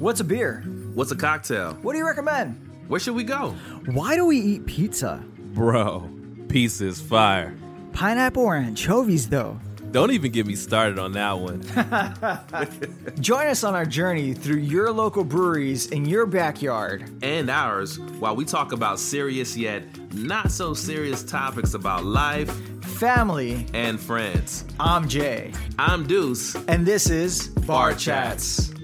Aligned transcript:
What's 0.00 0.18
a 0.20 0.24
beer? 0.24 0.62
What's 0.94 1.12
a 1.12 1.14
cocktail? 1.14 1.74
What 1.82 1.92
do 1.92 1.98
you 1.98 2.06
recommend? 2.06 2.58
Where 2.88 2.98
should 2.98 3.14
we 3.14 3.22
go? 3.22 3.50
Why 3.84 4.16
do 4.16 4.24
we 4.24 4.38
eat 4.38 4.64
pizza? 4.64 5.22
Bro, 5.52 6.08
pizza 6.48 6.86
is 6.86 6.98
fire. 7.02 7.54
Pineapple 7.92 8.42
or 8.44 8.56
anchovies, 8.56 9.28
though? 9.28 9.60
Don't 9.90 10.12
even 10.12 10.32
get 10.32 10.46
me 10.46 10.54
started 10.54 10.98
on 10.98 11.12
that 11.12 11.38
one. 11.38 11.60
Join 13.20 13.48
us 13.48 13.62
on 13.62 13.74
our 13.74 13.84
journey 13.84 14.32
through 14.32 14.60
your 14.60 14.90
local 14.90 15.22
breweries 15.22 15.88
in 15.88 16.06
your 16.06 16.24
backyard. 16.24 17.04
and 17.22 17.50
ours 17.50 17.98
while 17.98 18.34
we 18.34 18.46
talk 18.46 18.72
about 18.72 18.98
serious 18.98 19.54
yet 19.54 19.82
not 20.14 20.50
so 20.50 20.72
serious 20.72 21.22
topics 21.22 21.74
about 21.74 22.06
life 22.06 22.50
Family, 22.98 23.66
and 23.74 24.00
friends. 24.00 24.64
I'm 24.78 25.08
Jay, 25.08 25.52
I'm 25.78 26.06
Deuce. 26.06 26.54
and 26.68 26.86
this 26.86 27.10
is 27.10 27.48
Bar, 27.48 27.90
Bar 27.90 27.94
Chats. 27.94 28.68
Chats. 28.70 28.80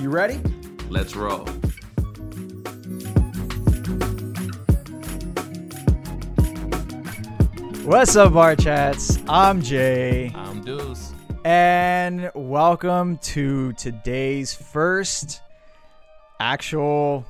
You 0.00 0.10
ready? 0.10 0.40
Let's 0.90 1.14
roll. 1.14 1.44
What's 7.84 8.16
up, 8.16 8.32
Bar 8.32 8.56
Chats? 8.56 9.18
I'm 9.28 9.60
Jay, 9.62 10.32
I'm 10.34 10.64
Deuce. 10.64 11.12
and 11.44 12.30
welcome 12.34 13.18
to 13.18 13.72
today's 13.74 14.54
first 14.54 15.42
actual, 16.40 17.26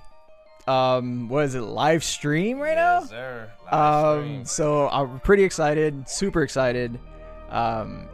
um, 0.66 1.28
what 1.28 1.44
is 1.44 1.54
it, 1.54 1.62
live 1.62 2.04
stream 2.04 2.60
right 2.60 2.76
now? 2.76 3.00
yes, 3.00 3.10
sir. 3.10 3.50
Um, 3.70 4.44
so 4.44 4.88
I'm 4.88 5.18
pretty 5.20 5.42
excited, 5.42 6.08
super 6.08 6.42
excited. 6.42 6.98
Um, 7.50 8.08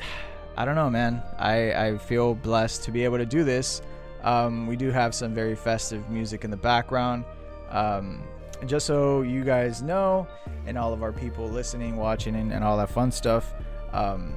I 0.56 0.64
don't 0.64 0.74
know, 0.74 0.90
man. 0.90 1.22
I, 1.38 1.72
I 1.72 1.98
feel 1.98 2.34
blessed 2.34 2.82
to 2.84 2.90
be 2.90 3.04
able 3.04 3.18
to 3.18 3.26
do 3.26 3.44
this. 3.44 3.80
Um, 4.22 4.66
we 4.66 4.76
do 4.76 4.90
have 4.90 5.14
some 5.14 5.34
very 5.34 5.54
festive 5.54 6.08
music 6.10 6.44
in 6.44 6.50
the 6.50 6.56
background. 6.56 7.24
Um, 7.70 8.22
just 8.66 8.86
so 8.86 9.22
you 9.22 9.44
guys 9.44 9.82
know, 9.82 10.26
and 10.66 10.76
all 10.76 10.92
of 10.92 11.02
our 11.02 11.12
people 11.12 11.48
listening, 11.48 11.96
watching, 11.96 12.34
and, 12.34 12.52
and 12.52 12.64
all 12.64 12.76
that 12.78 12.90
fun 12.90 13.12
stuff. 13.12 13.54
Um, 13.92 14.34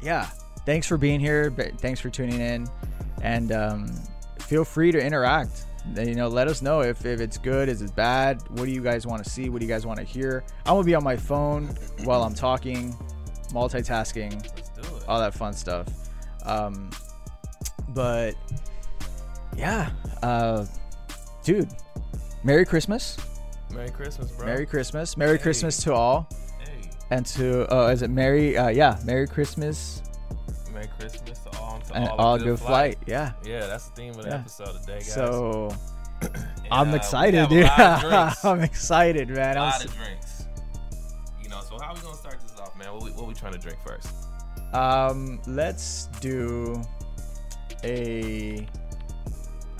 yeah, 0.00 0.30
thanks 0.64 0.86
for 0.86 0.96
being 0.96 1.20
here. 1.20 1.50
Thanks 1.78 2.00
for 2.00 2.08
tuning 2.10 2.40
in, 2.40 2.66
and 3.22 3.52
um, 3.52 3.94
feel 4.40 4.64
free 4.64 4.92
to 4.92 4.98
interact. 5.04 5.66
You 5.96 6.14
know, 6.14 6.28
let 6.28 6.46
us 6.48 6.62
know 6.62 6.80
if, 6.80 7.04
if 7.04 7.20
it's 7.20 7.36
good, 7.38 7.68
is 7.68 7.82
it 7.82 7.94
bad? 7.96 8.40
What 8.50 8.64
do 8.64 8.70
you 8.70 8.82
guys 8.82 9.06
want 9.06 9.22
to 9.24 9.28
see? 9.28 9.50
What 9.50 9.60
do 9.60 9.66
you 9.66 9.72
guys 9.72 9.84
want 9.84 9.98
to 9.98 10.04
hear? 10.04 10.44
I'm 10.64 10.74
gonna 10.74 10.84
be 10.84 10.94
on 10.94 11.02
my 11.04 11.16
phone 11.16 11.66
while 12.04 12.22
I'm 12.22 12.34
talking, 12.34 12.96
multitasking, 13.50 14.32
Let's 14.54 14.68
do 14.70 14.96
it. 14.96 15.04
all 15.08 15.18
that 15.20 15.34
fun 15.34 15.52
stuff. 15.52 15.88
But 17.94 18.34
yeah, 19.56 19.90
uh, 20.22 20.64
dude, 21.44 21.68
Merry 22.44 22.64
Christmas, 22.64 23.16
Merry 23.70 23.90
Christmas, 23.90 24.30
bro. 24.32 24.46
Merry 24.46 24.66
Christmas, 24.66 25.16
Merry 25.16 25.36
Hey. 25.36 25.42
Christmas 25.42 25.76
to 25.84 25.92
all, 25.94 26.28
Hey, 26.60 26.90
and 27.10 27.26
to 27.26 27.72
uh, 27.74 27.88
is 27.88 28.02
it 28.02 28.10
Merry? 28.10 28.56
Uh, 28.56 28.68
yeah, 28.68 28.98
Merry 29.04 29.26
Christmas 29.26 30.02
Merry 30.72 30.88
Christmas 30.98 31.38
to 31.40 31.58
all. 31.60 31.80
To 31.80 31.94
and 31.94 32.08
all, 32.08 32.16
all 32.18 32.34
a 32.36 32.38
good 32.38 32.58
flight. 32.58 32.96
Yeah. 33.06 33.32
Yeah, 33.44 33.66
that's 33.66 33.88
the 33.88 33.94
theme 33.94 34.10
of 34.14 34.22
the 34.22 34.28
Yeah. 34.30 34.36
episode 34.36 34.72
today, 34.80 34.94
guys. 35.00 35.12
So 35.12 35.68
And, 36.22 36.38
I'm 36.72 36.90
uh, 36.92 36.96
excited, 36.96 37.40
a 37.44 37.46
dude. 37.46 37.64
lot 37.64 37.78
of 37.80 38.00
drinks. 38.10 38.44
I'm 38.46 38.60
excited, 38.60 39.28
man. 39.28 39.56
a 39.56 39.60
I'm 39.60 39.66
lot 39.66 39.74
s- 39.74 39.84
of 39.84 39.94
drinks. 39.96 40.44
You 41.42 41.50
know, 41.50 41.60
so 41.60 41.78
how 41.78 41.90
are 41.90 41.94
we 41.94 42.00
gonna 42.00 42.16
start 42.16 42.40
this 42.40 42.58
off, 42.58 42.74
man? 42.78 42.90
What 42.94 43.02
we, 43.02 43.10
what 43.10 43.26
we 43.28 43.34
trying 43.34 43.52
to 43.52 43.58
drink 43.58 43.78
first? 43.86 44.08
Um, 44.72 45.40
let's 45.46 46.06
do 46.22 46.80
a. 47.84 48.66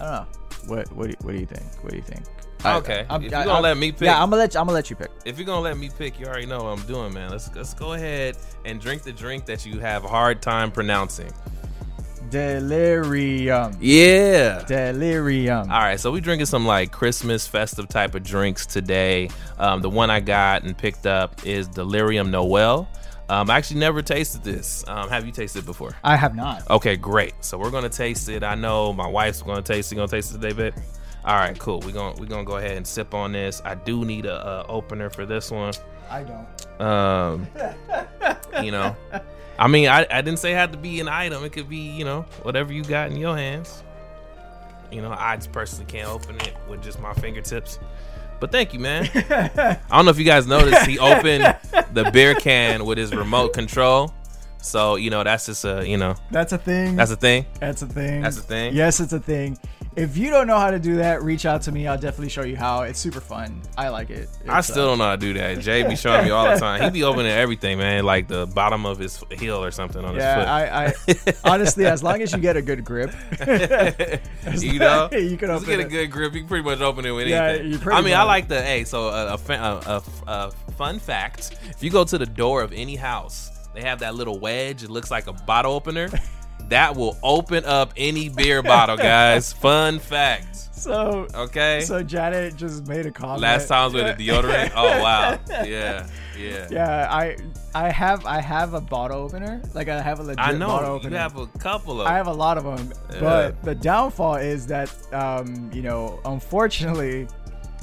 I 0.00 0.04
don't 0.04 0.10
know. 0.10 0.26
What 0.66 0.92
what 0.92 1.04
do 1.04 1.10
you, 1.10 1.16
what 1.22 1.32
do 1.32 1.38
you 1.40 1.46
think? 1.46 1.64
What 1.82 1.90
do 1.90 1.96
you 1.96 2.02
think? 2.02 2.24
I- 2.64 2.76
Okay, 2.78 3.04
I'm, 3.10 3.24
if 3.24 3.32
you're 3.32 3.44
gonna 3.44 3.60
let 3.60 3.76
me 3.76 3.90
pick- 3.90 4.02
yeah, 4.02 4.22
I'm 4.22 4.30
gonna 4.30 4.36
let 4.42 4.54
you, 4.54 4.60
I'm 4.60 4.66
gonna 4.66 4.76
let 4.76 4.88
you 4.88 4.94
pick. 4.94 5.10
If 5.24 5.36
you're 5.36 5.46
gonna 5.46 5.60
let 5.62 5.76
me 5.76 5.90
pick, 5.98 6.20
you 6.20 6.26
already 6.26 6.46
know 6.46 6.62
what 6.62 6.78
I'm 6.78 6.86
doing, 6.86 7.12
man. 7.12 7.30
Let's 7.30 7.52
let's 7.56 7.74
go 7.74 7.94
ahead 7.94 8.36
and 8.64 8.80
drink 8.80 9.02
the 9.02 9.12
drink 9.12 9.46
that 9.46 9.66
you 9.66 9.80
have 9.80 10.04
a 10.04 10.08
hard 10.08 10.40
time 10.42 10.70
pronouncing. 10.70 11.32
Delirium. 12.30 13.76
Yeah. 13.80 14.64
Delirium. 14.66 15.70
All 15.70 15.80
right, 15.80 16.00
so 16.00 16.10
we 16.10 16.20
drinking 16.20 16.46
some 16.46 16.64
like 16.66 16.90
Christmas 16.92 17.46
festive 17.46 17.88
type 17.88 18.14
of 18.14 18.22
drinks 18.22 18.64
today. 18.64 19.28
Um, 19.58 19.82
the 19.82 19.90
one 19.90 20.08
I 20.10 20.20
got 20.20 20.62
and 20.62 20.76
picked 20.76 21.06
up 21.06 21.44
is 21.46 21.68
Delirium 21.68 22.30
Noel. 22.30 22.88
Um, 23.32 23.48
I 23.48 23.56
actually 23.56 23.80
never 23.80 24.02
tasted 24.02 24.44
this. 24.44 24.84
Um, 24.86 25.08
have 25.08 25.24
you 25.24 25.32
tasted 25.32 25.60
it 25.60 25.64
before? 25.64 25.96
I 26.04 26.16
have 26.16 26.34
not. 26.34 26.68
Okay, 26.68 26.96
great. 26.96 27.32
So 27.42 27.56
we're 27.56 27.70
gonna 27.70 27.88
taste 27.88 28.28
it. 28.28 28.42
I 28.42 28.54
know 28.54 28.92
my 28.92 29.06
wife's 29.06 29.40
gonna 29.40 29.62
taste 29.62 29.90
it. 29.90 29.94
Gonna 29.94 30.06
taste 30.06 30.34
it 30.34 30.38
today, 30.42 30.52
babe? 30.52 30.74
All 31.24 31.36
right, 31.36 31.58
cool. 31.58 31.80
We're 31.80 31.92
gonna 31.92 32.20
we're 32.20 32.26
gonna 32.26 32.44
go 32.44 32.58
ahead 32.58 32.76
and 32.76 32.86
sip 32.86 33.14
on 33.14 33.32
this. 33.32 33.62
I 33.64 33.74
do 33.74 34.04
need 34.04 34.26
a, 34.26 34.34
uh 34.34 34.66
opener 34.68 35.08
for 35.08 35.24
this 35.24 35.50
one. 35.50 35.72
I 36.10 36.24
don't. 36.24 36.80
Um, 36.80 37.46
you 38.62 38.70
know, 38.70 38.94
I 39.58 39.66
mean, 39.66 39.88
I, 39.88 40.06
I 40.10 40.20
didn't 40.20 40.38
say 40.38 40.52
it 40.52 40.56
had 40.56 40.72
to 40.72 40.78
be 40.78 41.00
an 41.00 41.08
item. 41.08 41.42
It 41.42 41.54
could 41.54 41.70
be, 41.70 41.78
you 41.78 42.04
know, 42.04 42.26
whatever 42.42 42.70
you 42.70 42.84
got 42.84 43.10
in 43.10 43.16
your 43.16 43.34
hands. 43.34 43.82
You 44.90 45.00
know, 45.00 45.16
I 45.18 45.36
just 45.36 45.52
personally 45.52 45.86
can't 45.86 46.10
open 46.10 46.36
it 46.36 46.54
with 46.68 46.82
just 46.82 47.00
my 47.00 47.14
fingertips. 47.14 47.78
But 48.42 48.50
thank 48.50 48.74
you, 48.74 48.80
man. 48.80 49.08
I 49.14 49.78
don't 49.92 50.04
know 50.04 50.10
if 50.10 50.18
you 50.18 50.24
guys 50.24 50.48
noticed, 50.48 50.84
he 50.84 50.98
opened 50.98 51.44
the 51.92 52.10
beer 52.12 52.34
can 52.34 52.84
with 52.84 52.98
his 52.98 53.14
remote 53.14 53.52
control. 53.52 54.12
So, 54.60 54.96
you 54.96 55.10
know, 55.10 55.22
that's 55.22 55.46
just 55.46 55.64
a, 55.64 55.88
you 55.88 55.96
know, 55.96 56.16
That's 56.32 56.52
a 56.52 56.58
thing. 56.58 56.96
that's 56.96 57.12
a 57.12 57.16
thing. 57.16 57.54
That's 57.60 57.82
a 57.82 57.86
thing. 57.86 58.22
That's 58.22 58.38
a 58.38 58.42
thing? 58.42 58.74
Yes, 58.74 58.98
it's 58.98 59.12
a 59.12 59.20
thing. 59.20 59.58
If 59.94 60.16
you 60.16 60.30
don't 60.30 60.46
know 60.46 60.58
how 60.58 60.70
to 60.70 60.78
do 60.78 60.96
that, 60.96 61.22
reach 61.22 61.44
out 61.44 61.60
to 61.62 61.72
me. 61.72 61.86
I'll 61.86 61.98
definitely 61.98 62.30
show 62.30 62.44
you 62.44 62.56
how. 62.56 62.82
It's 62.82 62.98
super 62.98 63.20
fun. 63.20 63.60
I 63.76 63.90
like 63.90 64.08
it. 64.08 64.30
I 64.48 64.62
still 64.62 64.84
uh, 64.84 64.86
don't 64.86 64.98
know 64.98 65.04
how 65.04 65.16
to 65.16 65.20
do 65.20 65.34
that. 65.34 65.58
Jay 65.60 65.82
be 65.82 65.96
showing 65.96 66.24
me 66.24 66.30
all 66.30 66.50
the 66.50 66.56
time. 66.58 66.82
He 66.82 66.90
be 66.90 67.02
opening 67.04 67.30
everything, 67.30 67.76
man, 67.76 68.04
like 68.04 68.26
the 68.26 68.46
bottom 68.46 68.86
of 68.86 68.98
his 68.98 69.22
heel 69.30 69.62
or 69.62 69.70
something 69.70 70.02
on 70.02 70.14
Yeah, 70.14 70.36
his 70.94 71.14
foot. 71.14 71.28
I, 71.44 71.44
I 71.44 71.50
honestly, 71.52 71.84
as 71.84 72.02
long 72.02 72.22
as 72.22 72.32
you 72.32 72.38
get 72.38 72.56
a 72.56 72.62
good 72.62 72.84
grip, 72.84 73.12
you 74.56 74.78
know, 74.78 75.10
You 75.12 75.36
can 75.36 75.50
open 75.50 75.66
get 75.68 75.80
a 75.80 75.84
good 75.84 76.10
grip. 76.10 76.32
You 76.32 76.40
can 76.40 76.48
pretty 76.48 76.64
much 76.64 76.80
open 76.80 77.04
it 77.04 77.10
with 77.10 77.28
Yeah, 77.28 77.44
anything. 77.44 77.92
I 77.92 78.00
mean, 78.00 78.14
I 78.14 78.22
like 78.22 78.48
the 78.48 78.62
hey. 78.62 78.84
So 78.84 79.08
a, 79.08 79.34
a, 79.34 79.38
a, 79.48 79.52
a, 79.56 80.02
a 80.26 80.50
fun 80.72 81.00
fact: 81.00 81.58
if 81.68 81.82
you 81.82 81.90
go 81.90 82.04
to 82.04 82.16
the 82.16 82.26
door 82.26 82.62
of 82.62 82.72
any 82.72 82.96
house, 82.96 83.50
they 83.74 83.82
have 83.82 83.98
that 83.98 84.14
little 84.14 84.38
wedge. 84.38 84.82
It 84.82 84.90
looks 84.90 85.10
like 85.10 85.26
a 85.26 85.32
bottle 85.34 85.74
opener. 85.74 86.08
That 86.68 86.96
will 86.96 87.16
open 87.22 87.64
up 87.64 87.92
any 87.96 88.28
beer 88.28 88.62
bottle, 88.62 88.96
guys. 88.96 89.52
Fun 89.64 89.98
fact. 89.98 90.56
so 90.74 91.26
Okay. 91.34 91.82
so 91.82 92.02
Janet 92.02 92.56
just 92.56 92.86
made 92.86 93.06
a 93.06 93.10
comment. 93.10 93.40
Last 93.42 93.68
times 93.68 93.94
with 93.94 94.06
a 94.06 94.14
deodorant. 94.22 94.72
Oh 94.74 95.02
wow. 95.02 95.38
Yeah. 95.48 96.06
Yeah. 96.38 96.66
Yeah, 96.70 97.08
I 97.10 97.36
I 97.74 97.90
have 97.90 98.24
I 98.26 98.40
have 98.40 98.74
a 98.74 98.80
bottle 98.80 99.18
opener. 99.22 99.62
Like 99.74 99.88
I 99.88 100.00
have 100.00 100.18
a 100.18 100.22
legit 100.22 100.40
I 100.40 100.54
bottle 100.58 100.90
opener. 100.96 101.10
you 101.10 101.16
have 101.16 101.36
a 101.36 101.46
couple 101.58 102.00
of. 102.00 102.06
I 102.06 102.14
have 102.14 102.26
a 102.26 102.32
lot 102.32 102.56
of 102.58 102.64
them, 102.64 102.92
Yeah. 103.12 103.20
but 103.20 103.62
the 103.62 103.74
downfall 103.74 104.36
is 104.36 104.66
that 104.68 104.90
um, 105.12 105.70
you 105.72 105.82
know, 105.82 106.20
unfortunately, 106.24 107.28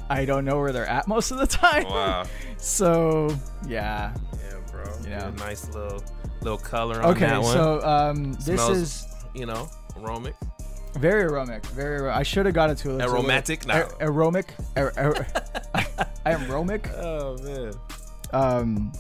I 0.10 0.26
don't 0.26 0.44
know 0.46 0.58
where 0.60 0.72
they're 0.72 0.88
at 0.90 1.08
most 1.08 1.30
of 1.32 1.38
the 1.38 1.48
time. 1.64 1.84
wow. 1.86 2.26
So 2.58 3.30
yeah. 3.68 4.14
Yeah, 4.34 4.56
bro. 4.72 4.84
You 5.04 5.10
know. 5.12 5.30
Nice 5.38 5.70
little 5.70 6.04
little 6.42 6.58
color 6.58 7.02
on 7.02 7.12
Okay, 7.12 7.26
that 7.28 7.42
one. 7.42 7.54
so 7.54 7.82
um, 7.84 8.34
this 8.34 8.46
Smells- 8.46 8.78
is 8.78 9.06
you 9.34 9.46
know, 9.46 9.70
aromatic. 9.98 10.36
very 10.96 11.24
aromatic. 11.24 11.66
Very. 11.68 12.00
Ar- 12.02 12.10
I 12.10 12.24
should 12.24 12.46
have 12.46 12.56
got 12.56 12.70
it 12.70 12.78
to 12.80 12.96
a 12.98 13.00
Aromatic? 13.08 13.66
No. 13.68 13.74
Ar- 13.76 13.90
aromatic. 14.02 14.54
Ar- 14.76 14.94
ar- 14.98 15.28
I 16.26 16.32
am 16.32 16.50
aromatic. 16.50 16.90
Oh 16.98 17.38
man. 17.44 17.74
Um, 18.32 18.92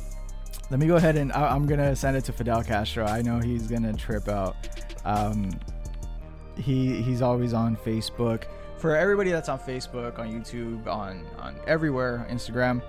let 0.72 0.79
me 0.79 0.85
go 0.88 0.95
ahead 0.97 1.16
and 1.17 1.31
I- 1.33 1.53
I'm 1.55 1.66
gonna 1.66 1.95
send 1.95 2.16
it 2.17 2.25
to 2.25 2.33
Fidel 2.33 2.63
Castro. 2.63 3.05
I 3.05 3.22
know 3.22 3.39
he's 3.39 3.67
gonna 3.67 3.94
trip 3.94 4.27
out. 4.27 4.56
Um, 5.06 5.50
he 6.56 7.01
he's 7.01 7.21
always 7.21 7.53
on 7.53 7.75
Facebook. 7.77 8.44
For 8.77 8.95
everybody 8.95 9.31
that's 9.31 9.50
on 9.50 9.59
Facebook, 9.59 10.19
on 10.19 10.31
YouTube, 10.31 10.88
on 10.88 11.25
on 11.39 11.56
everywhere, 11.68 12.27
Instagram. 12.30 12.81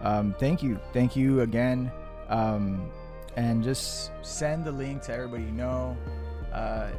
Um, 0.00 0.34
thank 0.38 0.62
you, 0.62 0.78
thank 0.92 1.16
you 1.16 1.40
again. 1.40 1.90
Um, 2.28 2.90
and 3.36 3.62
just 3.62 4.10
send 4.22 4.64
the 4.64 4.72
link 4.72 5.02
to 5.02 5.12
everybody 5.12 5.44
you 5.44 5.52
know. 5.52 5.96
Uh, 6.52 6.90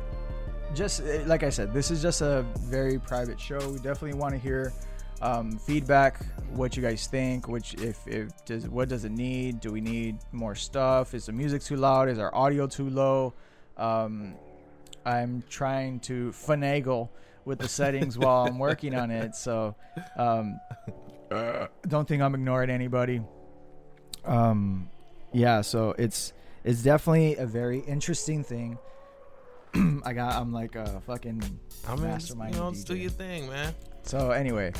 just 0.74 1.02
eh, 1.02 1.24
like 1.26 1.44
I 1.44 1.50
said, 1.50 1.74
this 1.74 1.92
is 1.92 2.02
just 2.02 2.22
a 2.22 2.46
very 2.62 3.00
private 3.00 3.40
show. 3.40 3.58
We 3.70 3.78
definitely 3.78 4.14
want 4.14 4.34
to 4.34 4.40
hear 4.40 4.74
um, 5.22 5.58
feedback, 5.58 6.26
what 6.52 6.76
you 6.76 6.84
guys 6.84 7.08
think, 7.08 7.48
which 7.48 7.74
if, 7.76 8.06
if 8.08 8.30
does 8.46 8.68
what 8.68 8.90
does 8.90 9.06
it 9.06 9.12
need? 9.12 9.60
Do 9.60 9.72
we 9.72 9.82
need 9.82 10.18
more 10.32 10.56
stuff? 10.56 11.14
Is 11.14 11.28
the 11.28 11.32
music 11.32 11.64
too 11.64 11.78
loud? 11.78 12.10
Is 12.10 12.20
our 12.20 12.34
audio 12.36 12.68
too 12.68 12.90
low? 12.90 13.34
Um, 13.78 14.36
I'm 15.06 15.44
trying 15.50 16.00
to 16.02 16.32
finagle 16.32 17.10
with 17.46 17.60
the 17.60 17.68
settings 17.68 18.18
while 18.18 18.46
I'm 18.46 18.58
working 18.58 18.96
on 18.96 19.12
it, 19.12 19.36
so 19.36 19.76
um, 20.18 20.60
don't 21.88 22.08
think 22.08 22.22
I'm 22.22 22.34
ignoring 22.34 22.70
anybody. 22.70 23.22
Um, 24.26 24.90
yeah, 25.36 25.62
so 25.62 25.94
it's 25.98 26.34
it's 26.64 26.82
definitely 26.82 27.36
a 27.36 27.46
very 27.46 27.80
interesting 27.80 28.44
thing 28.44 28.78
I 30.06 30.14
got. 30.14 30.34
I'm 30.34 30.52
like 30.54 30.76
a 30.76 31.02
fucking 31.06 31.42
I 31.88 31.96
mean, 31.96 31.98
just, 31.98 32.02
mastermind. 32.02 32.56
you 32.56 32.62
know, 32.62 32.74
do 32.74 32.96
your 32.96 33.10
thing, 33.12 33.50
man. 33.50 33.74
So 34.04 34.32
anyway, 34.32 34.72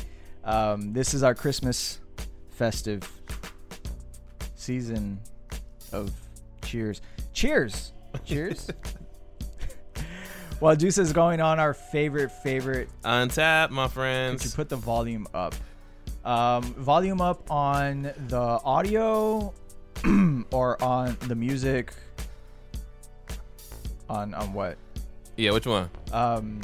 um, 0.44 0.92
this 0.92 1.12
is 1.14 1.22
our 1.22 1.34
Christmas 1.34 2.00
festive 2.50 3.08
season 4.54 5.20
of 5.92 6.10
cheers. 6.62 7.02
Cheers. 7.32 7.92
Cheers. 8.24 8.70
While 10.58 10.74
Juice 10.74 10.96
is 10.96 11.12
going 11.12 11.42
on, 11.42 11.60
our 11.60 11.74
favorite 11.74 12.32
favorite. 12.32 12.88
Untappd, 13.04 13.70
my 13.70 13.82
Could 13.84 13.90
you 13.90 13.94
friends. 13.94 14.54
put 14.54 14.70
the 14.70 14.76
volume 14.76 15.28
up? 15.34 15.54
Um, 16.24 16.62
volume 16.62 17.20
up 17.20 17.50
on 17.50 18.10
the 18.28 18.38
audio 18.64 19.52
or 20.50 20.82
on 20.82 21.16
the 21.28 21.34
music. 21.34 21.92
On 24.08 24.34
on 24.34 24.52
what? 24.52 24.76
Yeah, 25.36 25.50
which 25.52 25.66
one? 25.66 25.90
Um, 26.12 26.60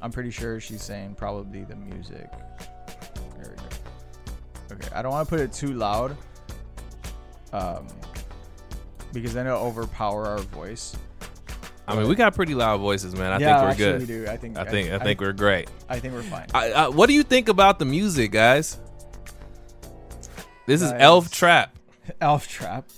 I'm 0.00 0.12
pretty 0.12 0.30
sure 0.30 0.60
she's 0.60 0.82
saying 0.82 1.16
probably 1.16 1.64
the 1.64 1.76
music. 1.76 2.30
There 3.36 3.50
we 3.50 3.56
go. 3.56 4.76
Okay, 4.76 4.88
I 4.94 5.02
don't 5.02 5.12
want 5.12 5.28
to 5.28 5.30
put 5.30 5.40
it 5.40 5.52
too 5.52 5.74
loud. 5.74 6.16
Um, 7.52 7.86
because 9.12 9.34
then 9.34 9.46
it'll 9.46 9.66
overpower 9.66 10.26
our 10.26 10.38
voice. 10.38 10.96
I 11.88 11.96
mean, 11.96 12.08
we 12.08 12.14
got 12.14 12.34
pretty 12.36 12.54
loud 12.54 12.80
voices, 12.80 13.16
man. 13.16 13.32
I 13.32 13.38
yeah, 13.38 13.58
think 13.58 13.70
we're 13.70 13.84
good. 13.84 14.00
we 14.00 14.06
do. 14.06 14.26
I 14.28 14.36
think. 14.36 14.56
I 14.56 14.64
think 14.64 14.90
I 14.92 14.98
think 14.98 15.20
we're 15.20 15.32
great. 15.32 15.68
I 15.88 15.98
think 15.98 16.14
we're 16.14 16.22
fine. 16.22 16.46
I, 16.54 16.70
I, 16.72 16.88
what 16.88 17.08
do 17.08 17.14
you 17.14 17.24
think 17.24 17.48
about 17.48 17.80
the 17.80 17.84
music, 17.84 18.30
guys? 18.30 18.78
This 20.66 20.82
is 20.82 20.92
Elf 20.92 21.32
Trap. 21.32 21.76
Elf 22.20 22.48
trap. 22.48 22.88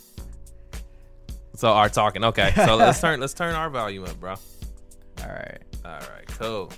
So 1.54 1.70
our 1.72 1.88
talking. 1.88 2.24
Okay, 2.24 2.52
so 2.54 2.76
let's 2.76 3.00
turn 3.00 3.20
let's 3.20 3.34
turn 3.34 3.54
our 3.54 3.70
volume 3.70 4.04
up, 4.04 4.18
bro. 4.18 4.32
All 4.32 5.28
right. 5.28 5.58
All 5.84 5.90
right, 5.92 6.26
cool. 6.28 6.72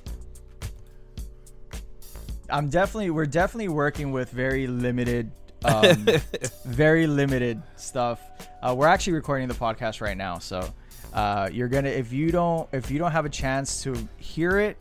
I'm 2.51 2.69
definitely. 2.69 3.11
We're 3.11 3.27
definitely 3.27 3.69
working 3.69 4.13
with 4.13 4.31
very 4.31 4.67
limited. 4.67 5.31
Um, 5.65 6.07
very 6.67 7.07
limited 7.07 7.63
stuff. 7.77 8.21
Uh, 8.63 8.75
we're 8.77 8.87
actually 8.87 9.15
recording 9.15 9.49
the 9.49 9.55
podcast 9.55 10.03
right 10.03 10.15
now, 10.15 10.39
so 10.39 10.75
uh, 11.15 11.49
you're 11.51 11.69
gonna 11.69 11.89
if 11.89 12.13
you 12.13 12.31
don't 12.31 12.69
if 12.73 12.91
you 12.91 12.99
don't 12.99 13.13
have 13.13 13.25
a 13.25 13.31
chance 13.31 13.83
to 13.85 13.97
hear 14.19 14.59
it, 14.59 14.77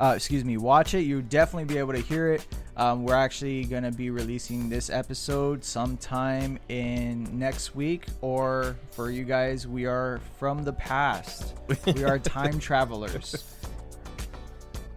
uh, 0.00 0.14
excuse 0.16 0.42
me, 0.42 0.56
watch 0.56 0.94
it, 0.94 1.00
you 1.00 1.20
definitely 1.20 1.66
be 1.66 1.76
able 1.76 1.92
to 1.92 1.98
hear 1.98 2.32
it. 2.32 2.46
Um, 2.76 3.04
we're 3.04 3.14
actually 3.14 3.64
gonna 3.64 3.92
be 3.92 4.10
releasing 4.10 4.68
this 4.68 4.88
episode 4.88 5.62
sometime 5.62 6.58
in 6.68 7.38
next 7.38 7.74
week, 7.74 8.06
or 8.22 8.76
for 8.92 9.10
you 9.10 9.24
guys, 9.24 9.66
we 9.66 9.84
are 9.84 10.20
from 10.38 10.64
the 10.64 10.72
past. 10.72 11.54
We 11.94 12.04
are 12.04 12.18
time 12.18 12.58
travelers. 12.58 13.44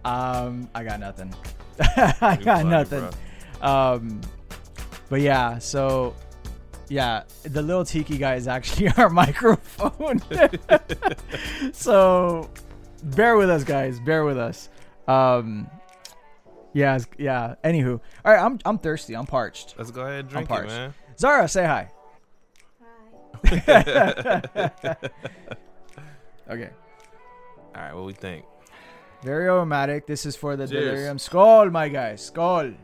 Um, 0.04 0.70
I 0.74 0.84
got 0.84 1.00
nothing. 1.00 1.34
I 1.96 2.38
got 2.42 2.64
nothing. 2.64 3.08
Um, 3.60 4.20
but 5.10 5.20
yeah, 5.20 5.58
so 5.58 6.14
yeah, 6.88 7.24
the 7.42 7.60
little 7.62 7.84
tiki 7.84 8.16
guy 8.16 8.36
is 8.36 8.48
actually 8.48 8.88
our 8.96 9.10
microphone. 9.10 10.22
so 11.72 12.50
bear 13.02 13.36
with 13.36 13.50
us, 13.50 13.64
guys. 13.64 14.00
Bear 14.00 14.24
with 14.24 14.38
us. 14.38 14.68
Um, 15.08 15.68
yeah, 16.76 16.96
it's- 16.96 17.08
yeah. 17.18 17.54
Anywho, 17.64 18.00
all 18.24 18.32
right. 18.32 18.42
I'm 18.44 18.58
I'm 18.64 18.78
thirsty. 18.78 19.14
I'm 19.16 19.26
parched. 19.26 19.74
Let's 19.78 19.90
go 19.90 20.02
ahead 20.02 20.20
and 20.20 20.28
drink 20.28 20.46
it, 20.46 20.48
parched. 20.48 20.68
man. 20.68 20.94
Zara, 21.18 21.48
say 21.48 21.64
hi. 21.64 21.90
Hi. 23.46 24.92
Okay. 26.48 26.70
All 27.74 27.82
right, 27.82 27.92
what 27.92 28.04
we 28.04 28.12
think? 28.12 28.44
Very 29.24 29.46
aromatic. 29.46 30.06
This 30.06 30.24
is 30.26 30.36
for 30.36 30.54
the 30.54 30.68
Cheers. 30.68 30.84
delirium. 30.84 31.16
Skål, 31.18 31.72
my 31.72 31.88
guy. 31.88 32.12
Skål. 32.12 32.76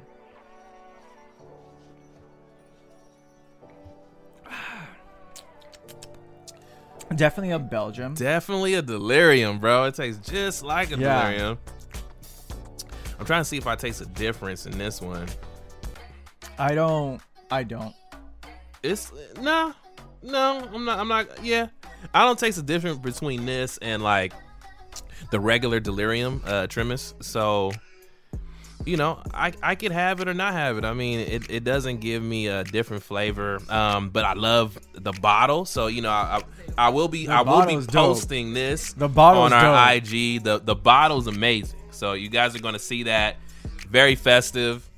Definitely 7.15 7.51
a 7.51 7.59
Belgium. 7.59 8.15
Definitely 8.15 8.75
a 8.75 8.83
delirium, 8.83 9.59
bro. 9.59 9.85
It 9.85 9.95
tastes 9.95 10.29
just 10.29 10.63
like 10.63 10.93
a 10.93 10.99
Yeah. 10.99 11.23
delirium. 11.23 11.59
I'm 13.23 13.27
trying 13.27 13.43
to 13.43 13.45
see 13.45 13.57
if 13.57 13.69
I 13.69 13.77
taste 13.77 14.01
a 14.01 14.07
difference 14.07 14.67
in 14.67 14.77
this 14.77 15.01
one. 15.01 15.29
I 16.59 16.75
don't. 16.75 17.21
I 17.53 17.63
don't. 17.63 17.95
It's 18.83 19.13
no, 19.41 19.73
no. 20.25 20.69
I'm 20.75 20.85
not. 20.85 20.99
I'm 20.99 21.07
not. 21.07 21.45
Yeah, 21.45 21.69
I 22.13 22.25
don't 22.25 22.37
taste 22.37 22.59
a 22.59 22.63
difference 22.63 22.99
between 22.99 23.47
this 23.47 23.79
and 23.79 24.03
like 24.03 24.33
the 25.31 25.39
regular 25.39 25.79
delirium 25.79 26.43
uh 26.45 26.67
Tremens. 26.67 27.15
So 27.23 27.71
you 28.85 28.97
know, 28.97 29.23
I 29.33 29.53
I 29.63 29.77
could 29.77 29.93
have 29.93 30.19
it 30.19 30.27
or 30.27 30.35
not 30.35 30.55
have 30.55 30.77
it. 30.77 30.85
I 30.85 30.93
mean, 30.93 31.21
it, 31.21 31.49
it 31.49 31.63
doesn't 31.63 32.01
give 32.01 32.25
me 32.25 32.49
a 32.49 32.65
different 32.65 33.05
flavor. 33.05 33.61
Um, 33.69 34.11
but 34.11 34.25
I 34.25 34.33
love 34.33 34.77
the 34.95 35.13
bottle. 35.13 35.65
So 35.65 35.87
you 35.87 36.03
know, 36.03 36.11
I 36.11 36.41
I, 36.77 36.87
I 36.87 36.89
will 36.89 37.07
be 37.07 37.27
The 37.27 37.35
I 37.35 37.43
will 37.43 37.61
be 37.61 37.67
bottle's 37.77 37.87
dope. 37.87 38.17
posting 38.17 38.53
this 38.53 38.95
The 38.95 39.09
bottle 39.09 39.43
on 39.43 39.53
our 39.53 39.63
dope. 39.95 40.03
IG. 40.13 40.43
The 40.43 40.59
the 40.59 40.75
bottle's 40.75 41.29
amazing. 41.29 41.79
So 41.93 42.15
you 42.15 42.29
guys 42.29 42.55
are 42.57 42.61
gonna 42.61 42.79
see 42.79 43.05
that. 43.05 43.37
Very 43.89 44.15
festive. 44.15 44.89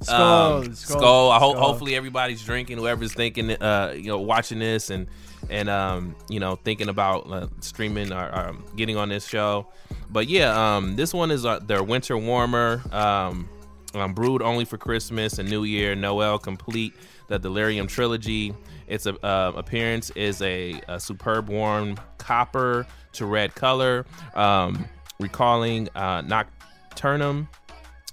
Skål. 0.00 0.62
Um, 0.62 0.64
skål. 0.74 1.00
skål. 1.00 1.30
I 1.32 1.38
hope 1.38 1.56
hopefully 1.56 1.96
everybody's 1.96 2.44
drinking. 2.44 2.78
Whoever's 2.78 3.12
thinking, 3.12 3.50
uh, 3.50 3.94
you 3.96 4.04
know, 4.04 4.18
watching 4.18 4.60
this 4.60 4.90
and 4.90 5.06
and 5.50 5.68
um, 5.68 6.14
you 6.28 6.40
know, 6.40 6.56
thinking 6.56 6.88
about 6.88 7.30
uh, 7.30 7.48
streaming 7.60 8.12
or 8.12 8.36
um, 8.36 8.64
getting 8.76 8.96
on 8.96 9.08
this 9.08 9.26
show. 9.26 9.66
But 10.10 10.28
yeah, 10.28 10.76
um, 10.76 10.96
this 10.96 11.12
one 11.12 11.30
is 11.30 11.44
uh, 11.44 11.58
their 11.60 11.82
winter 11.82 12.16
warmer. 12.16 12.82
Um, 12.92 13.48
um, 13.94 14.12
brewed 14.12 14.42
only 14.42 14.64
for 14.66 14.76
Christmas 14.76 15.38
and 15.38 15.48
New 15.48 15.64
Year, 15.64 15.94
Noel 15.94 16.38
complete. 16.38 16.94
The 17.28 17.38
Delirium 17.38 17.86
trilogy. 17.86 18.54
Its 18.86 19.06
uh, 19.06 19.12
uh, 19.22 19.52
appearance 19.54 20.10
is 20.10 20.40
a, 20.40 20.80
a 20.88 20.98
superb 20.98 21.48
warm 21.48 21.98
copper 22.16 22.86
to 23.12 23.26
red 23.26 23.54
color, 23.54 24.06
um, 24.34 24.86
recalling 25.18 25.88
uh, 25.94 26.22
Nocturnum 26.22 27.48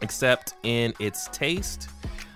except 0.02 0.56
in 0.64 0.94
its 1.00 1.28
taste. 1.30 1.90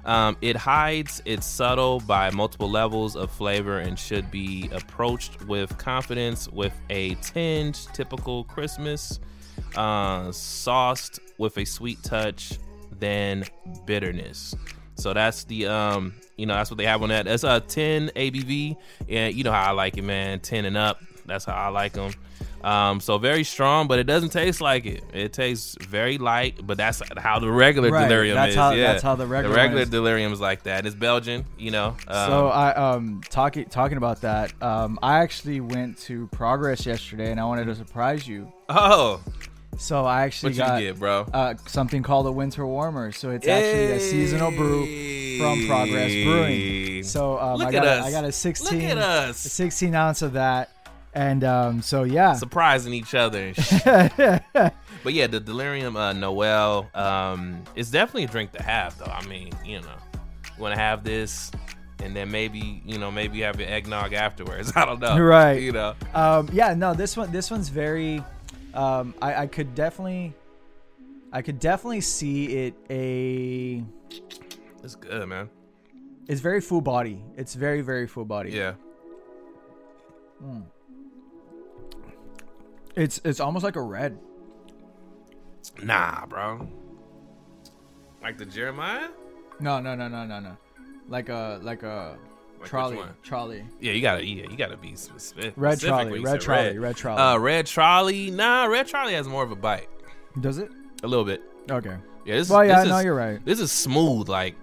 Um, 0.06 0.38
it 0.42 0.56
hides 0.56 1.21
its 1.25 1.45
subtle 1.45 2.00
by 2.00 2.31
multiple 2.31 2.69
levels 2.69 3.16
of 3.16 3.30
flavor 3.30 3.80
and 3.80 4.00
should 4.00 4.31
be 4.31 4.69
approached 4.71 5.44
with 5.45 5.77
confidence 5.77 6.48
with 6.48 6.74
a 6.89 7.16
tinge 7.16 7.86
typical 7.88 8.45
Christmas, 8.45 9.19
uh, 9.75 10.31
sauced 10.31 11.19
with 11.38 11.57
a 11.57 11.65
sweet 11.65 12.01
touch, 12.01 12.58
then 12.98 13.43
bitterness. 13.86 14.55
So 14.96 15.13
that's 15.13 15.43
the 15.43 15.67
um, 15.67 16.13
you 16.38 16.46
know, 16.46 16.53
that's 16.53 16.72
what 16.72 16.77
they 16.77 16.86
have 16.86 17.03
on 17.03 17.10
that. 17.10 17.25
That's 17.25 17.43
a 17.43 17.60
10 17.60 18.12
ABV, 18.15 18.77
and 19.10 19.36
you 19.36 19.43
know 19.43 19.51
how 19.51 19.63
I 19.63 19.72
like 19.72 19.98
it, 19.98 20.03
man. 20.03 20.39
10 20.39 20.65
and 20.65 20.77
up. 20.77 21.01
That's 21.29 21.45
how 21.45 21.53
I 21.55 21.67
like 21.69 21.93
them. 21.93 22.12
Um, 22.62 23.00
so 23.00 23.17
very 23.17 23.45
strong, 23.45 23.88
but 23.88 24.00
it 24.00 24.03
doesn't 24.03 24.31
taste 24.31 24.59
like 24.59 24.86
it. 24.86 25.01
It 25.13 25.31
tastes 25.31 25.77
very 25.81 26.17
light, 26.17 26.59
but 26.67 26.75
that's 26.77 27.01
how 27.17 27.39
the 27.39 27.50
regular 27.50 27.89
Right, 27.89 28.03
delirium 28.09 28.36
that's 28.36 28.50
is. 28.50 28.55
how- 28.57 28.71
yeah. 28.71 28.91
that's 28.91 29.01
how 29.03 29.15
the 29.15 29.25
regular 29.25 29.55
the 29.55 29.62
regular 29.62 29.86
delirium 29.86 30.33
is 30.33 30.41
like 30.41 30.63
that. 30.63 30.86
It's 30.86 30.93
Belgian, 30.95 31.45
you 31.57 31.71
know. 31.71 31.95
Um, 32.09 32.29
So 32.29 32.48
I 32.50 32.74
um 32.75 33.21
talking 33.29 33.63
talking 33.69 33.98
about 33.98 34.21
that. 34.21 34.51
Um, 34.62 35.00
I 35.01 35.19
actually 35.19 35.62
went 35.62 36.00
to 36.00 36.27
Progress 36.33 36.86
yesterday, 36.86 37.31
and 37.31 37.39
I 37.39 37.45
wanted 37.45 37.65
to 37.67 37.75
surprise 37.75 38.27
you. 38.27 38.51
oh, 38.67 39.21
So 39.77 40.05
I 40.05 40.24
actually 40.24 40.51
what 40.51 40.57
got 40.67 40.81
you 40.81 40.88
get, 40.89 41.00
bro? 41.00 41.27
uh, 41.33 41.53
something 41.65 42.03
called 42.03 42.27
a 42.27 42.31
winter 42.33 42.65
warmer. 42.67 43.13
So 43.13 43.29
it's 43.29 43.48
actually 43.48 43.91
a 43.93 44.00
seasonal 44.01 44.51
brew 44.51 44.86
from 45.39 45.65
Progress 45.65 46.12
Brewing. 46.25 47.03
So 47.03 47.39
um, 47.39 47.62
I 47.62 47.71
got 47.71 47.86
a. 47.86 48.01
I 48.01 48.12
got 48.12 48.24
a 48.25 48.27
Look 48.27 48.33
16, 48.33 48.81
at 48.81 48.98
a 49.29 49.33
16 49.33 49.95
ounce 49.95 50.21
of 50.21 50.33
that, 50.33 50.71
and 51.13 51.44
um, 51.44 51.82
so 51.82 52.04
yeah. 52.04 52.34
surprising 52.34 52.94
each 52.94 53.16
other. 53.16 53.54
But 55.04 55.13
yeah, 55.13 55.28
the 55.28 55.39
delirium 55.39 55.96
uh, 55.96 56.13
Noel 56.13 56.89
um, 56.94 57.63
is 57.75 57.89
definitely 57.89 58.25
a 58.25 58.28
drink 58.28 58.51
to 58.54 58.63
have, 58.63 58.98
though. 58.98 59.06
I 59.06 59.25
mean, 59.28 59.51
you 59.66 59.82
know, 59.82 59.96
you 60.13 60.62
want 60.62 60.75
to 60.75 60.82
have 60.82 61.04
this. 61.04 61.51
And 62.01 62.16
then 62.16 62.32
maybe 62.32 62.82
you 62.86 62.98
know 62.98 63.12
maybe 63.12 63.39
you 63.39 63.44
have 63.44 63.60
your 63.60 63.68
eggnog 63.68 64.13
afterwards. 64.13 64.72
I 64.75 64.86
don't 64.86 65.01
know. 65.01 65.20
Right. 65.20 65.62
You 65.62 65.74
know. 65.74 65.96
um, 66.13 66.50
yeah, 66.54 66.74
no, 66.74 66.94
this 66.94 67.18
one 67.18 67.30
this 67.32 67.51
one's 67.51 67.68
very. 67.68 68.24
Um, 68.74 69.13
I, 69.22 69.36
I 69.36 69.48
could 69.48 69.75
definitely, 69.75 70.34
I 71.34 71.42
could 71.42 71.60
definitely 71.60 72.00
see 72.00 72.68
it 72.68 72.74
a. 72.89 73.84
It's 74.82 74.96
good, 74.96 75.28
man. 75.28 75.50
It's 76.30 76.39
very 76.39 76.62
full 76.62 76.80
body. 76.80 77.22
It's 77.36 77.54
very 77.54 77.82
very 77.82 78.08
full 78.08 78.24
body. 78.24 78.51
Yeah. 78.51 78.75
It's 83.00 83.22
it's 83.24 83.39
almost 83.39 83.63
like 83.63 83.77
a 83.77 83.82
red. 83.82 84.20
Nah, 85.82 86.25
bro. 86.25 86.68
Like 88.22 88.38
the 88.38 88.46
Jeremiah? 88.46 89.08
No 89.62 89.79
no 89.79 89.96
no 89.96 90.08
no 90.08 90.25
no 90.25 90.39
no, 90.39 90.58
like 91.08 91.29
a 91.29 91.60
like 91.63 91.84
a 91.84 92.18
Like, 92.60 92.68
Trolley, 92.70 93.00
trolley, 93.24 93.63
Yeah, 93.79 93.94
you 93.94 94.01
gotta. 94.01 94.25
Yeah, 94.25 94.50
you 94.50 94.58
gotta 94.58 94.75
be 94.75 94.96
specific. 94.96 95.53
red 95.56 95.79
trolley, 95.79 96.20
red 96.20 96.41
trolley, 96.41 96.68
red. 96.68 96.79
red 96.79 96.96
trolley. 96.98 97.22
Uh, 97.22 97.38
red 97.38 97.65
trolley. 97.68 98.32
Nah, 98.32 98.65
red 98.65 98.88
trolley 98.88 99.13
has 99.13 99.27
more 99.27 99.44
of 99.44 99.51
a 99.51 99.56
bite. 99.56 99.88
Does 100.41 100.58
it? 100.58 100.70
A 101.03 101.08
little 101.08 101.24
bit. 101.25 101.41
Okay. 101.72 101.96
Yeah. 102.25 102.36
This, 102.36 102.50
Well, 102.50 102.65
yeah, 102.65 102.82
this 102.82 102.89
no, 102.89 102.98
is, 102.98 103.06
you're 103.06 103.15
right. 103.15 103.44
This 103.46 103.62
is 103.62 103.72
smooth. 103.72 104.27
Like 104.27 104.56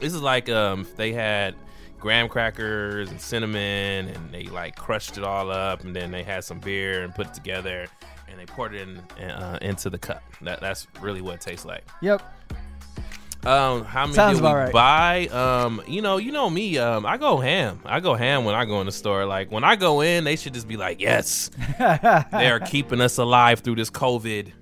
this 0.00 0.14
is 0.14 0.22
like 0.22 0.48
um 0.48 0.86
they 0.96 1.12
had 1.12 1.54
graham 2.02 2.28
crackers 2.28 3.08
and 3.10 3.20
cinnamon 3.20 4.08
and 4.08 4.30
they 4.32 4.42
like 4.46 4.74
crushed 4.74 5.16
it 5.16 5.22
all 5.22 5.52
up 5.52 5.84
and 5.84 5.94
then 5.94 6.10
they 6.10 6.24
had 6.24 6.42
some 6.42 6.58
beer 6.58 7.04
and 7.04 7.14
put 7.14 7.28
it 7.28 7.32
together 7.32 7.86
and 8.28 8.40
they 8.40 8.44
poured 8.44 8.74
it 8.74 8.88
in 8.88 8.98
uh, 9.30 9.58
into 9.62 9.88
the 9.88 9.98
cup. 9.98 10.22
That 10.42 10.60
that's 10.60 10.88
really 11.00 11.20
what 11.20 11.36
it 11.36 11.40
tastes 11.42 11.64
like. 11.64 11.84
Yep. 12.00 12.22
Um, 13.44 13.84
how 13.84 14.04
many 14.04 14.14
Sounds 14.14 14.38
did 14.38 14.44
we 14.44 14.52
right. 14.52 14.72
buy? 14.72 15.26
Um, 15.26 15.82
you 15.86 16.00
know, 16.00 16.16
you 16.16 16.30
know 16.32 16.48
me. 16.48 16.78
Um, 16.78 17.04
I 17.04 17.16
go 17.16 17.38
ham. 17.38 17.80
I 17.84 18.00
go 18.00 18.14
ham 18.14 18.44
when 18.44 18.54
I 18.54 18.64
go 18.64 18.80
in 18.80 18.86
the 18.86 18.92
store. 18.92 19.24
Like 19.24 19.50
when 19.50 19.64
I 19.64 19.76
go 19.76 20.00
in, 20.00 20.24
they 20.24 20.36
should 20.36 20.54
just 20.54 20.66
be 20.66 20.76
like, 20.76 21.00
"Yes, 21.00 21.50
they 21.78 22.50
are 22.50 22.60
keeping 22.60 23.00
us 23.00 23.18
alive 23.18 23.60
through 23.60 23.76
this 23.76 23.90
COVID." 23.90 24.52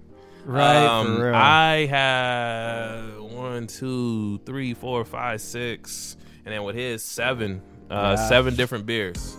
Right. 0.45 0.77
Um. 0.77 1.23
I 1.35 1.87
have 1.91 3.21
one, 3.23 3.67
two, 3.67 4.39
three, 4.47 4.75
four, 4.75 5.05
five, 5.05 5.41
six, 5.41 6.17
and 6.45 6.55
then 6.55 6.63
with 6.65 6.77
his 6.77 7.03
seven, 7.03 7.63
uh, 7.91 8.17
Yeah. 8.19 8.29
seven 8.29 8.55
different 8.57 8.87
beers. 8.87 9.37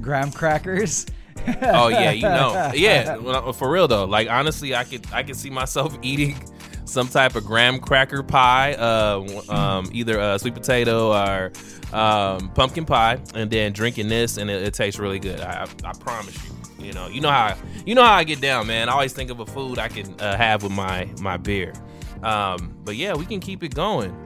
Graham 0.00 0.30
crackers. 0.32 1.06
Oh 1.62 1.88
yeah, 1.88 2.10
you 2.10 2.22
know, 2.22 2.72
yeah. 2.74 3.52
For 3.52 3.70
real 3.70 3.86
though, 3.86 4.04
like 4.06 4.28
honestly, 4.28 4.74
I 4.74 4.82
could 4.84 5.06
I 5.12 5.22
could 5.22 5.36
see 5.36 5.50
myself 5.50 5.96
eating 6.02 6.34
some 6.86 7.06
type 7.08 7.36
of 7.36 7.44
graham 7.44 7.78
cracker 7.78 8.22
pie, 8.24 8.72
uh, 8.74 9.22
um, 9.48 9.88
either 9.92 10.18
uh, 10.18 10.38
sweet 10.38 10.54
potato 10.54 11.12
or 11.12 11.52
um, 11.92 12.48
pumpkin 12.50 12.84
pie, 12.84 13.20
and 13.34 13.48
then 13.50 13.72
drinking 13.72 14.08
this, 14.08 14.38
and 14.38 14.50
it, 14.50 14.62
it 14.62 14.74
tastes 14.74 14.98
really 14.98 15.18
good. 15.20 15.40
I, 15.40 15.66
I, 15.84 15.90
I 15.90 15.92
promise 15.92 16.36
you. 16.44 16.86
You 16.86 16.92
know, 16.92 17.06
you 17.06 17.20
know 17.20 17.30
how 17.30 17.54
you 17.84 17.94
know 17.94 18.02
how 18.04 18.14
I 18.14 18.24
get 18.24 18.40
down, 18.40 18.66
man. 18.66 18.88
I 18.88 18.92
always 18.92 19.12
think 19.12 19.30
of 19.30 19.38
a 19.38 19.46
food 19.46 19.78
I 19.78 19.88
can 19.88 20.18
uh, 20.20 20.36
have 20.36 20.62
with 20.64 20.72
my 20.72 21.08
my 21.20 21.36
beer. 21.36 21.74
Um, 22.24 22.74
but 22.82 22.96
yeah, 22.96 23.14
we 23.14 23.24
can 23.26 23.38
keep 23.40 23.62
it 23.62 23.74
going. 23.74 24.16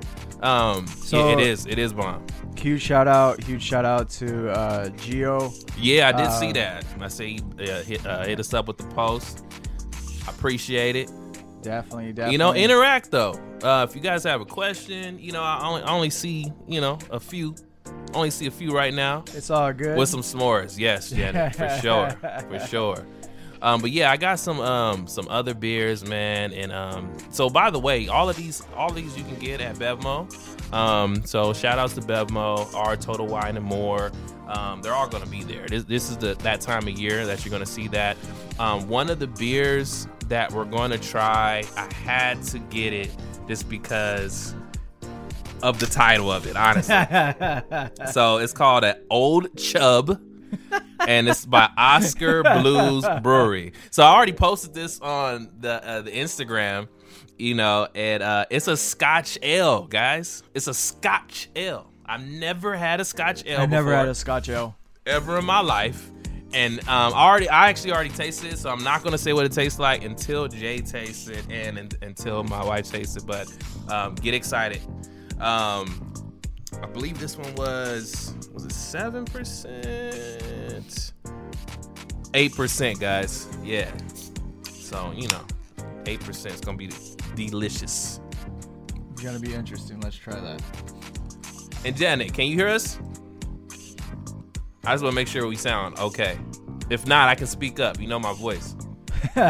Um, 0.43 0.87
So- 0.87 1.29
yeah, 1.29 1.33
it 1.35 1.41
is 1.41 1.67
it 1.67 1.79
is 1.79 1.93
bomb. 1.93 2.25
huge 2.57 2.83
shout 2.83 3.09
out, 3.09 3.43
huge 3.45 3.63
shout 3.63 3.85
out 3.85 4.09
to 4.11 4.51
uh, 4.51 4.89
Geo. 4.91 5.53
Yeah, 5.79 6.09
I 6.09 6.13
did 6.13 6.27
Uh, 6.27 6.41
see 6.41 6.53
that. 6.53 6.85
I 7.01 7.09
say 7.09 7.39
uh, 7.59 7.83
hit 7.83 8.07
uh, 8.07 8.25
hit 8.25 8.39
us 8.41 8.53
up 8.55 8.69
with 8.69 8.79
the 8.79 8.87
post. 8.95 9.45
I 10.27 10.31
appreciate 10.31 10.97
it. 10.97 11.11
Definitely, 11.63 12.13
definitely. 12.13 12.33
You 12.33 12.39
know, 12.39 12.55
interact 12.55 13.11
though. 13.11 13.35
Uh, 13.63 13.87
if 13.89 13.95
you 13.95 14.01
guys 14.01 14.25
have 14.25 14.41
a 14.41 14.47
question, 14.47 15.19
you 15.19 15.33
know, 15.33 15.43
I 15.43 15.67
only, 15.67 15.83
I 15.83 15.91
only 15.93 16.11
see 16.11 16.51
you 16.67 16.81
know 16.81 16.99
a 17.11 17.21
few. 17.21 17.55
Only 18.15 18.31
see 18.31 18.47
a 18.47 18.51
few 18.51 18.73
right 18.77 18.93
now 18.93 19.23
It's 19.35 19.51
all 19.51 19.73
good. 19.73 19.97
with 19.97 20.09
some 20.09 20.23
s'mores. 20.23 20.77
Yes, 20.79 21.11
Janet, 21.11 21.55
for 21.55 21.69
sure, 21.81 22.11
for 22.49 22.59
sure. 22.73 23.07
Um, 23.62 23.81
but 23.81 23.90
yeah, 23.90 24.11
I 24.11 24.17
got 24.17 24.38
some 24.38 24.61
um 24.61 25.07
some 25.07 25.29
other 25.29 25.55
beers, 25.55 26.05
man. 26.05 26.52
And 26.52 26.73
um, 26.73 27.12
so 27.31 27.50
by 27.50 27.71
the 27.71 27.79
way, 27.79 28.09
all 28.09 28.29
of 28.29 28.37
these 28.37 28.62
all 28.76 28.90
of 28.90 28.97
these 28.97 29.17
you 29.17 29.25
can 29.25 29.37
get 29.37 29.61
at 29.61 29.76
Bevmo. 29.76 30.73
Um, 30.73 31.25
so 31.25 31.52
shout 31.52 31.79
outs 31.79 31.95
to 31.95 32.00
Bevmo, 32.00 32.73
our 32.75 32.97
Total 32.97 33.26
Wine 33.26 33.57
and 33.57 33.67
more. 33.67 34.12
Um, 34.49 34.83
they're 34.83 34.95
all 34.95 35.09
gonna 35.09 35.26
be 35.26 35.45
there. 35.45 35.67
This, 35.69 35.85
this 35.85 36.11
is 36.11 36.17
the 36.17 36.35
that 36.37 36.61
time 36.61 36.88
of 36.88 36.99
year 36.99 37.26
that 37.26 37.45
you're 37.45 37.52
gonna 37.52 37.67
see 37.67 37.88
that. 37.88 38.17
Um, 38.59 38.88
one 38.88 39.11
of 39.11 39.19
the 39.19 39.26
beers 39.26 40.07
that 40.29 40.52
we're 40.52 40.64
going 40.64 40.90
to 40.93 40.99
try, 40.99 41.62
I 41.76 41.93
had 41.95 42.43
to 42.45 42.59
get 42.59 42.93
it 42.93 43.11
just 43.47 43.69
because 43.69 44.55
of 45.62 45.79
the 45.81 45.87
title 45.87 46.31
of 46.33 46.47
it, 46.47 46.57
honestly. 46.57 46.95
So 48.12 48.38
it's 48.38 48.52
called 48.52 48.85
an 48.85 48.97
Old 49.11 49.57
Chub, 49.59 50.21
and 51.07 51.28
it's 51.28 51.45
by 51.47 51.69
Oskar 51.76 52.42
Blues 52.61 53.07
Brewery. 53.23 53.73
So 53.90 54.02
I 54.02 54.14
already 54.14 54.33
posted 54.33 54.75
this 54.75 55.00
on 55.00 55.50
the 55.61 55.87
uh, 55.87 56.02
the 56.02 56.11
Instagram, 56.11 56.88
you 57.38 57.54
know, 57.54 57.88
and 57.95 58.23
uh, 58.23 58.47
it's 58.50 58.69
a 58.69 58.76
Scotch 58.76 59.38
ale, 59.42 59.87
guys. 59.87 60.42
It's 60.54 60.66
a 60.66 60.75
Scotch 60.75 61.49
ale. 61.57 61.90
I've 62.04 62.26
never 62.26 62.76
had 62.76 63.00
a 63.00 63.04
Scotch 63.04 63.45
ale. 63.47 63.61
I 63.61 63.66
never 63.66 63.95
had 63.95 64.09
a 64.09 64.14
Scotch 64.14 64.49
ale. 64.49 64.76
ever 65.07 65.38
in 65.38 65.45
my 65.45 65.61
life. 65.61 66.11
And 66.52 66.80
um, 66.80 67.14
I 67.14 67.28
already, 67.28 67.49
I 67.49 67.69
actually 67.69 67.92
already 67.92 68.11
tasted 68.11 68.52
it, 68.52 68.59
so 68.59 68.71
I'm 68.71 68.83
not 68.83 69.04
gonna 69.04 69.19
say 69.19 69.33
what 69.33 69.47
it 69.47 69.52
tastes 69.52 69.78
like 69.78 70.02
until 70.02 70.49
Jay 70.49 70.80
tastes 70.80 71.28
it 71.28 71.45
and, 71.49 71.78
and 71.78 71.97
until 72.02 72.42
my 72.42 72.64
wife 72.64 72.90
tastes 72.90 73.16
it. 73.16 73.25
But 73.25 73.47
um, 73.88 74.16
get 74.16 74.35
excited. 74.35 74.80
Um, 75.38 76.30
I 76.83 76.87
believe 76.87 77.19
this 77.19 77.37
one 77.37 77.55
was 77.55 78.35
was 78.53 78.65
it 78.65 78.73
seven 78.73 79.25
percent, 79.25 81.12
eight 82.35 82.55
percent, 82.55 83.00
guys. 83.00 83.49
Yeah. 83.62 83.91
So 84.65 85.12
you 85.15 85.29
know, 85.29 85.45
eight 86.07 86.21
percent 86.21 86.55
is 86.55 86.61
gonna 86.61 86.79
be 86.79 86.91
delicious. 87.35 88.21
It's 89.12 89.23
gonna 89.23 89.41
be 89.41 89.55
interesting. 89.55 90.00
Let's 90.00 90.17
try 90.17 90.39
that. 90.39 90.62
And 91.85 91.97
Janet, 91.97 92.33
can 92.35 92.47
you 92.47 92.57
hear 92.57 92.69
us? 92.69 92.99
I 94.85 94.95
just 94.95 95.03
want 95.03 95.12
to 95.12 95.17
make 95.17 95.29
sure 95.29 95.47
we 95.47 95.57
sound 95.57 95.99
okay. 95.99 96.39
If 96.89 97.07
not, 97.07 97.29
I 97.29 97.35
can 97.35 97.47
speak 97.47 97.81
up. 97.81 98.00
You 98.00 98.09
know 98.09 98.19
my 98.19 98.33
voice. 98.33 98.75
All 99.37 99.43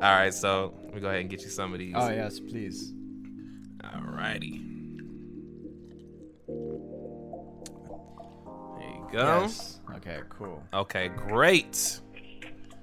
right, 0.00 0.32
so 0.32 0.74
let 0.84 0.94
me 0.94 1.00
go 1.00 1.08
ahead 1.08 1.20
and 1.20 1.30
get 1.30 1.42
you 1.42 1.48
some 1.48 1.72
of 1.72 1.78
these. 1.78 1.94
Oh 1.96 2.08
yes, 2.10 2.38
please. 2.38 2.92
All 3.82 4.02
righty. 4.02 4.65
Go. 9.12 9.40
Yes. 9.42 9.80
Okay, 9.96 10.20
cool. 10.28 10.62
Okay, 10.72 11.08
great. 11.08 12.00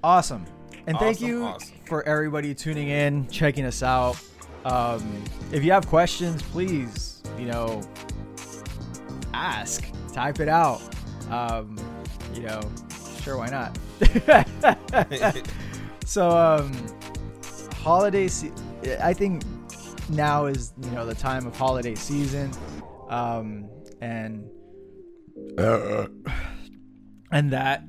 Awesome. 0.02 0.44
And 0.86 0.98
thank 0.98 1.16
Awesome, 1.16 1.28
you 1.28 1.44
awesome. 1.44 1.76
for 1.86 2.02
everybody 2.06 2.54
tuning 2.54 2.88
in, 2.88 3.26
checking 3.28 3.64
us 3.64 3.82
out. 3.82 4.16
Um, 4.64 5.22
if 5.52 5.64
you 5.64 5.72
have 5.72 5.86
questions, 5.86 6.42
please, 6.42 7.22
you 7.38 7.46
know, 7.46 7.82
ask, 9.32 9.84
type 10.12 10.40
it 10.40 10.48
out. 10.48 10.80
Um, 11.30 11.78
you 12.34 12.42
know, 12.42 12.60
sure, 13.22 13.38
why 13.38 13.48
not? 13.48 13.78
so, 16.04 16.30
um, 16.30 16.72
holiday, 17.76 18.28
se- 18.28 18.52
I 19.02 19.12
think 19.14 19.42
now 20.10 20.46
is, 20.46 20.72
you 20.82 20.90
know, 20.90 21.06
the 21.06 21.14
time 21.14 21.46
of 21.46 21.56
holiday 21.56 21.94
season. 21.94 22.50
Um, 23.08 23.68
and, 24.00 24.48
and 27.30 27.52
that, 27.52 27.84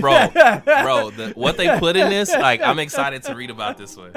bro, 0.00 0.28
bro, 0.64 1.10
the, 1.10 1.32
what 1.34 1.56
they 1.56 1.78
put 1.78 1.96
in 1.96 2.08
this, 2.10 2.30
like, 2.32 2.60
I'm 2.62 2.78
excited 2.78 3.22
to 3.24 3.34
read 3.34 3.50
about 3.50 3.78
this 3.78 3.96
one. 3.96 4.12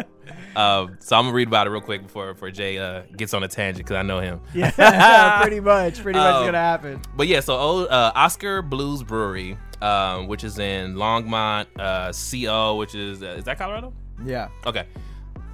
Um, 0.55 0.97
so 0.99 1.17
I'm 1.17 1.25
gonna 1.25 1.33
read 1.35 1.49
about 1.49 1.67
it 1.67 1.69
real 1.71 1.81
quick 1.81 2.03
before 2.03 2.33
before 2.33 2.49
Jay 2.49 2.77
uh, 2.79 3.01
gets 3.17 3.33
on 3.33 3.43
a 3.43 3.47
tangent 3.47 3.85
because 3.85 3.97
I 3.97 4.03
know 4.03 4.19
him. 4.21 4.39
yeah, 4.53 5.41
pretty 5.41 5.59
much, 5.59 6.01
pretty 6.01 6.17
much 6.17 6.33
Um, 6.35 6.45
gonna 6.45 6.57
happen. 6.57 7.01
But 7.15 7.27
yeah, 7.27 7.41
so 7.41 7.57
old, 7.57 7.87
uh, 7.89 8.13
Oskar 8.15 8.61
Blues 8.61 9.03
Brewery, 9.03 9.57
um, 9.81 10.27
which 10.27 10.45
is 10.45 10.57
in 10.57 10.95
Longmont, 10.95 11.65
uh, 11.77 12.13
CO, 12.13 12.77
which 12.77 12.95
is 12.95 13.21
uh, 13.21 13.35
is 13.37 13.43
that 13.43 13.57
Colorado? 13.57 13.91
Yeah. 14.23 14.47
Okay. 14.65 14.85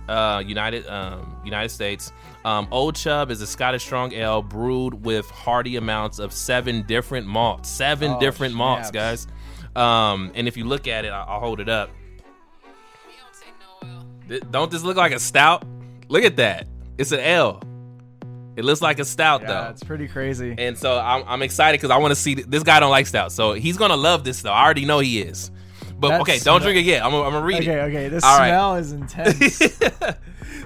Uh, 0.07 0.43
United 0.45 0.85
um, 0.87 1.35
United 1.45 1.69
States. 1.69 2.11
Um, 2.43 2.67
Old 2.71 2.95
Chub 2.95 3.31
is 3.31 3.41
a 3.41 3.47
Scottish 3.47 3.83
strong 3.83 4.11
ale 4.13 4.41
brewed 4.41 5.05
with 5.05 5.29
hearty 5.29 5.75
amounts 5.77 6.19
of 6.19 6.33
seven 6.33 6.83
different 6.83 7.27
malts. 7.27 7.69
Seven 7.69 8.13
Oh, 8.13 8.19
different 8.19 8.55
malts, 8.55 8.91
guys. 8.91 9.27
Um, 9.75 10.31
and 10.35 10.47
if 10.47 10.57
you 10.57 10.65
look 10.65 10.87
at 10.87 11.05
it, 11.05 11.09
I- 11.09 11.23
I'll 11.23 11.39
hold 11.39 11.59
it 11.61 11.69
up. 11.69 11.89
Th- 14.27 14.43
Don't 14.51 14.71
this 14.71 14.83
look 14.83 14.97
like 14.97 15.11
a 15.13 15.19
stout? 15.19 15.65
Look 16.09 16.23
at 16.23 16.35
that. 16.37 16.67
It's 16.97 17.11
an 17.11 17.19
ale. 17.19 17.61
It 18.55 18.65
looks 18.65 18.81
like 18.81 18.99
a 18.99 19.05
stout 19.05 19.41
Yeah, 19.41 19.47
though. 19.47 19.69
it's 19.69 19.83
pretty 19.83 20.07
crazy. 20.07 20.53
And 20.57 20.77
so 20.77 20.99
I'm, 20.99 21.23
I'm 21.27 21.41
excited 21.41 21.79
because 21.79 21.89
I 21.89 21.97
want 21.97 22.11
to 22.11 22.15
see 22.19 22.35
th- 22.35 22.47
this 22.47 22.63
guy 22.63 22.79
don't 22.81 22.91
like 22.91 23.07
stout, 23.07 23.31
so 23.31 23.53
he's 23.53 23.77
gonna 23.77 23.95
love 23.95 24.23
this 24.25 24.41
though. 24.41 24.51
I 24.51 24.63
already 24.63 24.83
know 24.85 24.99
he 24.99 25.21
is. 25.21 25.51
But 26.01 26.21
okay, 26.21 26.39
don't 26.39 26.61
drink 26.61 26.77
it 26.79 26.83
yet. 26.85 27.05
I'm, 27.05 27.11
gonna- 27.11 27.41
read 27.41 27.61
Okay, 27.61 27.73
it. 27.73 27.77
okay. 27.77 27.81
okay. 27.97 28.09
This 28.09 28.23
All 28.23 28.37
right. 28.37 28.49
smell 28.49 28.75
is 28.75 28.91
intense. 28.91 29.61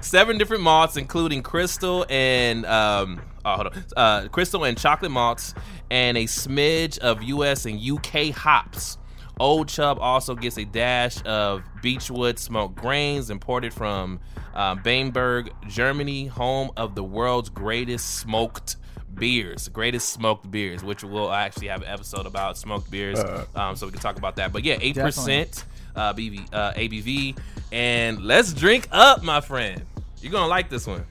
Seven 0.00 0.38
different 0.38 0.62
malts, 0.62 0.96
including 0.96 1.42
crystal 1.42 2.06
and 2.08 2.64
um, 2.66 3.20
oh, 3.44 3.54
hold 3.54 3.66
on, 3.68 3.84
uh, 3.96 4.28
crystal 4.28 4.64
and 4.64 4.76
chocolate 4.78 5.10
malts, 5.10 5.54
and 5.90 6.16
a 6.16 6.24
smidge 6.24 6.98
of 6.98 7.22
U.S. 7.22 7.66
and 7.66 7.78
U.K. 7.78 8.30
hops. 8.30 8.98
Old 9.38 9.68
Chub 9.68 9.98
also 9.98 10.34
gets 10.34 10.56
a 10.56 10.64
dash 10.64 11.22
of 11.26 11.62
Beechwood 11.82 12.38
smoked 12.38 12.76
grains 12.76 13.28
imported 13.28 13.74
from 13.74 14.18
uh, 14.54 14.74
Bamberg, 14.76 15.52
Germany, 15.68 16.26
home 16.26 16.70
of 16.78 16.94
the 16.94 17.04
world's 17.04 17.50
greatest 17.50 18.16
smoked 18.16 18.76
beers, 19.16 19.68
greatest 19.68 20.10
smoked 20.10 20.50
beers, 20.50 20.84
which 20.84 21.02
we'll 21.02 21.32
actually 21.32 21.68
have 21.68 21.82
an 21.82 21.88
episode 21.88 22.26
about 22.26 22.56
smoked 22.56 22.90
beers, 22.90 23.18
um, 23.54 23.76
so 23.76 23.86
we 23.86 23.92
can 23.92 24.00
talk 24.00 24.18
about 24.18 24.36
that. 24.36 24.52
But 24.52 24.64
yeah, 24.64 24.78
eight 24.80 24.96
percent 24.96 25.64
uh, 25.94 26.12
BV, 26.14 26.48
uh, 26.52 26.72
ABV, 26.74 27.38
and 27.72 28.22
let's 28.22 28.52
drink 28.52 28.88
up, 28.92 29.22
my 29.22 29.40
friend. 29.40 29.84
You're 30.20 30.32
gonna 30.32 30.46
like 30.46 30.70
this 30.70 30.86
one. 30.86 31.04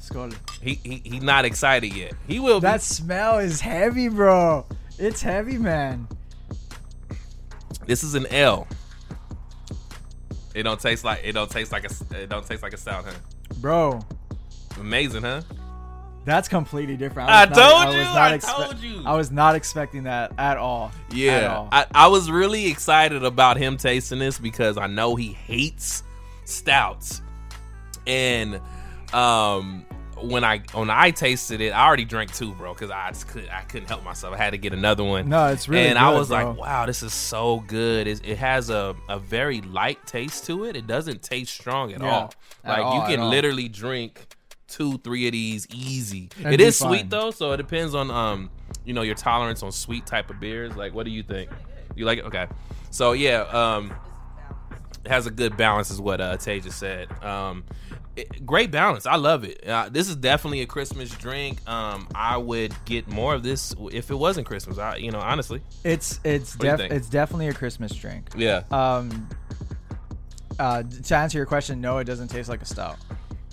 Skål. 0.00 0.34
He, 0.62 0.74
he 0.82 1.02
he's 1.04 1.22
not 1.22 1.44
excited 1.44 1.94
yet. 1.94 2.14
He 2.26 2.40
will. 2.40 2.60
Be. 2.60 2.64
That 2.64 2.82
smell 2.82 3.38
is 3.38 3.60
heavy, 3.60 4.08
bro. 4.08 4.66
It's 4.98 5.22
heavy, 5.22 5.58
man. 5.58 6.08
This 7.86 8.02
is 8.02 8.14
an 8.14 8.26
ale. 8.30 8.66
It 10.54 10.64
don't 10.64 10.80
taste 10.80 11.04
like 11.04 11.20
it 11.24 11.32
don't 11.32 11.50
taste 11.50 11.72
like 11.72 11.84
a 11.84 12.22
it 12.22 12.28
don't 12.28 12.46
taste 12.46 12.62
like 12.62 12.72
a 12.72 12.76
stout, 12.76 13.04
huh? 13.04 13.12
Bro, 13.60 14.00
Amazing, 14.78 15.22
huh? 15.22 15.42
That's 16.24 16.48
completely 16.48 16.96
different. 16.96 17.30
I 17.30 17.46
was 17.46 17.56
told 17.58 17.86
was 17.86 17.94
you, 17.96 18.02
I 18.02 18.38
told 18.38 18.78
you. 18.80 19.02
I 19.06 19.14
was 19.16 19.30
not 19.30 19.54
expecting 19.54 20.04
that 20.04 20.32
at 20.38 20.56
all. 20.58 20.92
At 21.10 21.16
Yeah, 21.16 21.56
all. 21.56 21.68
I, 21.72 21.86
I 21.94 22.06
was 22.08 22.30
really 22.30 22.66
excited 22.66 23.24
about 23.24 23.56
him 23.56 23.76
tasting 23.76 24.18
this 24.18 24.38
because 24.38 24.76
I 24.76 24.86
know 24.86 25.16
he 25.16 25.32
hates 25.32 26.02
stouts, 26.44 27.22
and 28.06 28.60
um, 29.12 29.84
when 30.20 30.44
I 30.44 30.58
when 30.72 30.90
I 30.90 31.10
tasted 31.10 31.60
it, 31.62 31.70
I 31.70 31.86
already 31.86 32.04
drank 32.04 32.34
two, 32.34 32.52
bro, 32.52 32.74
because 32.74 32.90
I 32.90 33.08
just 33.08 33.26
could 33.28 33.48
I 33.48 33.62
couldn't 33.62 33.88
help 33.88 34.04
myself. 34.04 34.34
I 34.34 34.36
had 34.36 34.50
to 34.50 34.58
get 34.58 34.72
another 34.74 35.04
one. 35.04 35.28
no, 35.28 35.46
it's 35.48 35.68
really 35.68 35.88
and 35.88 35.98
I 35.98 36.10
was 36.12 36.28
bro. 36.28 36.50
like, 36.50 36.58
wow, 36.58 36.86
this 36.86 37.02
is 37.02 37.14
so 37.14 37.60
good. 37.66 38.06
It, 38.06 38.20
it 38.28 38.38
has 38.38 38.68
a, 38.70 38.94
a 39.08 39.18
very 39.18 39.62
light 39.62 40.06
taste 40.06 40.44
to 40.46 40.64
it. 40.64 40.76
It 40.76 40.86
doesn't 40.86 41.22
taste 41.22 41.54
strong 41.54 41.92
at 41.92 42.02
Yeah, 42.02 42.10
all. 42.14 42.34
at 42.64 42.68
Like 42.78 42.84
all, 42.84 42.94
you 42.96 43.00
at 43.02 43.08
can 43.08 43.20
all. 43.20 43.28
literally 43.30 43.68
drink 43.68 44.36
two, 44.70 44.98
three 44.98 45.26
of 45.26 45.32
these 45.32 45.66
easy. 45.70 46.30
And 46.42 46.54
it 46.54 46.60
is 46.60 46.78
fine. 46.78 46.88
sweet 46.88 47.10
though, 47.10 47.30
so 47.30 47.52
it 47.52 47.56
depends 47.58 47.94
on 47.94 48.10
um, 48.10 48.50
you 48.84 48.94
know, 48.94 49.02
your 49.02 49.14
tolerance 49.14 49.62
on 49.62 49.72
sweet 49.72 50.06
type 50.06 50.30
of 50.30 50.40
beers. 50.40 50.76
Like, 50.76 50.94
what 50.94 51.04
do 51.04 51.10
you 51.10 51.22
think? 51.22 51.50
You 51.96 52.04
like 52.04 52.18
it? 52.18 52.24
Okay. 52.26 52.46
So 52.90 53.12
yeah, 53.12 53.42
um, 53.42 53.92
it 55.04 55.08
has 55.08 55.26
a 55.26 55.30
good 55.30 55.56
balance, 55.56 55.90
is 55.90 56.00
what 56.00 56.20
uh, 56.20 56.36
Tay 56.36 56.60
just 56.60 56.78
said. 56.78 57.10
Um, 57.22 57.64
it- 58.16 58.44
great 58.44 58.70
balance. 58.70 59.06
I 59.06 59.16
love 59.16 59.44
it. 59.44 59.66
Uh, 59.66 59.88
this 59.90 60.08
is 60.08 60.16
definitely 60.16 60.60
a 60.62 60.66
Christmas 60.66 61.10
drink. 61.10 61.66
Um, 61.68 62.08
I 62.14 62.36
would 62.36 62.74
get 62.84 63.08
more 63.08 63.34
of 63.34 63.42
this 63.42 63.74
if 63.92 64.10
it 64.10 64.14
wasn't 64.14 64.46
Christmas. 64.46 64.78
I, 64.78 64.96
you 64.96 65.10
know, 65.10 65.20
honestly. 65.20 65.62
it's 65.84 66.20
it's 66.24 66.56
What 66.56 66.60
do 66.60 66.66
you 66.82 66.88
def- 66.88 66.92
it's 66.92 67.08
definitely 67.08 67.48
a 67.48 67.54
Christmas 67.54 67.92
drink. 67.94 68.28
Yeah. 68.36 68.62
Um, 68.70 69.28
uh, 70.58 70.82
to 70.82 71.16
answer 71.16 71.38
your 71.38 71.46
question, 71.46 71.80
no, 71.80 71.98
it 71.98 72.04
doesn't 72.04 72.28
taste 72.28 72.48
like 72.48 72.60
a 72.62 72.66
stout. 72.66 72.98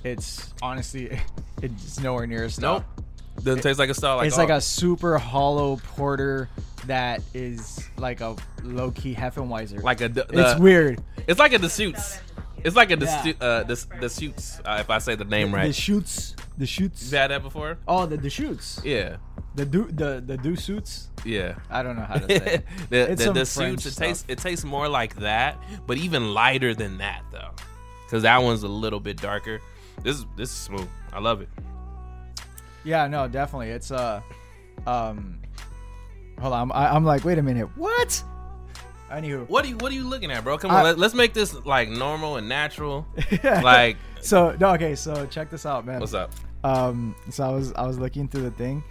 It's 0.03 0.53
honestly, 0.61 1.19
it's 1.61 1.99
nowhere 1.99 2.27
near 2.27 2.43
a 2.45 2.49
stout. 2.49 2.85
Nope. 2.97 3.05
Doesn't 3.43 3.61
taste 3.61 3.77
like 3.79 3.89
a 3.89 3.93
stout. 3.93 4.17
Like 4.17 4.27
it's 4.27 4.37
like 4.37 4.49
a 4.49 4.61
super 4.61 5.17
hollow 5.17 5.77
porter 5.95 6.49
that 6.87 7.21
is 7.33 7.87
like 7.97 8.21
a 8.21 8.35
low 8.63 8.91
key 8.91 9.13
Heffenweiser. 9.13 9.83
like 9.83 10.01
a. 10.01 10.09
The, 10.09 10.25
it's 10.29 10.59
weird. 10.59 11.03
It's 11.27 11.39
like 11.39 11.53
a 11.53 11.59
the 11.59 11.67
Desuits. 11.67 12.19
It's 12.63 12.75
like 12.75 12.89
a 12.89 12.95
Yeah. 12.97 13.21
Desu- 13.23 13.35
uh, 13.41 13.63
Des- 13.63 13.97
Desuits. 14.07 14.59
Uh, 14.65 14.77
if 14.79 14.89
I 14.89 14.97
say 14.97 15.13
the 15.15 15.25
name 15.25 15.51
The 15.51 15.57
right. 15.57 15.75
shoots, 15.75 16.35
the 16.57 16.65
shoots. 16.65 17.11
you 17.11 17.17
had 17.17 17.29
that 17.29 17.43
before? 17.43 17.77
Oh, 17.87 18.07
the 18.07 18.17
the 18.17 18.29
shoots. 18.31 18.81
Yeah. 18.83 19.17
The 19.53 19.65
do 19.65 19.85
the 19.91 20.23
the 20.25 20.37
do 20.37 20.55
suits. 20.55 21.09
Yeah. 21.23 21.55
I 21.69 21.83
don't 21.83 21.95
know 21.95 22.03
how 22.05 22.15
to 22.15 22.27
say. 22.27 22.53
it. 22.55 22.65
the 22.89 23.11
It's 23.11 23.19
the, 23.21 23.25
some 23.25 23.33
the 23.35 23.45
suits 23.45 23.85
it 23.85 23.95
tastes 23.95 24.25
it 24.27 24.39
tastes 24.39 24.65
more 24.65 24.87
like 24.89 25.15
that, 25.17 25.57
but 25.85 25.97
even 25.97 26.33
lighter 26.33 26.73
than 26.73 26.97
that 26.97 27.21
though, 27.31 27.51
because 28.05 28.23
that 28.23 28.41
one's 28.41 28.63
a 28.63 28.67
little 28.67 28.99
bit 28.99 29.17
darker. 29.17 29.61
This 30.03 30.17
is 30.17 30.25
this 30.35 30.49
is 30.49 30.55
smooth. 30.55 30.87
I 31.13 31.19
love 31.19 31.41
it. 31.41 31.49
Yeah, 32.83 33.07
no, 33.07 33.27
definitely. 33.27 33.69
It's 33.69 33.91
uh, 33.91 34.21
um, 34.85 35.39
hold 36.39 36.53
on. 36.53 36.71
I, 36.71 36.95
I'm 36.95 37.03
like, 37.03 37.25
wait 37.25 37.37
a 37.37 37.43
minute, 37.43 37.67
what? 37.75 38.23
Anywho, 39.11 39.47
What 39.47 39.63
are 39.63 39.67
you 39.69 39.77
What 39.77 39.91
are 39.91 39.95
you 39.95 40.03
looking 40.07 40.31
at, 40.31 40.43
bro? 40.43 40.57
Come 40.57 40.71
I- 40.71 40.79
on, 40.79 40.83
let, 40.83 40.99
let's 40.99 41.13
make 41.13 41.33
this 41.33 41.53
like 41.65 41.89
normal 41.89 42.37
and 42.37 42.47
natural. 42.47 43.07
like, 43.43 43.97
so 44.21 44.55
no, 44.59 44.73
okay, 44.73 44.95
so 44.95 45.25
check 45.27 45.49
this 45.49 45.65
out, 45.65 45.85
man. 45.85 45.99
what's 45.99 46.13
up? 46.13 46.31
Um, 46.63 47.15
so 47.29 47.43
I 47.43 47.49
was 47.51 47.73
I 47.73 47.85
was 47.87 47.97
looking 47.99 48.27
through 48.27 48.43
the 48.43 48.51
thing. 48.51 48.83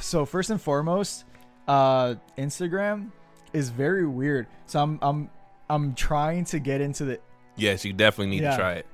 So 0.00 0.26
first 0.26 0.50
and 0.50 0.60
foremost, 0.60 1.24
uh, 1.66 2.16
Instagram 2.36 3.10
is 3.54 3.70
very 3.70 4.06
weird. 4.06 4.46
So 4.66 4.80
I'm 4.82 4.98
I'm 5.00 5.30
I'm 5.70 5.94
trying 5.94 6.44
to 6.46 6.58
get 6.58 6.80
into 6.82 7.04
the 7.06 7.20
Yes, 7.56 7.84
you 7.84 7.92
definitely 7.92 8.30
need 8.36 8.42
Yeah. 8.42 8.50
to 8.52 8.56
try 8.56 8.72
it. 8.74 8.86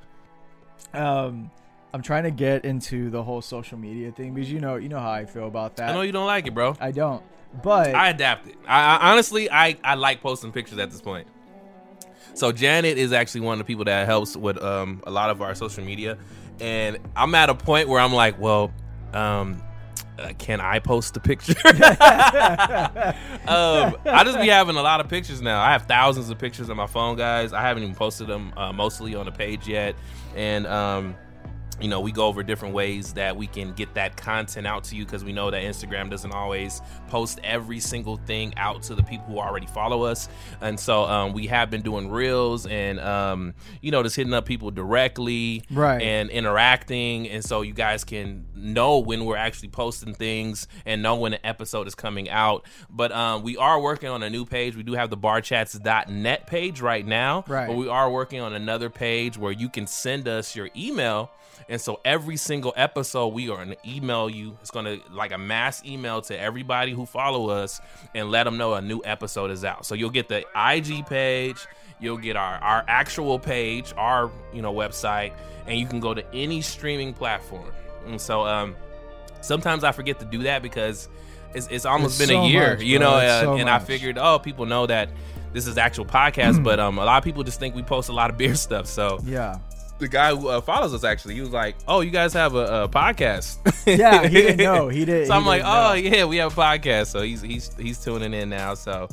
Um. 0.94 1.50
I'm 1.92 2.02
trying 2.02 2.24
to 2.24 2.32
get 2.32 2.64
into 2.64 3.08
the 3.08 3.22
whole 3.22 3.40
social 3.40 3.78
media 3.78 4.10
thing 4.10 4.34
because 4.34 4.50
you 4.50 4.58
know 4.58 4.74
you 4.74 4.88
know 4.88 4.98
how 4.98 5.12
I 5.12 5.26
feel 5.26 5.46
about 5.46 5.76
that. 5.76 5.90
I 5.90 5.92
know 5.92 6.00
you 6.00 6.10
don't 6.10 6.26
like 6.26 6.44
it, 6.44 6.52
bro. 6.52 6.74
I 6.80 6.90
don't, 6.90 7.22
but 7.62 7.94
I 7.94 8.08
adapted. 8.08 8.56
I, 8.66 8.96
I 8.96 9.12
honestly, 9.12 9.48
I, 9.48 9.76
I 9.84 9.94
like 9.94 10.20
posting 10.20 10.50
pictures 10.50 10.78
at 10.78 10.90
this 10.90 11.00
point. 11.00 11.28
So 12.34 12.50
Janet 12.50 12.98
is 12.98 13.12
actually 13.12 13.42
one 13.42 13.52
of 13.52 13.58
the 13.58 13.64
people 13.64 13.84
that 13.84 14.06
helps 14.06 14.36
with 14.36 14.60
um, 14.60 15.04
a 15.06 15.10
lot 15.12 15.30
of 15.30 15.40
our 15.40 15.54
social 15.54 15.84
media, 15.84 16.18
and 16.58 16.98
I'm 17.14 17.32
at 17.36 17.48
a 17.48 17.54
point 17.54 17.88
where 17.88 18.00
I'm 18.00 18.12
like, 18.12 18.40
well, 18.40 18.72
um, 19.12 19.62
uh, 20.18 20.32
can 20.38 20.60
I 20.60 20.78
post 20.78 21.14
the 21.14 21.20
picture? 21.20 21.54
um, 23.48 23.96
I 24.06 24.22
just 24.24 24.38
be 24.38 24.48
having 24.48 24.76
a 24.76 24.82
lot 24.82 25.00
of 25.00 25.08
pictures 25.08 25.42
now. 25.42 25.60
I 25.60 25.72
have 25.72 25.86
thousands 25.86 26.30
of 26.30 26.38
pictures 26.38 26.70
on 26.70 26.76
my 26.76 26.86
phone, 26.86 27.16
guys. 27.16 27.52
I 27.52 27.62
haven't 27.62 27.82
even 27.82 27.94
posted 27.94 28.28
them 28.28 28.52
uh, 28.56 28.72
mostly 28.72 29.14
on 29.14 29.26
the 29.26 29.32
page 29.32 29.66
yet, 29.66 29.96
and 30.36 30.66
um, 30.66 31.16
you 31.80 31.88
know, 31.88 32.00
we 32.00 32.12
go 32.12 32.26
over 32.26 32.42
different 32.42 32.72
ways 32.74 33.12
that 33.14 33.36
we 33.36 33.46
can 33.48 33.72
get 33.72 33.94
that 33.94 34.16
content 34.16 34.66
out 34.66 34.84
to 34.84 34.96
you 34.96 35.04
because 35.04 35.24
we 35.24 35.32
know 35.32 35.50
that 35.50 35.62
Instagram 35.62 36.08
doesn't 36.08 36.32
always 36.32 36.80
post 37.08 37.40
every 37.42 37.80
single 37.80 38.16
thing 38.16 38.54
out 38.56 38.82
to 38.84 38.94
the 38.94 39.02
people 39.02 39.26
who 39.26 39.38
already 39.38 39.66
follow 39.66 40.04
us. 40.04 40.28
And 40.60 40.78
so 40.78 41.02
um, 41.04 41.32
we 41.32 41.48
have 41.48 41.70
been 41.70 41.82
doing 41.82 42.08
reels 42.10 42.66
and, 42.66 43.00
um, 43.00 43.54
you 43.82 43.90
know, 43.90 44.02
just 44.04 44.14
hitting 44.14 44.32
up 44.34 44.46
people 44.46 44.70
directly 44.70 45.62
Right. 45.70 46.00
and 46.00 46.30
interacting. 46.30 47.28
And 47.28 47.44
so 47.44 47.62
you 47.62 47.72
guys 47.74 48.04
can 48.04 48.46
know 48.54 48.98
when 49.00 49.24
we're 49.24 49.36
actually 49.36 49.68
posting 49.70 50.14
things 50.14 50.68
and 50.86 51.02
know 51.02 51.16
when 51.16 51.34
an 51.34 51.40
episode 51.42 51.88
is 51.88 51.94
coming 51.96 52.30
out. 52.30 52.66
But 52.88 53.10
um, 53.12 53.42
we 53.42 53.56
are 53.56 53.80
working 53.80 54.08
on 54.10 54.22
a 54.22 54.30
new 54.30 54.44
page. 54.46 54.76
We 54.76 54.84
do 54.84 54.92
have 54.94 55.10
the 55.10 55.16
barchats.net 55.18 56.46
page 56.46 56.80
right 56.80 57.06
now. 57.06 57.44
Right. 57.48 57.66
But 57.66 57.76
we 57.76 57.88
are 57.88 58.10
working 58.10 58.40
on 58.40 58.52
another 58.54 58.90
page 58.90 59.36
where 59.36 59.52
you 59.52 59.68
can 59.68 59.86
send 59.86 60.28
us 60.28 60.54
your 60.54 60.68
email. 60.76 61.30
And 61.68 61.80
so 61.80 62.00
every 62.04 62.36
single 62.36 62.72
episode, 62.76 63.28
we 63.28 63.48
are 63.48 63.56
going 63.56 63.70
to 63.70 63.76
email 63.88 64.28
you. 64.28 64.56
It's 64.60 64.70
going 64.70 64.84
to 64.84 65.00
like 65.12 65.32
a 65.32 65.38
mass 65.38 65.84
email 65.84 66.20
to 66.22 66.38
everybody 66.38 66.92
who 66.92 67.06
follow 67.06 67.50
us 67.50 67.80
and 68.14 68.30
let 68.30 68.44
them 68.44 68.56
know 68.56 68.74
a 68.74 68.82
new 68.82 69.00
episode 69.04 69.50
is 69.50 69.64
out. 69.64 69.86
So 69.86 69.94
you'll 69.94 70.10
get 70.10 70.28
the 70.28 70.44
IG 70.54 71.06
page, 71.06 71.66
you'll 72.00 72.18
get 72.18 72.36
our 72.36 72.56
our 72.56 72.84
actual 72.88 73.38
page, 73.38 73.92
our 73.96 74.30
you 74.52 74.62
know 74.62 74.72
website, 74.72 75.32
and 75.66 75.78
you 75.78 75.86
can 75.86 76.00
go 76.00 76.14
to 76.14 76.24
any 76.34 76.60
streaming 76.60 77.14
platform. 77.14 77.72
And 78.06 78.20
so 78.20 78.46
um, 78.46 78.76
sometimes 79.40 79.84
I 79.84 79.92
forget 79.92 80.18
to 80.20 80.26
do 80.26 80.42
that 80.42 80.62
because 80.62 81.08
it's, 81.54 81.68
it's 81.68 81.84
almost 81.86 82.20
It's 82.20 82.28
been 82.30 82.36
so 82.36 82.42
a 82.44 82.48
year, 82.48 82.74
much, 82.74 82.84
you 82.84 82.98
know, 82.98 83.14
uh, 83.14 83.40
so 83.42 83.56
and 83.56 83.70
I 83.70 83.78
figured, 83.78 84.18
oh, 84.18 84.38
people 84.38 84.66
know 84.66 84.86
that 84.86 85.08
this 85.52 85.66
is 85.66 85.78
actual 85.78 86.04
podcast, 86.04 86.62
but 86.64 86.80
um, 86.80 86.98
a 86.98 87.04
lot 87.04 87.18
of 87.18 87.24
people 87.24 87.44
just 87.44 87.60
think 87.60 87.74
we 87.74 87.82
post 87.82 88.08
a 88.08 88.12
lot 88.12 88.30
of 88.30 88.36
beer 88.36 88.54
stuff. 88.56 88.86
So 88.86 89.20
yeah, 89.24 89.58
the 89.98 90.08
guy 90.08 90.34
who 90.34 90.48
uh, 90.48 90.60
follows 90.60 90.92
us 90.92 91.04
actually, 91.04 91.34
he 91.34 91.40
was 91.40 91.50
like, 91.50 91.76
"Oh, 91.86 92.00
you 92.00 92.10
guys 92.10 92.32
have 92.32 92.54
a, 92.54 92.84
a 92.84 92.88
podcast?" 92.88 93.58
yeah. 93.98 94.26
He 94.26 94.34
didn't 94.34 94.58
know. 94.58 94.88
He 94.94 95.04
did. 95.04 95.26
So 95.28 95.34
I'm 95.34 95.46
like, 95.46 95.60
didn't 95.62 95.72
"Oh 95.74 95.88
know. 95.88 95.92
yeah, 95.94 96.24
we 96.24 96.36
have 96.38 96.56
a 96.56 96.60
podcast." 96.60 97.06
So 97.08 97.22
he's 97.22 97.42
he's 97.42 97.74
he's 97.76 98.02
tuning 98.02 98.34
in 98.34 98.48
now. 98.48 98.74
So 98.74 99.08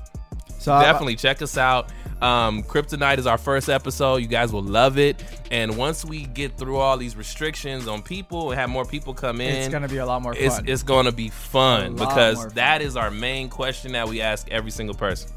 so 0.59 0.73
I- 0.73 0.83
definitely 0.83 1.15
check 1.15 1.41
us 1.41 1.57
out. 1.57 1.91
Um, 2.21 2.61
Kryptonite 2.61 3.17
is 3.17 3.25
our 3.25 3.39
first 3.39 3.67
episode. 3.67 4.17
You 4.17 4.27
guys 4.27 4.53
will 4.53 4.61
love 4.61 4.99
it. 4.99 5.23
And 5.49 5.75
once 5.75 6.05
we 6.05 6.25
get 6.27 6.55
through 6.55 6.77
all 6.77 6.95
these 6.95 7.15
restrictions 7.15 7.87
on 7.87 8.03
people 8.03 8.51
and 8.51 8.59
have 8.59 8.69
more 8.69 8.85
people 8.85 9.15
come 9.15 9.41
in, 9.41 9.55
it's 9.55 9.69
gonna 9.69 9.87
be 9.87 9.97
a 9.97 10.05
lot 10.05 10.21
more 10.21 10.35
it's, 10.37 10.55
fun. 10.57 10.67
it's 10.67 10.83
going 10.83 11.05
to 11.05 11.11
be 11.11 11.29
fun 11.29 11.95
because 11.95 12.37
fun. 12.37 12.51
that 12.53 12.83
is 12.83 12.95
our 12.95 13.09
main 13.09 13.49
question 13.49 13.93
that 13.93 14.07
we 14.07 14.21
ask 14.21 14.47
every 14.51 14.69
single 14.69 14.95
person. 14.95 15.31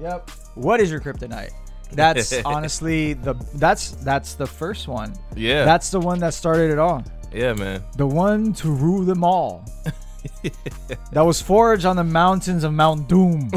Yep. 0.00 0.28
What 0.56 0.80
is 0.80 0.90
your 0.90 0.98
kryptonite? 1.00 1.52
That's 1.92 2.32
honestly 2.44 3.12
the 3.14 3.34
that's 3.54 3.92
that's 3.92 4.34
the 4.34 4.46
first 4.46 4.88
one. 4.88 5.14
Yeah, 5.36 5.64
That's 5.64 5.90
the 5.90 6.00
one 6.00 6.18
that 6.20 6.34
started 6.34 6.70
it 6.70 6.78
all. 6.78 7.04
yeah, 7.32 7.52
man. 7.52 7.82
The 7.96 8.06
one 8.06 8.52
to 8.54 8.70
rule 8.70 9.02
them 9.02 9.22
all. 9.24 9.64
that 11.12 11.22
was 11.24 11.40
forged 11.40 11.84
on 11.84 11.96
the 11.96 12.04
mountains 12.04 12.64
of 12.64 12.72
Mount 12.72 13.08
Doom. 13.08 13.50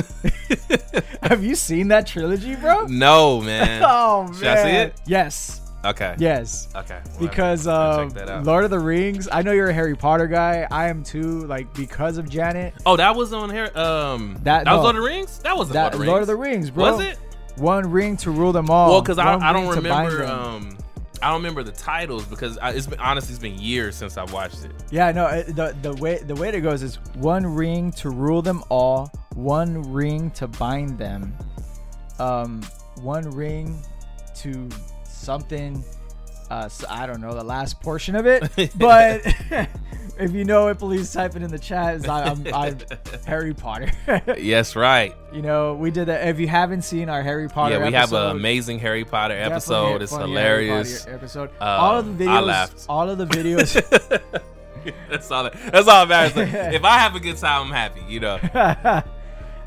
Have 1.23 1.43
you 1.43 1.55
seen 1.55 1.87
that 1.89 2.07
trilogy, 2.07 2.55
bro? 2.55 2.85
No, 2.87 3.41
man. 3.41 3.83
Oh 3.85 4.23
man. 4.25 4.33
Should 4.33 4.47
I 4.47 4.63
see 4.63 4.69
it? 4.77 5.01
Yes. 5.05 5.61
Okay. 5.85 6.15
Yes. 6.17 6.67
Okay. 6.75 6.99
Well, 7.05 7.19
Because 7.19 7.67
I'll 7.67 7.99
um, 8.01 8.09
check 8.09 8.17
that 8.25 8.29
out. 8.29 8.43
Lord 8.43 8.65
of 8.65 8.71
the 8.71 8.79
Rings, 8.79 9.29
I 9.31 9.41
know 9.41 9.51
you're 9.53 9.69
a 9.69 9.73
Harry 9.73 9.95
Potter 9.95 10.27
guy. 10.27 10.67
I 10.69 10.89
am 10.89 11.03
too. 11.03 11.45
Like 11.45 11.73
because 11.73 12.17
of 12.17 12.29
Janet. 12.29 12.73
Oh, 12.85 12.97
that 12.97 13.15
was 13.15 13.31
on 13.31 13.49
here. 13.49 13.69
Um, 13.75 14.33
That- 14.43 14.65
that, 14.65 14.73
was 14.73 14.77
no. 14.77 14.81
Lord 14.83 14.95
of 14.95 15.01
the 15.03 15.07
Rings. 15.07 15.37
That 15.39 15.43
That 15.43 15.55
Lord 15.55 15.63
of 15.63 15.67
the 15.93 15.97
Rings. 15.99 16.07
Lord 16.07 16.21
of 16.23 16.27
the 16.27 16.35
Rings, 16.35 16.69
bro. 16.71 16.95
Was 16.97 17.05
it? 17.05 17.19
One 17.57 17.89
ring 17.91 18.17
to 18.17 18.31
rule 18.31 18.51
them 18.51 18.69
all. 18.69 18.91
Well, 18.91 19.01
because 19.01 19.17
I, 19.17 19.35
I 19.35 19.51
don't 19.53 19.67
ring 19.67 19.81
to 19.81 19.89
bind 19.89 20.13
remember. 20.13 20.31
Um, 20.31 20.77
I 21.21 21.27
don't 21.31 21.37
remember 21.37 21.63
the 21.63 21.71
titles 21.71 22.25
because 22.25 22.57
I, 22.59 22.71
it's 22.73 22.85
been 22.85 22.99
honestly 22.99 23.33
it's 23.33 23.41
been 23.41 23.57
years 23.57 23.95
since 23.95 24.17
I've 24.17 24.31
watched 24.31 24.63
it. 24.65 24.71
Yeah, 24.91 25.11
no. 25.11 25.25
it- 25.27 25.55
The 25.55 25.75
the 25.81 25.93
way 25.95 26.19
the 26.19 26.35
way 26.35 26.49
it 26.49 26.61
goes 26.61 26.83
is 26.83 26.95
one 27.15 27.45
ring 27.45 27.91
to 27.93 28.09
rule 28.11 28.41
them 28.43 28.63
all, 28.69 29.11
one 29.33 29.81
ring 29.91 30.29
to 30.31 30.47
bind 30.47 30.97
them, 30.99 31.35
um, 32.19 32.61
one 33.01 33.29
ring 33.31 33.81
to 34.35 34.69
something. 35.03 35.83
uh, 36.51 36.69
so 36.69 36.85
I 36.89 37.07
don't 37.07 37.19
know 37.19 37.33
the 37.33 37.43
last 37.43 37.81
portion 37.81 38.15
of 38.15 38.27
it, 38.27 38.43
but 38.77 39.21
if 40.19 40.31
you 40.33 40.43
know 40.45 40.67
it, 40.67 40.79
please 40.79 41.11
type 41.11 41.35
it 41.35 41.41
in 41.43 41.49
the 41.51 41.59
chat. 41.59 42.07
I, 42.09 42.23
I'm, 42.23 42.45
I'm 42.53 42.77
Harry 43.25 43.53
Potter. 43.53 43.91
yes, 44.37 44.75
right. 44.75 45.15
You 45.33 45.41
know, 45.41 45.73
we 45.75 45.91
did 45.91 46.05
that. 46.07 46.27
If 46.27 46.39
you 46.39 46.47
haven't 46.47 46.83
seen 46.83 47.09
our 47.09 47.21
Harry 47.23 47.47
Potter, 47.47 47.75
yeah, 47.75 47.87
we 47.89 47.95
episode, 47.95 48.15
have 48.17 48.31
an 48.31 48.37
amazing 48.37 48.79
Harry 48.79 49.05
Potter 49.05 49.35
episode. 49.35 50.01
It's 50.01 50.15
hilarious. 50.15 51.05
Episode. 51.07 51.49
Uh, 51.59 51.63
all 51.65 51.97
of 51.99 52.17
the 52.17 52.25
I 52.27 52.41
videos, 52.41 52.45
laughed. 52.45 52.85
all 52.89 53.09
of 53.09 53.17
the 53.17 53.25
videos. 53.27 53.73
that's 55.09 55.29
all. 55.31 55.43
That, 55.43 55.53
that's 55.71 55.87
all 55.87 56.05
that 56.05 56.35
matters. 56.35 56.73
if 56.75 56.83
I 56.83 56.97
have 56.99 57.15
a 57.15 57.19
good 57.19 57.37
time, 57.37 57.67
I'm 57.67 57.71
happy. 57.73 58.01
You 58.07 58.19
know. 58.21 58.39
uh, 58.53 59.01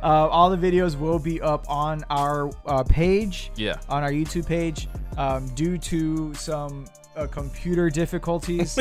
all 0.03 0.51
the 0.51 0.57
videos 0.57 0.99
will 0.99 1.19
be 1.19 1.41
up 1.41 1.65
on 1.69 2.05
our 2.11 2.51
uh, 2.67 2.83
page, 2.85 3.51
Yeah. 3.57 3.77
on 3.89 4.03
our 4.03 4.11
YouTube 4.11 4.47
page. 4.47 4.89
Um, 5.17 5.49
due 5.55 5.77
to 5.77 6.33
some 6.35 6.87
uh, 7.17 7.27
computer 7.27 7.91
difficulties, 7.91 8.79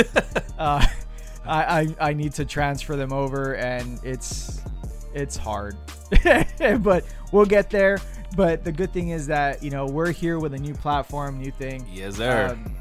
uh, 0.59 0.85
I, 1.45 1.81
I 1.99 2.09
I 2.09 2.13
need 2.13 2.33
to 2.33 2.45
transfer 2.45 2.95
them 2.95 3.11
over, 3.13 3.55
and 3.55 3.99
it's 4.03 4.61
it's 5.13 5.35
hard, 5.37 5.75
but 6.81 7.03
we'll 7.31 7.45
get 7.45 7.69
there. 7.69 7.99
But 8.35 8.63
the 8.63 8.71
good 8.71 8.93
thing 8.93 9.09
is 9.09 9.25
that 9.27 9.63
you 9.63 9.71
know 9.71 9.85
we're 9.87 10.11
here 10.11 10.39
with 10.39 10.53
a 10.53 10.57
new 10.59 10.73
platform, 10.73 11.39
new 11.39 11.51
thing. 11.51 11.85
Yes, 11.91 12.15
sir. 12.17 12.49
Um, 12.51 12.75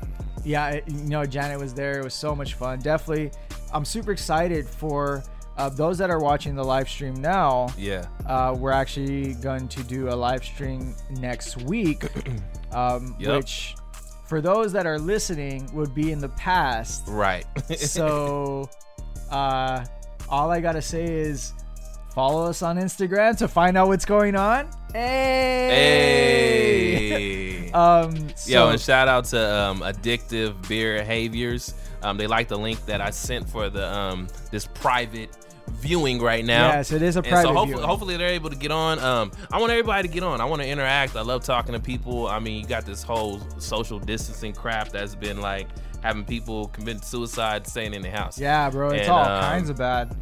yeah, 0.44 0.68
it- 0.70 0.84
you 0.88 1.04
know, 1.08 1.24
Janet 1.24 1.58
was 1.58 1.74
there. 1.74 1.98
It 2.00 2.04
was 2.04 2.14
so 2.14 2.34
much 2.34 2.54
fun. 2.54 2.80
Definitely, 2.80 3.30
I'm 3.72 3.84
super 3.84 4.12
excited 4.12 4.66
for 4.68 5.22
uh, 5.56 5.68
those 5.70 5.98
that 5.98 6.10
are 6.10 6.20
watching 6.20 6.54
the 6.54 6.62
live 6.64 6.88
stream 6.88 7.14
now. 7.14 7.68
yeah. 7.76 8.06
Uh, 8.26 8.54
we're 8.58 8.70
actually 8.70 9.34
going 9.34 9.66
to 9.68 9.82
do 9.84 10.08
a 10.10 10.14
live 10.14 10.44
stream 10.44 10.94
next 11.18 11.56
week, 11.62 12.04
um, 12.72 13.16
Yep. 13.18 13.36
which 13.38 13.74
for 14.28 14.40
those 14.40 14.72
that 14.72 14.86
are 14.86 14.98
listening 14.98 15.68
would 15.72 15.94
be 15.94 16.12
in 16.12 16.18
the 16.18 16.28
past. 16.30 17.04
Right. 17.08 17.46
so, 17.76 18.68
uh, 19.30 19.84
all 20.28 20.50
I 20.50 20.60
gotta 20.60 20.82
say 20.82 21.04
is 21.04 21.54
follow 22.14 22.44
us 22.44 22.62
on 22.62 22.76
Instagram 22.76 23.36
to 23.38 23.48
find 23.48 23.78
out 23.78 23.88
what's 23.88 24.04
going 24.04 24.36
on. 24.36 24.70
Hey. 24.92 25.68
hey. 25.70 27.70
Um. 27.74 28.30
So, 28.34 28.50
Yo, 28.50 28.68
and 28.70 28.80
shout 28.80 29.08
out 29.08 29.26
to 29.26 29.54
um, 29.54 29.80
Addictive 29.80 30.66
Beer 30.68 30.98
Behaviors. 30.98 31.74
Um, 32.02 32.16
they 32.16 32.26
like 32.26 32.48
the 32.48 32.58
link 32.58 32.84
that 32.86 33.02
I 33.02 33.10
sent 33.10 33.48
for 33.48 33.68
the 33.68 33.94
um, 33.94 34.26
this 34.50 34.66
private 34.66 35.28
viewing 35.68 36.20
right 36.20 36.44
now. 36.44 36.68
Yes, 36.68 36.92
it 36.92 37.02
is 37.02 37.16
a 37.16 37.20
And 37.20 37.46
so 37.46 37.52
hopefully, 37.54 37.82
hopefully 37.82 38.16
they're 38.16 38.28
able 38.28 38.50
to 38.50 38.56
get 38.56 38.70
on. 38.70 38.98
Um, 38.98 39.32
I 39.52 39.58
want 39.58 39.70
everybody 39.70 40.08
to 40.08 40.12
get 40.12 40.22
on. 40.22 40.40
I 40.40 40.44
want 40.44 40.62
to 40.62 40.68
interact. 40.68 41.16
I 41.16 41.22
love 41.22 41.44
talking 41.44 41.74
to 41.74 41.80
people. 41.80 42.26
I 42.26 42.38
mean, 42.38 42.60
you 42.60 42.66
got 42.66 42.84
this 42.86 43.02
whole 43.02 43.40
social 43.58 43.98
distancing 43.98 44.52
crap 44.52 44.90
that's 44.90 45.14
been 45.14 45.40
like 45.40 45.68
having 46.02 46.24
people 46.24 46.68
commit 46.68 47.04
suicide 47.04 47.66
staying 47.66 47.94
in 47.94 48.02
the 48.02 48.10
house. 48.10 48.38
yeah, 48.38 48.70
bro, 48.70 48.90
it's 48.90 49.02
And, 49.02 49.10
all 49.10 49.24
um, 49.24 49.42
kinds 49.42 49.68
of 49.68 49.76
bad. 49.76 50.14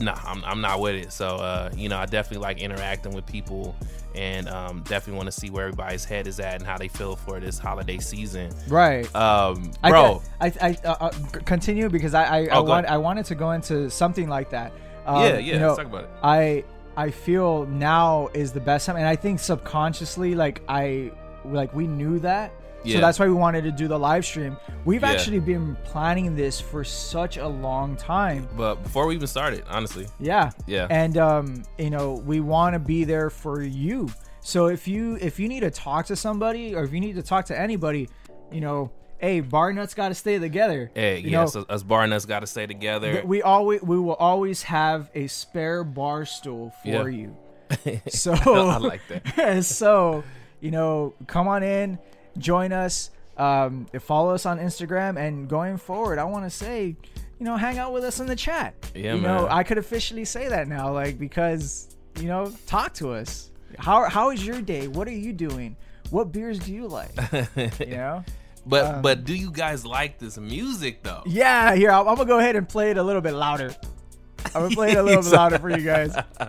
Nah, 0.00 0.18
I'm, 0.24 0.44
I'm 0.44 0.60
not 0.60 0.80
with 0.80 0.94
it. 0.94 1.12
So, 1.12 1.36
uh, 1.36 1.70
you 1.74 1.88
know, 1.88 1.98
I 1.98 2.06
definitely 2.06 2.42
like 2.44 2.58
interacting 2.60 3.14
with 3.14 3.26
people 3.26 3.74
and 4.14 4.48
um, 4.48 4.82
definitely 4.84 5.18
want 5.18 5.26
to 5.26 5.32
see 5.40 5.50
where 5.50 5.64
everybody's 5.64 6.04
head 6.04 6.26
is 6.26 6.40
at 6.40 6.54
and 6.54 6.64
how 6.64 6.78
they 6.78 6.88
feel 6.88 7.16
for 7.16 7.38
this 7.38 7.58
holiday 7.58 7.98
season. 7.98 8.50
Right. 8.68 9.04
Um, 9.14 9.72
I- 9.82 9.90
bro, 9.90 10.22
I, 10.40 10.52
I, 10.60 10.78
uh, 10.84 10.96
uh, 11.00 11.10
continue 11.44 11.88
because 11.88 12.14
I, 12.14 12.24
I, 12.24 12.36
I 12.38 12.48
Oh, 12.52 12.62
go 12.62 12.70
want. 12.70 12.86
I 12.86 12.96
wanted 12.96 13.26
to 13.26 13.34
go 13.34 13.50
into 13.52 13.90
something 13.90 14.28
like 14.28 14.50
that. 14.50 14.72
Um, 15.04 15.22
yeah, 15.22 15.32
yeah, 15.34 15.38
you 15.38 15.58
know, 15.58 15.68
let's 15.68 15.78
talk 15.78 15.86
about 15.86 16.04
it. 16.04 16.10
I, 16.22 16.64
I 16.96 17.10
feel 17.10 17.66
now 17.66 18.28
is 18.32 18.52
the 18.52 18.60
best 18.60 18.86
time, 18.86 18.96
and 18.96 19.06
I 19.06 19.16
think 19.16 19.38
subconsciously, 19.38 20.34
like 20.34 20.62
I, 20.68 21.12
like 21.44 21.74
we 21.74 21.86
knew 21.86 22.18
that. 22.20 22.52
So 22.94 23.00
that's 23.00 23.18
why 23.18 23.26
we 23.26 23.34
wanted 23.34 23.62
to 23.64 23.72
do 23.72 23.88
the 23.88 23.98
live 23.98 24.24
stream. 24.24 24.56
We've 24.84 25.02
Yeah. 25.02 25.10
actually 25.10 25.40
been 25.40 25.76
planning 25.84 26.36
this 26.36 26.60
for 26.60 26.84
such 26.84 27.36
a 27.36 27.46
long 27.48 27.96
time. 27.96 28.48
But 28.56 28.82
before 28.82 29.06
we 29.06 29.14
even 29.14 29.26
started, 29.26 29.64
honestly, 29.68 30.06
Yeah. 30.20 30.50
Yeah. 30.66 30.86
And 30.90 31.18
um, 31.18 31.62
you 31.78 31.90
know, 31.90 32.14
we 32.24 32.40
want 32.40 32.74
to 32.74 32.78
be 32.78 33.04
there 33.04 33.30
for 33.30 33.62
you. 33.62 34.08
So 34.40 34.66
if 34.66 34.86
you 34.86 35.18
if 35.20 35.40
you 35.40 35.48
need 35.48 35.60
to 35.60 35.70
talk 35.70 36.06
to 36.06 36.16
somebody 36.16 36.74
or 36.74 36.84
if 36.84 36.92
you 36.92 37.00
need 37.00 37.16
to 37.16 37.22
talk 37.22 37.46
to 37.46 37.58
anybody, 37.58 38.08
you 38.52 38.60
know, 38.60 38.92
hey, 39.18 39.40
bar 39.40 39.72
nuts 39.72 39.94
got 39.94 40.08
to 40.10 40.14
stay 40.14 40.38
together. 40.38 40.90
hey, 40.94 41.18
you 41.18 41.30
yes, 41.30 41.54
know, 41.54 41.64
us 41.68 41.82
bar 41.82 42.06
nuts 42.06 42.26
got 42.26 42.40
to 42.40 42.46
stay 42.46 42.66
together. 42.66 43.12
th- 43.14 43.24
we 43.24 43.42
always 43.42 43.82
we 43.82 43.98
will 43.98 44.14
always 44.14 44.62
have 44.62 45.10
a 45.14 45.26
spare 45.26 45.82
bar 45.82 46.24
stool 46.24 46.70
for 46.82 47.08
Yeah. 47.08 47.24
you. 47.24 47.36
So 48.08 48.32
I 48.34 48.76
like 48.78 49.00
that. 49.08 49.64
so 49.64 50.22
you 50.60 50.70
know, 50.70 51.14
come 51.26 51.48
on 51.48 51.62
in, 51.64 51.98
join 52.38 52.72
us, 52.72 53.10
um, 53.36 53.86
follow 54.00 54.34
us 54.34 54.46
on 54.46 54.58
Instagram, 54.58 55.18
and 55.18 55.48
going 55.48 55.76
forward, 55.76 56.18
I 56.18 56.24
want 56.24 56.44
to 56.44 56.50
say, 56.50 56.96
you 57.38 57.44
know, 57.44 57.56
hang 57.56 57.78
out 57.78 57.92
with 57.92 58.04
us 58.04 58.20
in 58.20 58.26
the 58.26 58.36
chat. 58.36 58.74
Yeah, 58.94 59.14
you 59.14 59.20
know. 59.20 59.46
I 59.50 59.62
could 59.62 59.78
officially 59.78 60.24
say 60.24 60.48
that 60.48 60.68
now, 60.68 60.92
like 60.92 61.18
because 61.18 61.96
you 62.18 62.28
know, 62.28 62.52
talk 62.66 62.94
to 62.94 63.10
us. 63.12 63.50
How 63.78 64.08
how 64.08 64.30
is 64.30 64.44
your 64.46 64.62
day? 64.62 64.88
What 64.88 65.06
are 65.08 65.12
you 65.12 65.32
doing? 65.32 65.76
What 66.10 66.32
beers 66.32 66.58
do 66.58 66.72
you 66.72 66.86
like? 66.86 67.10
You 67.80 67.86
know. 67.96 68.24
But 68.64 68.84
Um, 68.96 69.02
but 69.02 69.24
do 69.24 69.34
you 69.34 69.50
guys 69.52 69.84
like 69.86 70.18
this 70.18 70.38
music 70.38 71.02
though? 71.02 71.22
Yeah, 71.26 71.74
here 71.74 71.90
I'm, 71.90 72.08
I'm 72.08 72.16
gonna 72.16 72.26
go 72.26 72.38
ahead 72.38 72.56
and 72.56 72.68
play 72.68 72.90
it 72.90 72.96
a 72.96 73.02
little 73.02 73.22
bit 73.22 73.34
louder. 73.34 73.74
I'm 74.54 74.62
gonna 74.62 74.74
play 74.74 74.92
it 74.92 74.96
a 74.98 75.02
little 75.02 75.22
bit 75.22 75.32
louder 75.32 75.58
for 75.58 75.70
you 75.70 75.84
guys. 75.84 76.16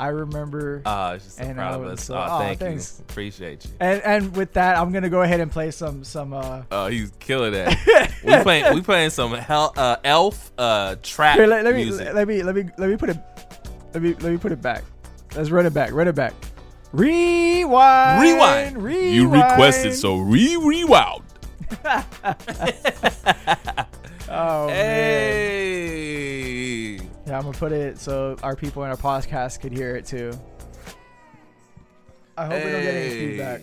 I 0.00 0.08
remember, 0.08 0.80
Uh, 0.86 1.12
it's 1.16 1.24
just 1.26 1.36
so 1.36 1.44
And, 1.44 1.56
proud 1.56 1.74
of 1.80 1.86
uh, 1.86 1.90
us. 1.90 2.04
so- 2.04 2.14
oh, 2.14 2.18
aw, 2.18 2.38
thank 2.38 2.58
thanks. 2.58 2.96
you. 2.98 3.04
Appreciate 3.08 3.64
you. 3.66 3.70
and 3.80 4.00
and 4.02 4.34
with 4.36 4.54
that, 4.54 4.78
I'm 4.78 4.90
gonna 4.92 5.10
go 5.10 5.20
ahead 5.22 5.40
and 5.40 5.50
play 5.52 5.70
some 5.70 6.02
some. 6.04 6.32
uh 6.32 6.62
Oh, 6.72 6.86
he's 6.86 7.12
killing 7.20 7.52
that. 7.52 7.76
we 8.24 8.36
playing 8.42 8.74
we 8.74 8.80
playing 8.80 9.10
some 9.10 9.34
hell, 9.34 9.72
uh, 9.76 9.96
elf 10.02 10.50
uh 10.56 10.96
trap 11.02 11.36
Here, 11.36 11.46
let, 11.46 11.64
let 11.64 11.74
me 11.74 11.84
music. 11.84 12.14
let 12.14 12.26
me 12.26 12.42
let 12.42 12.54
me 12.56 12.64
let 12.78 12.88
me 12.88 12.96
put 12.96 13.10
it. 13.10 13.18
Let 13.92 14.02
me 14.02 14.14
let 14.14 14.32
me 14.32 14.38
put 14.38 14.52
it 14.52 14.62
back. 14.62 14.84
Let's 15.36 15.50
run 15.50 15.66
it 15.66 15.74
back. 15.74 15.92
Run 15.92 16.08
it 16.08 16.14
back. 16.14 16.32
Rewind. 16.92 18.22
Rewind. 18.22 18.82
Rewind. 18.82 19.14
You 19.14 19.28
requested, 19.28 19.94
so 19.94 20.16
re 20.16 20.56
rewound. 20.56 21.22
Oh 24.32 24.68
man. 24.68 25.80
Hey. 27.30 27.34
Yeah, 27.34 27.38
I'm 27.38 27.44
gonna 27.44 27.56
put 27.58 27.70
it 27.70 27.96
so 27.96 28.36
our 28.42 28.56
people 28.56 28.82
in 28.82 28.90
our 28.90 28.96
podcast 28.96 29.60
could 29.60 29.70
hear 29.70 29.94
it 29.94 30.04
too. 30.04 30.32
I 32.36 32.46
hope 32.46 32.54
we 32.64 32.70
don't 32.72 32.82
get 32.82 32.94
any 32.94 33.10
feedback. 33.10 33.62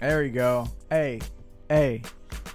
There 0.00 0.22
we 0.22 0.30
go. 0.30 0.66
Hey, 0.90 1.20
hey, 1.68 2.02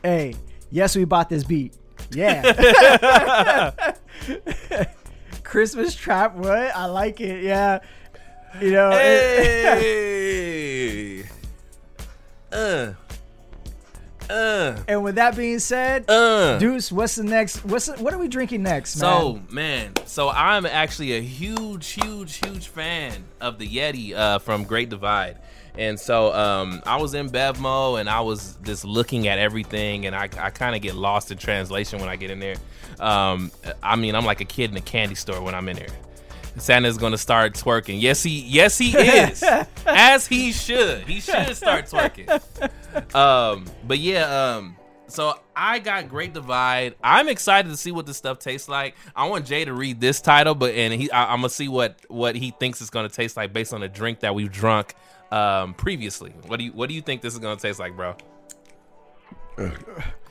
hey. 0.04 0.36
Yes, 0.72 0.94
we 0.98 1.06
bought 1.06 1.30
this 1.30 1.46
beat. 1.46 1.74
Yeah. 2.12 3.94
Christmas 5.44 5.96
trap. 5.96 6.36
What? 6.36 6.76
I 6.76 6.86
like 6.88 7.22
it. 7.22 7.44
Yeah. 7.44 7.80
You 8.60 8.72
know. 8.72 8.90
it- 8.92 9.80
Hey. 9.80 11.24
uh. 12.52 12.92
Uh. 14.32 14.82
and 14.88 15.04
with 15.04 15.16
that 15.16 15.36
being 15.36 15.60
said, 15.60 16.06
Uh. 16.10 16.58
Deuce, 16.58 16.92
what's 16.92 17.16
the 17.16 17.24
next? 17.24 17.66
What's 17.66 17.88
the, 17.88 17.94
what 18.02 18.14
are 18.14 18.18
we 18.18 18.28
drinking 18.28 18.64
next, 18.64 18.96
man? 18.98 19.02
So 19.22 19.40
man, 19.50 19.94
so 20.06 20.30
I'm 20.30 20.66
actually 20.66 21.14
a 21.14 21.22
huge, 21.22 21.88
huge, 21.90 22.36
huge 22.46 22.68
fan 22.68 23.24
of 23.40 23.60
the 23.60 23.68
Yeti 23.68 24.14
uh, 24.16 24.40
from 24.40 24.64
Great 24.64 24.90
Divide, 24.90 25.38
and 25.78 26.00
so 26.00 26.34
um, 26.34 26.82
I 26.86 26.98
was 26.98 27.14
in 27.14 27.30
Bevmo 27.30 28.00
and 28.00 28.10
I 28.10 28.22
was 28.22 28.58
just 28.64 28.86
looking 28.86 29.28
at 29.28 29.38
everything, 29.40 30.06
and 30.06 30.16
I, 30.16 30.30
I 30.40 30.50
kind 30.50 30.76
of 30.76 30.82
get 30.82 30.96
lost 30.96 31.32
in 31.32 31.38
translation 31.38 32.00
when 32.00 32.10
I 32.10 32.16
get 32.16 32.32
in 32.32 32.40
there. 32.40 32.56
Um, 33.00 33.52
I 33.82 33.96
mean, 33.96 34.16
I'm 34.16 34.26
like 34.26 34.42
a 34.42 34.46
kid 34.46 34.72
in 34.72 34.78
a 34.78 34.82
candy 34.82 35.16
store 35.16 35.42
when 35.42 35.56
I'm 35.56 35.68
in 35.70 35.76
there. 35.76 35.88
Santa's 36.58 36.98
gonna 36.98 37.18
start 37.18 37.54
twerking. 37.54 38.02
Yes, 38.02 38.22
he, 38.24 38.42
yes, 38.42 38.78
he 38.78 38.92
is, 38.98 39.42
as 39.86 40.28
he 40.28 40.52
should. 40.52 41.04
He 41.08 41.22
should 41.22 41.56
start 41.56 41.86
twerking. 41.86 42.28
Um, 43.14 43.66
but 43.86 44.00
yeah, 44.00 44.56
um, 44.56 44.78
so 45.08 45.38
I 45.56 45.80
got 45.80 46.08
Great 46.08 46.34
Divide. 46.34 46.96
I'm 47.04 47.28
excited 47.28 47.70
to 47.70 47.78
see 47.78 47.92
what 47.92 48.06
this 48.06 48.18
stuff 48.18 48.40
tastes 48.40 48.70
like. 48.70 48.96
I 49.16 49.28
want 49.28 49.46
Jay 49.46 49.66
to 49.66 49.74
read 49.74 50.00
this 50.00 50.22
title, 50.22 50.56
but 50.56 50.74
and 50.74 50.94
he, 50.94 51.12
I, 51.12 51.34
I'm 51.34 51.40
gonna 51.40 51.50
see 51.50 51.68
what 51.68 52.00
what 52.08 52.36
he 52.36 52.52
thinks 52.52 52.82
it's 52.82 52.90
gonna 52.90 53.10
taste 53.10 53.38
like 53.38 53.54
based 53.54 53.74
on 53.74 53.84
a 53.84 53.90
drink 53.90 54.22
that 54.22 54.34
we've 54.34 54.52
drunk 54.52 54.96
um 55.32 55.74
previously. 55.74 56.34
What 56.48 56.58
do 56.58 56.66
you 56.66 56.72
what 56.72 56.90
do 56.90 56.96
you 56.96 57.02
think 57.02 57.22
this 57.22 57.34
is 57.34 57.40
gonna 57.40 57.60
taste 57.60 57.80
like, 57.80 57.96
bro? 57.96 58.16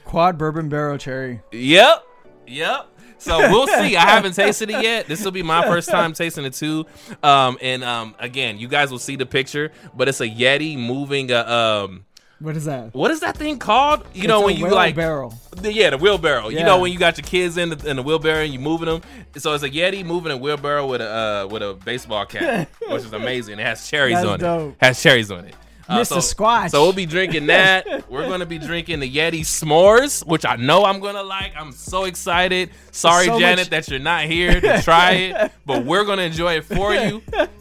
Quad 0.04 0.38
bourbon 0.38 0.68
barrel 0.68 0.98
cherry. 0.98 1.42
Yep. 1.52 2.04
Yep. 2.46 2.86
So 3.18 3.38
we'll 3.50 3.66
see. 3.66 3.96
I 3.96 4.06
haven't 4.06 4.32
tasted 4.32 4.70
it 4.70 4.82
yet. 4.82 5.06
This 5.06 5.22
will 5.22 5.30
be 5.30 5.42
my 5.42 5.62
first 5.66 5.90
time 5.90 6.14
tasting 6.14 6.46
it 6.46 6.54
too. 6.54 6.86
Um, 7.22 7.58
and 7.60 7.84
um, 7.84 8.14
again, 8.18 8.58
you 8.58 8.66
guys 8.66 8.90
will 8.90 8.98
see 8.98 9.16
the 9.16 9.26
picture, 9.26 9.72
but 9.94 10.08
it's 10.08 10.22
a 10.22 10.28
Yeti 10.28 10.78
moving 10.78 11.30
a 11.30 11.46
um, 11.46 12.06
What 12.40 12.56
is 12.56 12.64
that? 12.64 12.94
what 12.94 13.10
is 13.10 13.20
that 13.20 13.36
thing 13.36 13.58
called? 13.58 14.04
You 14.14 14.26
know 14.26 14.38
It's 14.38 14.42
a 14.42 14.46
when 14.62 14.70
you 14.70 14.74
like 14.74 14.96
barrel. 14.96 15.34
the, 15.56 15.70
yeah, 15.72 15.90
the 15.90 15.98
wheelbarrow. 15.98 16.48
You 16.48 16.64
know 16.64 16.80
when 16.80 16.90
you 16.90 16.98
got 16.98 17.18
your 17.18 17.26
kids 17.26 17.58
in 17.58 17.68
the, 17.70 17.88
in 17.90 17.96
the 17.96 18.02
wheelbarrow 18.02 18.40
and 18.44 18.52
you're 18.52 18.62
moving 18.62 18.86
them. 18.86 19.02
So 19.36 19.52
it's 19.52 19.62
a 19.62 19.68
Yeti 19.68 20.04
moving 20.04 20.32
a 20.32 20.36
wheelbarrow 20.38 20.86
with 20.86 21.02
a 21.02 21.44
uh, 21.44 21.46
with 21.48 21.62
a 21.62 21.74
baseball 21.74 22.24
cap, 22.26 22.70
which 22.88 23.02
is 23.04 23.12
amazing. 23.12 23.58
It 23.58 23.66
has 23.66 23.86
cherries 23.88 24.14
That's 24.16 24.26
on 24.26 24.38
dope. 24.40 24.72
it. 24.72 24.84
Has 24.86 25.02
cherries 25.02 25.30
on 25.30 25.44
it. 25.44 25.54
Uh, 25.86 25.98
Mr. 26.00 26.22
Squash. 26.22 26.70
So 26.70 26.82
we'll 26.82 26.92
be 26.92 27.04
drinking 27.04 27.46
that. 27.48 28.08
We're 28.08 28.28
gonna 28.28 28.46
be 28.46 28.58
drinking 28.58 29.00
the 29.00 29.12
Yeti 29.12 29.40
s'mores, 29.40 30.24
which 30.24 30.46
I 30.46 30.56
know 30.56 30.84
I'm 30.84 31.00
gonna 31.00 31.22
like. 31.22 31.52
I'm 31.56 31.72
so 31.72 32.04
excited. 32.04 32.70
Sorry, 32.92 33.26
So 33.26 33.38
Janet, 33.38 33.58
much- 33.58 33.70
that 33.70 33.88
you're 33.88 33.98
not 33.98 34.24
here 34.26 34.60
to 34.60 34.80
try 34.82 35.10
it, 35.12 35.52
but 35.66 35.84
we're 35.84 36.04
gonna 36.04 36.22
enjoy 36.22 36.54
it 36.58 36.64
for 36.64 36.94
you. 36.94 37.20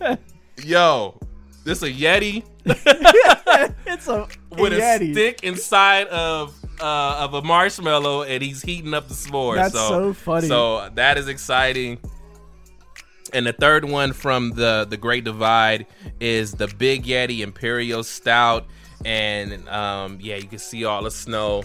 Yo, 0.64 1.20
this 1.64 1.82
a 1.84 1.92
Yeti 1.92 2.44
it's 2.66 4.08
a, 4.08 4.28
with 4.52 4.74
a 4.74 4.78
Yeti. 4.78 5.12
stick 5.14 5.44
inside 5.44 6.08
of 6.08 6.56
uh, 6.82 7.18
of 7.20 7.34
a 7.34 7.42
marshmallow, 7.42 8.24
and 8.24 8.42
he's 8.44 8.62
heating 8.62 8.94
up 8.94 9.08
the 9.08 9.14
s'mores. 9.14 9.56
That's 9.56 9.74
so, 9.74 9.90
so 9.90 10.14
funny. 10.14 10.48
So 10.48 10.90
that 10.96 11.18
is 11.18 11.28
exciting. 11.28 12.00
And 13.34 13.46
the 13.46 13.54
third 13.54 13.86
one 13.86 14.14
from 14.14 14.52
the 14.52 14.88
the 14.90 14.98
Great 14.98 15.24
Divide 15.24 15.86
is 16.20 16.54
the 16.54 16.68
Big 16.68 17.04
Yeti 17.06 17.40
Imperial 17.42 18.04
Stout, 18.04 18.66
and 19.06 19.68
um, 19.70 20.18
yeah, 20.22 20.36
you 20.38 20.48
can 20.48 20.58
see 20.60 20.86
all 20.86 21.04
the 21.04 21.12
snow, 21.12 21.64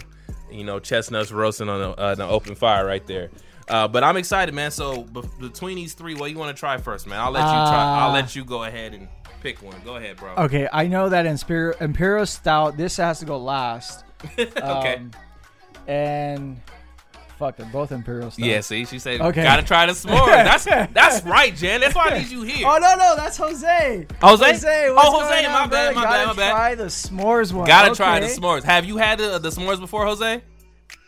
you 0.52 0.64
know, 0.64 0.78
chestnuts 0.78 1.32
roasting 1.32 1.68
on 1.68 1.80
a, 1.80 1.90
uh, 1.92 2.14
an 2.18 2.20
open 2.22 2.54
fire 2.54 2.84
right 2.86 3.06
there. 3.06 3.30
Uh, 3.66 3.88
but 3.88 4.04
I'm 4.04 4.18
excited, 4.18 4.54
man. 4.54 4.70
So 4.70 5.04
be- 5.04 5.22
between 5.40 5.76
these 5.76 5.94
three, 5.94 6.14
what 6.14 6.30
you 6.30 6.36
want 6.36 6.54
to 6.54 6.58
try 6.60 6.76
first, 6.76 7.06
man? 7.06 7.18
I'll 7.18 7.30
let 7.30 7.40
you 7.44 7.46
try. 7.48 7.82
I'll 7.98 8.10
Uh, 8.10 8.12
let 8.12 8.36
you 8.36 8.44
go 8.44 8.64
ahead 8.64 8.92
and 8.92 9.08
pick 9.44 9.62
one. 9.62 9.76
Go 9.84 9.96
ahead, 9.96 10.16
bro. 10.16 10.34
Okay, 10.46 10.66
I 10.72 10.86
know 10.88 11.08
that 11.10 11.26
Imperial, 11.26 11.76
Imperial 11.80 12.26
Stout. 12.26 12.76
This 12.76 12.96
has 12.96 13.20
to 13.20 13.26
go 13.26 13.38
last. 13.38 14.04
okay. 14.38 14.96
Um, 14.96 15.10
and 15.86 16.60
fuck, 17.38 17.56
they're 17.56 17.66
both 17.66 17.92
Imperial 17.92 18.30
Stout. 18.30 18.44
Yeah, 18.46 18.60
see, 18.62 18.86
she 18.86 18.98
said, 18.98 19.20
Okay. 19.20 19.42
"Gotta 19.42 19.62
try 19.62 19.84
the 19.86 19.92
s'mores." 19.92 20.26
That's 20.26 20.64
that's 20.92 21.22
right, 21.24 21.54
Jan. 21.54 21.80
That's 21.82 21.94
why 21.94 22.08
I 22.08 22.18
need 22.20 22.28
you 22.30 22.42
here. 22.42 22.66
Oh 22.66 22.78
no, 22.78 22.94
no, 22.96 23.16
that's 23.16 23.36
Jose. 23.36 24.06
Jose? 24.22 24.44
Jose, 24.52 24.88
Oh, 24.90 25.20
Jose, 25.20 25.46
my 25.46 25.62
on, 25.62 25.68
bad, 25.68 25.70
brother? 25.70 25.94
my 25.94 26.02
Gotta 26.02 26.16
bad, 26.18 26.26
my 26.28 26.32
bad. 26.34 26.50
Try 26.52 26.74
the 26.74 26.84
s'mores 26.84 27.52
one. 27.52 27.66
Gotta 27.66 27.94
try 27.94 28.20
the 28.20 28.26
s'mores. 28.26 28.62
Have 28.64 28.86
you 28.86 28.96
had 28.96 29.18
the, 29.18 29.38
the 29.38 29.50
s'mores 29.50 29.78
before, 29.78 30.06
Jose? 30.06 30.42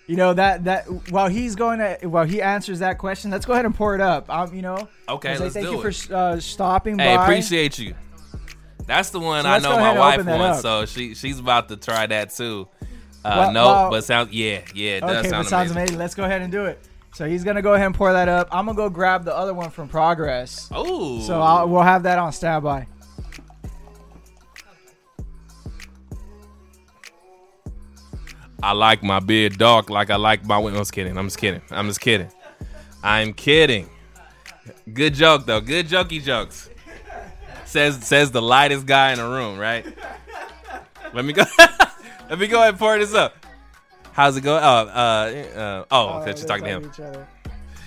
You 0.09 0.14
know 0.16 0.35
that 0.35 0.64
that 0.64 0.85
while 1.11 1.29
he's 1.29 1.57
going 1.57 1.79
to 1.81 1.99
while 2.07 2.27
he 2.27 2.40
answers 2.42 2.79
that 2.81 2.99
question, 2.99 3.31
let's 3.33 3.44
go 3.46 3.55
ahead 3.55 3.64
and 3.64 3.75
pour 3.75 3.94
it 3.94 4.01
up. 4.01 4.31
Um, 4.31 4.55
you 4.55 4.62
know. 4.62 4.88
Okay, 5.09 5.31
Jose, 5.31 5.42
let's 5.42 5.55
thank 5.55 5.66
do 5.66 5.72
you 5.72 5.83
it. 5.85 5.94
for 5.94 6.14
uh, 6.14 6.38
stopping 6.38 6.99
Hey, 6.99 7.16
by. 7.16 7.25
appreciate 7.25 7.79
you. 7.79 7.94
That's 8.87 9.11
the 9.11 9.20
one 9.20 9.42
So 9.44 9.51
I 9.51 9.59
know 9.59 9.77
my 9.77 9.99
wife 9.99 10.25
wants, 10.25 10.62
so 10.62 10.87
she 10.87 11.14
she's 11.14 11.38
about 11.38 11.68
to 11.68 11.77
try 11.77 12.07
that 12.07 12.31
too. 12.31 12.68
Uh, 13.25 13.33
Well- 13.38 13.53
no, 13.53 13.64
well- 13.66 13.90
but 13.90 14.05
sounds 14.05 14.33
yeah, 14.33 14.61
yeah, 14.75 14.96
it 14.96 15.01
does 15.01 15.11
Okay, 15.18 15.29
sound 15.31 15.44
that 15.44 15.51
sounds 15.51 15.70
amazing. 15.70 15.77
amazing. 15.77 15.99
Let's 15.99 16.14
go 16.14 16.25
ahead 16.25 16.42
and 16.42 16.53
do 16.53 16.66
it. 16.66 16.79
So 17.14 17.27
he's 17.27 17.42
gonna 17.44 17.62
go 17.62 17.75
ahead 17.75 17.87
and 17.87 17.94
pour 17.94 18.12
that 18.12 18.29
up. 18.29 18.46
I'm 18.53 18.66
gonna 18.66 18.77
go 18.77 18.88
grab 18.88 19.25
the 19.25 19.35
other 19.37 19.55
one 19.55 19.70
from 19.70 19.88
Progress. 19.88 20.68
Oh, 20.70 21.20
So 21.20 21.40
I'll, 21.40 21.68
we'll 21.68 21.83
have 21.83 22.05
that 22.05 22.18
on 22.18 22.31
standby. 22.33 22.87
I 28.62 28.72
like 28.72 29.03
my 29.03 29.20
beard 29.20 29.59
dark 29.59 29.90
like 29.90 30.11
I 30.11 30.16
like 30.16 30.44
my. 30.46 30.57
I'm 30.57 30.75
just 30.75 30.92
kidding. 30.92 31.16
I'm 31.16 31.27
just 31.27 31.38
kidding. 31.38 31.61
I'm 31.70 31.87
just 31.88 32.01
kidding. 32.01 32.29
I'm 33.03 33.33
kidding. 33.33 33.88
Good 34.92 35.14
joke 35.14 35.46
though. 35.46 35.61
Good 35.61 35.88
jokey 35.88 36.22
jokes. 36.22 36.70
Says 37.67 37.97
says 38.05 38.31
the 38.31 38.41
lightest 38.43 38.87
guy 38.87 39.13
in 39.13 39.19
the 39.19 39.29
room, 39.29 39.59
right? 39.59 39.85
Let 41.13 41.25
me 41.25 41.33
go. 41.33 41.43
Let 42.31 42.39
me 42.39 42.47
go 42.47 42.59
ahead 42.59 42.71
and 42.71 42.79
pour 42.79 42.99
this 42.99 43.15
up. 43.15 43.35
How's 44.13 44.37
it 44.37 44.41
going? 44.41 44.63
Oh, 44.63 44.67
uh, 44.67 44.91
uh, 44.91 45.85
oh, 45.91 46.19
because 46.25 46.41
you're 46.41 46.49
talking 46.49 46.65
to 46.65 46.71
him. 46.71 46.91
Each 46.93 47.01
other. 47.01 47.27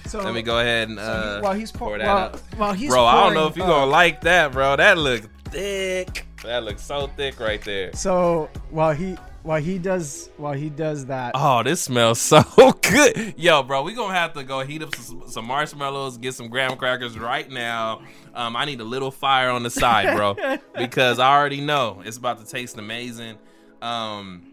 So 0.06 0.22
Let 0.22 0.34
me 0.34 0.42
go 0.42 0.60
ahead 0.60 0.90
and 0.90 0.98
so 0.98 1.04
uh, 1.04 1.36
he- 1.38 1.42
while 1.44 1.54
he's 1.54 1.72
pour, 1.72 1.90
pour 1.90 1.98
that 2.00 2.08
while, 2.08 2.18
up. 2.18 2.40
while 2.58 2.74
he's 2.74 2.90
Bro, 2.90 3.06
I 3.06 3.24
don't 3.24 3.34
know 3.36 3.48
if 3.48 3.56
you 3.58 3.64
up- 3.64 3.70
gonna 3.70 3.92
like 3.92 4.22
that, 4.22 4.52
bro. 4.52 4.76
That 4.76 4.98
looks 4.98 5.28
thick. 5.46 6.26
That 6.44 6.64
looks 6.64 6.82
so 6.84 7.08
thick 7.16 7.40
right 7.40 7.62
there. 7.64 7.94
So 7.94 8.50
while 8.70 8.94
he 8.94 9.18
while 9.44 9.62
he 9.62 9.78
does 9.78 10.30
while 10.38 10.54
he 10.54 10.70
does 10.70 11.06
that, 11.08 11.32
Oh, 11.36 11.64
this 11.64 11.82
smells 11.82 12.20
so 12.22 12.44
good. 12.82 13.36
Yo, 13.38 13.64
bro, 13.64 13.84
we 13.84 13.94
gonna 13.94 14.14
have 14.14 14.34
to 14.34 14.44
go 14.44 14.62
heat 14.62 14.82
up 14.82 14.96
some, 14.96 15.24
some 15.28 15.46
marshmallows, 15.46 16.18
get 16.18 16.34
some 16.34 16.48
graham 16.50 16.76
crackers 16.78 17.18
right 17.18 17.50
now. 17.50 18.02
Um, 18.34 18.56
I 18.56 18.66
need 18.66 18.80
a 18.82 18.86
little 18.86 19.12
fire 19.12 19.50
on 19.50 19.64
the 19.64 19.70
side, 19.70 20.16
bro, 20.16 20.36
because 20.78 21.20
I 21.20 21.36
already 21.36 21.62
know 21.62 22.02
it's 22.06 22.18
about 22.18 22.40
to 22.40 22.46
taste 22.46 22.78
amazing. 22.78 23.38
Um, 23.82 24.49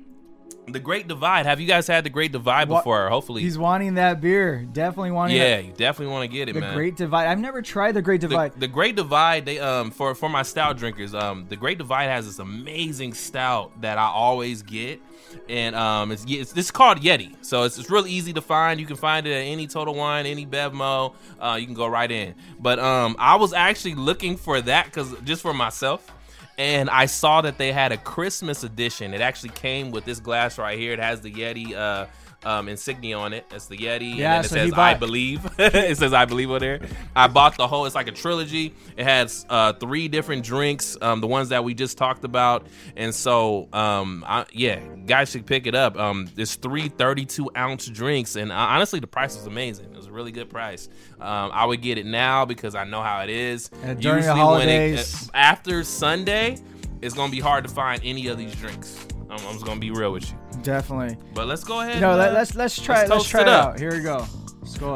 the 0.68 0.81
Great 0.81 1.07
Divide. 1.09 1.46
Have 1.46 1.61
you 1.61 1.66
guys 1.66 1.87
had 1.87 2.05
the 2.05 2.11
Great 2.11 2.33
Divide 2.33 2.68
What- 2.68 2.81
before? 2.81 3.09
Hopefully, 3.09 3.42
he's 3.42 3.57
wanting 3.59 3.94
that 3.94 4.20
beer. 4.20 4.66
Definitely 4.72 5.12
wanting 5.12 5.37
it. 5.37 5.40
yeah. 5.40 5.57
that- 5.57 5.64
You 5.64 5.72
definitely 5.72 6.12
want 6.12 6.31
to 6.31 6.37
get 6.37 6.48
it, 6.48 6.55
the 6.55 6.61
man. 6.61 6.74
Great 6.74 6.96
Divide. 6.96 7.26
I've 7.29 7.38
never 7.38 7.62
tried 7.62 7.92
the 7.92 8.02
Great 8.02 8.20
Divide. 8.20 8.59
the 8.59 8.68
Great 8.68 8.96
Divide, 8.96 9.46
they 9.46 9.59
um 9.61 9.90
for 9.90 10.14
for 10.14 10.29
my 10.29 10.42
stout 10.42 10.76
drinkers, 10.76 11.14
um 11.14 11.46
the 11.48 11.57
Great 11.57 11.79
Divide 11.79 12.09
has 12.09 12.26
this 12.26 12.38
amazing 12.38 13.14
stout 13.14 13.81
that 13.81 13.96
I 13.98 14.07
always 14.07 14.62
get, 14.62 15.00
and 15.48 15.76
um 15.76 16.11
it's 16.11 16.24
it's 16.29 16.52
this 16.52 16.70
called 16.70 17.00
Yeti, 17.00 17.37
so 17.42 17.62
it's 17.62 17.79
it's 17.79 17.90
really 17.90 18.11
easy 18.11 18.33
to 18.33 18.40
find. 18.42 18.81
You 18.81 18.87
can 18.87 18.96
find 18.96 19.26
it 19.26 19.33
at 19.33 19.42
any 19.46 19.66
Total 19.68 19.94
Wine, 19.94 20.26
any 20.26 20.46
Bevmo, 20.46 21.14
uh 21.40 21.57
you 21.61 21.66
can 21.66 21.74
go 21.74 21.87
right 21.87 22.11
in. 22.11 22.35
But 22.59 22.79
um 22.81 23.14
I 23.18 23.37
was 23.37 23.52
actually 23.52 23.94
looking 23.94 24.37
for 24.37 24.61
that 24.61 24.87
because 24.87 25.14
just 25.24 25.42
for 25.42 25.55
myself. 25.55 26.12
And 26.59 26.88
I 26.88 27.07
saw 27.07 27.42
that 27.42 27.59
they 27.59 27.73
had 27.73 27.92
a 27.92 27.99
Christmas 27.99 28.64
edition. 28.64 29.12
It 29.12 29.21
actually 29.21 29.51
came 29.51 29.90
with 29.90 30.05
this 30.07 30.21
glass 30.21 30.57
right 30.59 30.79
here. 30.79 30.92
It 30.92 30.99
has 30.99 31.21
the 31.21 31.31
Yeti 31.31 31.75
uh, 31.75 32.07
um, 32.46 32.68
insignia 32.68 33.18
on 33.18 33.32
it. 33.32 33.44
It's 33.50 33.66
the 33.66 33.76
Yeti, 33.76 34.14
Yeah, 34.14 34.37
and 34.37 34.44
then 34.44 34.44
it 34.44 34.48
so 34.48 34.54
says 34.54 34.72
"I 34.72 34.94
believe." 34.94 35.40
it 35.59 35.98
says 35.98 36.12
"I 36.12 36.24
believe" 36.24 36.50
on 36.50 36.61
there. 36.61 36.80
I 37.14 37.26
bought 37.26 37.56
the 37.56 37.66
whole. 37.66 37.87
It's 37.87 37.94
like 37.94 38.09
a 38.09 38.12
trilogy. 38.12 38.74
It 38.96 39.04
has 39.04 39.44
uh, 39.48 39.72
three 39.74 40.09
different 40.09 40.44
drinks, 40.44 40.96
um, 41.02 41.20
the 41.20 41.26
ones 41.26 41.48
that 41.50 41.64
we 41.64 41.74
just 41.74 41.98
talked 41.98 42.24
about, 42.24 42.66
and 42.96 43.14
so 43.14 43.68
um, 43.72 44.24
I, 44.26 44.46
yeah, 44.52 44.78
guys 45.06 45.30
should 45.30 45.44
pick 45.46 45.66
it 45.66 45.74
up. 45.74 45.98
Um, 45.98 46.28
there's 46.35 46.54
three 46.54 46.88
32 46.88 47.50
ounce 47.56 47.87
drinks, 47.87 48.37
and 48.37 48.52
uh, 48.52 48.54
honestly, 48.54 49.00
the 49.00 49.06
price 49.06 49.35
was 49.37 49.46
amazing. 49.46 49.87
It 49.87 49.96
was 49.96 50.06
a 50.06 50.12
really 50.12 50.32
good 50.32 50.48
price. 50.48 50.88
Um, 51.20 51.50
I 51.52 51.64
would 51.66 51.82
get 51.82 51.98
it 51.98 52.06
now 52.06 52.44
because 52.44 52.74
I 52.74 52.85
know 52.85 53.02
how 53.02 53.22
it 53.22 53.30
is. 53.30 53.70
And 53.82 54.00
during 54.00 54.22
the 54.22 54.28
when 54.28 54.37
it- 54.38 54.40
holidays- 54.40 55.30
after 55.35 55.82
Sunday, 55.85 56.59
it's 57.02 57.14
gonna 57.14 57.32
be 57.32 57.40
hard 57.40 57.64
to 57.64 57.70
find 57.70 58.00
any 58.04 58.28
of 58.28 58.38
these 58.38 58.54
drinks. 58.54 58.96
I'm, 59.28 59.38
I'm 59.46 59.54
just 59.54 59.64
gonna 59.64 59.80
be 59.80 59.90
real 59.90 60.12
with 60.12 60.30
you. 60.30 60.38
Definitely. 60.62 61.16
But 61.35 61.47
let's 61.47 61.64
go 61.64 61.81
ahead. 61.81 62.01
No, 62.01 62.11
and, 62.11 62.19
let, 62.19 62.31
uh, 62.31 62.35
let's 62.35 62.55
let's 62.55 62.81
try 62.81 63.01
let's 63.01 63.11
it. 63.11 63.14
Let's 63.14 63.29
try 63.29 63.40
it 63.42 63.47
it 63.47 63.49
out. 63.49 63.79
Here 63.79 63.92
we 63.92 64.01
go. 64.03 64.27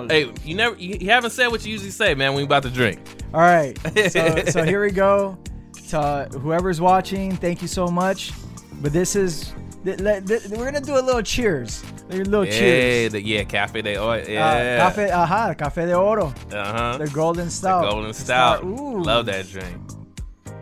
Hey, 0.08 0.32
you 0.44 0.56
never, 0.56 0.76
you, 0.76 0.96
you 1.00 1.10
haven't 1.10 1.30
said 1.30 1.46
what 1.48 1.64
you 1.64 1.70
usually 1.72 1.90
say, 1.92 2.14
man. 2.14 2.32
When 2.32 2.40
you 2.40 2.46
about 2.46 2.64
to 2.64 2.70
drink. 2.70 3.00
All 3.32 3.40
right. 3.40 3.78
So, 4.10 4.44
so 4.46 4.64
here 4.64 4.82
we 4.82 4.90
go. 4.90 5.38
To 5.90 6.28
whoever's 6.40 6.80
watching, 6.80 7.36
thank 7.36 7.62
you 7.62 7.68
so 7.68 7.86
much. 7.86 8.32
But 8.82 8.92
this 8.92 9.14
is 9.14 9.52
th- 9.84 10.00
let- 10.00 10.26
th- 10.26 10.48
we're 10.48 10.64
gonna 10.64 10.80
do 10.80 10.98
a 10.98 11.00
little 11.02 11.22
cheers. 11.22 11.82
A 12.10 12.16
little 12.16 12.44
Yeah, 12.44 12.50
cheers. 12.50 13.12
the, 13.12 13.22
yeah, 13.22 13.44
cafe 13.44 13.82
de 13.82 13.96
oi. 13.96 14.22
Uh, 14.22 14.24
Yeah, 14.28 14.76
cafe, 14.78 15.10
aha, 15.10 15.54
cafe 15.54 15.86
de 15.86 15.94
oro, 15.94 16.26
uh 16.26 16.72
huh. 16.72 16.98
the 16.98 17.08
golden 17.08 17.50
stout. 17.50 17.88
Golden 17.88 18.12
stout. 18.12 18.64
Ooh. 18.64 19.02
Love 19.02 19.26
that 19.26 19.48
drink. 19.48 19.76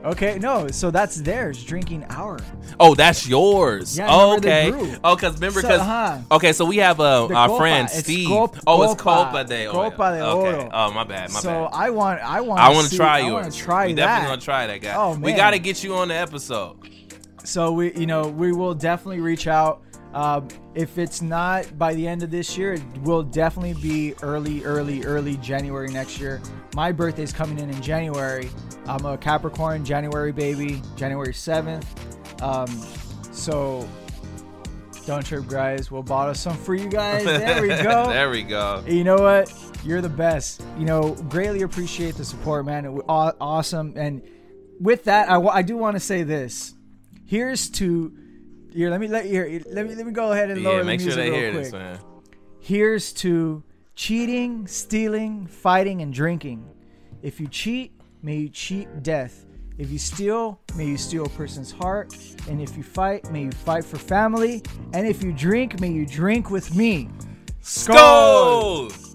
Okay, 0.04 0.38
no, 0.38 0.68
so 0.68 0.90
that's 0.90 1.16
theirs. 1.16 1.64
Drinking 1.64 2.04
our. 2.10 2.38
Oh, 2.78 2.94
that's 2.94 3.26
yours. 3.26 3.98
Yeah, 3.98 4.06
oh, 4.10 4.36
okay. 4.36 4.72
Oh, 5.02 5.16
cause 5.16 5.34
remember, 5.34 5.60
So, 5.60 5.68
cause 5.68 5.80
uh-huh. 5.80 6.18
okay, 6.32 6.52
so 6.52 6.64
we 6.64 6.76
have 6.78 7.00
uh, 7.00 7.26
The 7.26 7.34
our 7.34 7.48
Copa. 7.48 7.58
friend 7.58 7.88
It's 7.90 7.98
Steve. 7.98 8.28
Oh, 8.30 8.82
it's 8.90 9.00
Copa. 9.00 9.44
De 9.44 9.66
Oro. 9.66 9.90
Copa 9.90 10.12
de 10.12 10.24
okay. 10.24 10.56
Oro. 10.58 10.70
Oh, 10.72 10.92
my 10.92 11.04
bad, 11.04 11.32
my 11.32 11.40
so 11.40 11.48
bad. 11.48 11.70
I 11.72 11.90
want, 11.90 12.20
I 12.20 12.40
want. 12.40 12.60
I 12.60 12.70
want 12.70 12.88
to 12.88 12.96
try 12.96 13.16
I 13.16 13.20
yours. 13.20 13.32
want 13.32 13.52
to 13.52 13.58
try 13.58 13.86
we 13.86 13.92
that. 13.94 14.06
definitely 14.06 14.28
gonna 14.30 14.40
try 14.42 14.66
that 14.68 14.80
guy. 14.80 14.94
Oh, 14.94 15.12
man. 15.12 15.20
We 15.22 15.32
got 15.32 15.50
to 15.50 15.58
get 15.58 15.82
you 15.82 15.94
on 15.96 16.08
the 16.08 16.14
episode. 16.14 16.76
So 17.44 17.72
we, 17.72 17.94
you 17.94 18.06
know, 18.06 18.28
we 18.28 18.52
will 18.52 18.74
definitely 18.74 19.20
reach 19.20 19.46
out. 19.46 19.82
Um, 20.14 20.48
if 20.74 20.96
it's 20.96 21.20
not 21.20 21.78
by 21.78 21.94
the 21.94 22.08
end 22.08 22.22
of 22.22 22.30
this 22.30 22.56
year, 22.56 22.74
it 22.74 22.82
will 23.02 23.22
definitely 23.22 23.74
be 23.74 24.14
early, 24.22 24.64
early, 24.64 25.04
early 25.04 25.36
January 25.36 25.90
next 25.90 26.18
year. 26.18 26.40
My 26.74 26.92
birthday's 26.92 27.32
coming 27.32 27.58
in 27.58 27.68
in 27.70 27.82
January. 27.82 28.48
I'm 28.86 29.04
a 29.04 29.18
Capricorn, 29.18 29.84
January 29.84 30.32
baby, 30.32 30.82
January 30.96 31.32
7th. 31.34 31.84
Um, 32.42 32.68
so 33.32 33.86
don't 35.06 35.24
trip, 35.24 35.46
guys. 35.46 35.90
We'll 35.90 36.02
bottle 36.02 36.34
some 36.34 36.56
for 36.56 36.74
you 36.74 36.88
guys. 36.88 37.24
There 37.24 37.62
we 37.62 37.68
go. 37.68 38.08
there 38.08 38.30
we 38.30 38.42
go. 38.42 38.82
You 38.86 39.04
know 39.04 39.16
what? 39.16 39.52
You're 39.84 40.00
the 40.00 40.08
best. 40.08 40.62
You 40.78 40.84
know, 40.84 41.14
greatly 41.28 41.62
appreciate 41.62 42.14
the 42.16 42.24
support, 42.24 42.66
man. 42.66 42.84
It 42.84 42.92
was 42.92 43.34
awesome. 43.40 43.94
And 43.96 44.22
with 44.80 45.04
that, 45.04 45.28
I, 45.28 45.38
wa- 45.38 45.52
I 45.52 45.62
do 45.62 45.76
want 45.76 45.96
to 45.96 46.00
say 46.00 46.22
this. 46.22 46.74
Here's 47.26 47.68
to 47.72 48.12
here. 48.72 48.90
Let 48.90 49.00
me 49.00 49.08
let 49.08 49.24
here. 49.24 49.62
Let 49.70 49.86
me 49.86 49.94
let 49.94 50.06
me 50.06 50.12
go 50.12 50.32
ahead 50.32 50.50
and 50.50 50.62
lower 50.62 50.74
Yeah, 50.74 50.78
the 50.80 50.84
make 50.84 51.00
sure 51.00 51.06
music 51.16 51.24
they 51.24 51.30
real 51.30 51.40
hear 51.40 51.50
quick. 51.52 51.64
this, 51.64 51.72
man. 51.72 51.98
Here's 52.60 53.12
to 53.14 53.62
cheating, 53.94 54.66
stealing, 54.66 55.46
fighting, 55.46 56.02
and 56.02 56.12
drinking. 56.12 56.64
If 57.22 57.40
you 57.40 57.48
cheat, 57.48 57.92
may 58.22 58.36
you 58.36 58.48
cheat 58.48 59.02
death. 59.02 59.44
If 59.78 59.90
you 59.90 59.98
steal, 59.98 60.60
may 60.76 60.86
you 60.86 60.96
steal 60.96 61.26
a 61.26 61.28
person's 61.28 61.70
heart. 61.70 62.12
And 62.48 62.60
if 62.60 62.76
you 62.76 62.82
fight, 62.82 63.30
may 63.30 63.44
you 63.44 63.52
fight 63.52 63.84
for 63.84 63.96
family. 63.96 64.62
And 64.92 65.06
if 65.06 65.22
you 65.22 65.32
drink, 65.32 65.80
may 65.80 65.90
you 65.90 66.04
drink 66.04 66.50
with 66.50 66.74
me. 66.74 67.08
Skål. 67.62 69.07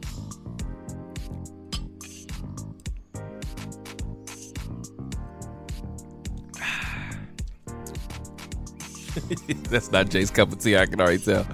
That's 9.69 9.91
not 9.91 10.09
Jay's 10.09 10.31
cup 10.31 10.51
of 10.51 10.59
tea. 10.59 10.77
I 10.77 10.85
can 10.85 10.99
already 11.01 11.19
tell. 11.19 11.45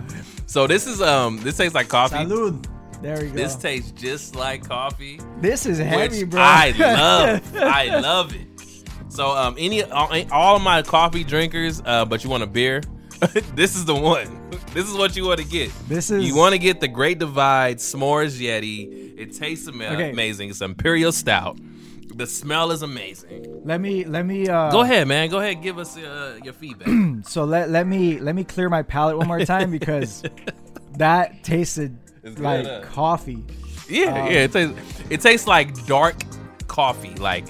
So 0.45 0.67
this 0.67 0.88
is 0.88 1.02
um 1.02 1.38
this 1.41 1.58
tastes 1.58 1.76
like 1.76 1.88
coffee. 1.89 2.15
Salud. 2.15 2.65
There 3.02 3.17
we 3.22 3.28
go. 3.30 3.34
This 3.34 3.56
tastes 3.56 3.91
just 3.91 4.36
like 4.36 4.67
coffee, 4.67 5.22
This 5.39 5.65
is 5.65 5.78
heavy, 5.78 6.24
bro. 6.26 6.41
I 6.41 6.72
love. 6.78 7.56
I 7.56 8.00
love 8.00 8.36
it. 8.36 8.48
So 9.10 9.30
um 9.32 9.56
any 9.58 9.84
all, 9.84 10.10
all 10.32 10.56
of 10.58 10.62
my 10.62 10.82
coffee 10.82 11.24
drinkers, 11.24 11.82
uh, 11.86 12.06
but 12.06 12.24
you 12.24 12.30
want 12.30 12.43
a 12.43 12.48
beer, 12.48 12.82
this 13.56 13.76
is 13.76 13.86
the 13.86 13.95
one. 13.95 14.36
This 14.74 14.88
is 14.88 14.95
what 14.95 15.15
you 15.15 15.26
want 15.26 15.39
to 15.39 15.45
get. 15.48 15.72
This 15.88 16.12
is 16.12 16.26
You 16.28 16.36
want 16.36 16.54
to 16.54 16.60
get 16.60 16.80
the 16.80 16.88
Great 16.88 17.19
Divide 17.19 17.78
S'mores 17.78 18.39
Yeti. 18.39 19.15
It 19.17 19.34
tastes 19.34 19.67
Okay. 19.67 20.12
amazing. 20.12 20.50
It's 20.50 20.62
Imperial 20.62 21.12
Stout. 21.12 21.58
The 22.19 22.27
smell 22.27 22.71
is 22.71 22.82
amazing. 22.82 23.62
Let 23.63 23.79
me 23.79 24.03
let 24.03 24.25
me 24.25 24.47
uh 24.49 24.71
Go 24.71 24.82
ahead, 24.82 25.08
man. 25.08 25.29
Go 25.29 25.39
ahead. 25.39 25.62
Give 25.63 25.77
us 25.79 25.95
uh, 25.97 26.38
your 26.43 26.53
feedback. 26.53 26.89
So 27.25 27.45
let 27.45 27.69
let 27.69 27.88
me 27.88 28.19
let 28.19 28.36
me 28.36 28.43
clear 28.43 28.67
my 28.69 28.82
palate 28.84 29.17
one 29.17 29.27
more 29.27 29.43
time 29.45 29.71
because 29.71 30.23
that 30.97 31.43
tasted 31.43 31.97
It's 32.23 32.36
good, 32.36 32.43
like 32.43 32.65
huh? 32.65 32.82
coffee. 32.91 33.43
yeah, 33.88 34.10
Um, 34.10 34.32
yeah. 34.32 34.43
It 34.45 34.51
tastes, 34.51 34.75
it 35.10 35.21
tastes 35.21 35.47
like 35.47 35.86
dark 35.86 36.15
coffee, 36.67 37.15
like 37.15 37.45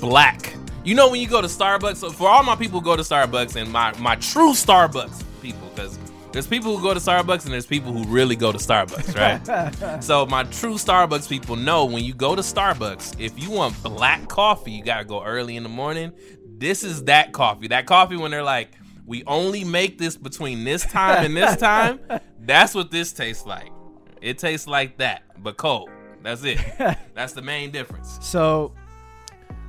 black. 0.00 0.54
You 0.82 0.94
know 0.94 1.10
when 1.10 1.20
you 1.20 1.28
go 1.28 1.42
to 1.42 1.46
Starbucks. 1.46 1.96
So 1.96 2.08
for 2.10 2.26
all 2.28 2.42
my 2.42 2.56
people 2.56 2.80
who 2.80 2.84
go 2.86 2.96
to 2.96 3.02
Starbucks 3.02 3.56
and 3.60 3.70
my 3.70 3.92
my 3.98 4.16
true 4.16 4.52
Starbucks 4.52 5.22
people, 5.42 5.68
because 5.74 5.98
there's 6.32 6.46
people 6.46 6.76
who 6.76 6.82
go 6.82 6.94
to 6.94 7.00
Starbucks 7.00 7.44
and 7.44 7.52
there's 7.52 7.66
people 7.66 7.92
who 7.92 8.04
really 8.04 8.36
go 8.36 8.52
to 8.52 8.58
Starbucks, 8.58 9.16
right? 9.16 10.02
so 10.04 10.26
my 10.26 10.44
true 10.44 10.74
Starbucks 10.74 11.28
people 11.28 11.56
know 11.56 11.84
when 11.84 12.04
you 12.04 12.14
go 12.14 12.36
to 12.36 12.42
Starbucks, 12.42 13.18
if 13.20 13.38
you 13.38 13.50
want 13.50 13.80
black 13.82 14.28
coffee, 14.28 14.70
you 14.72 14.84
gotta 14.84 15.04
go 15.04 15.22
early 15.24 15.56
in 15.56 15.62
the 15.62 15.68
morning. 15.68 16.12
This 16.58 16.84
is 16.84 17.04
that 17.04 17.32
coffee. 17.32 17.68
That 17.68 17.86
coffee 17.86 18.16
when 18.16 18.30
they're 18.30 18.42
like, 18.42 18.70
we 19.06 19.24
only 19.24 19.64
make 19.64 19.98
this 19.98 20.16
between 20.16 20.62
this 20.62 20.84
time 20.84 21.24
and 21.24 21.36
this 21.36 21.56
time. 21.56 21.98
That's 22.38 22.74
what 22.74 22.90
this 22.90 23.12
tastes 23.12 23.44
like. 23.44 23.72
It 24.20 24.38
tastes 24.38 24.66
like 24.66 24.98
that, 24.98 25.22
but 25.42 25.56
cold. 25.56 25.90
That's 26.22 26.44
it. 26.44 26.58
That's 27.14 27.32
the 27.32 27.42
main 27.42 27.70
difference. 27.70 28.18
So 28.20 28.74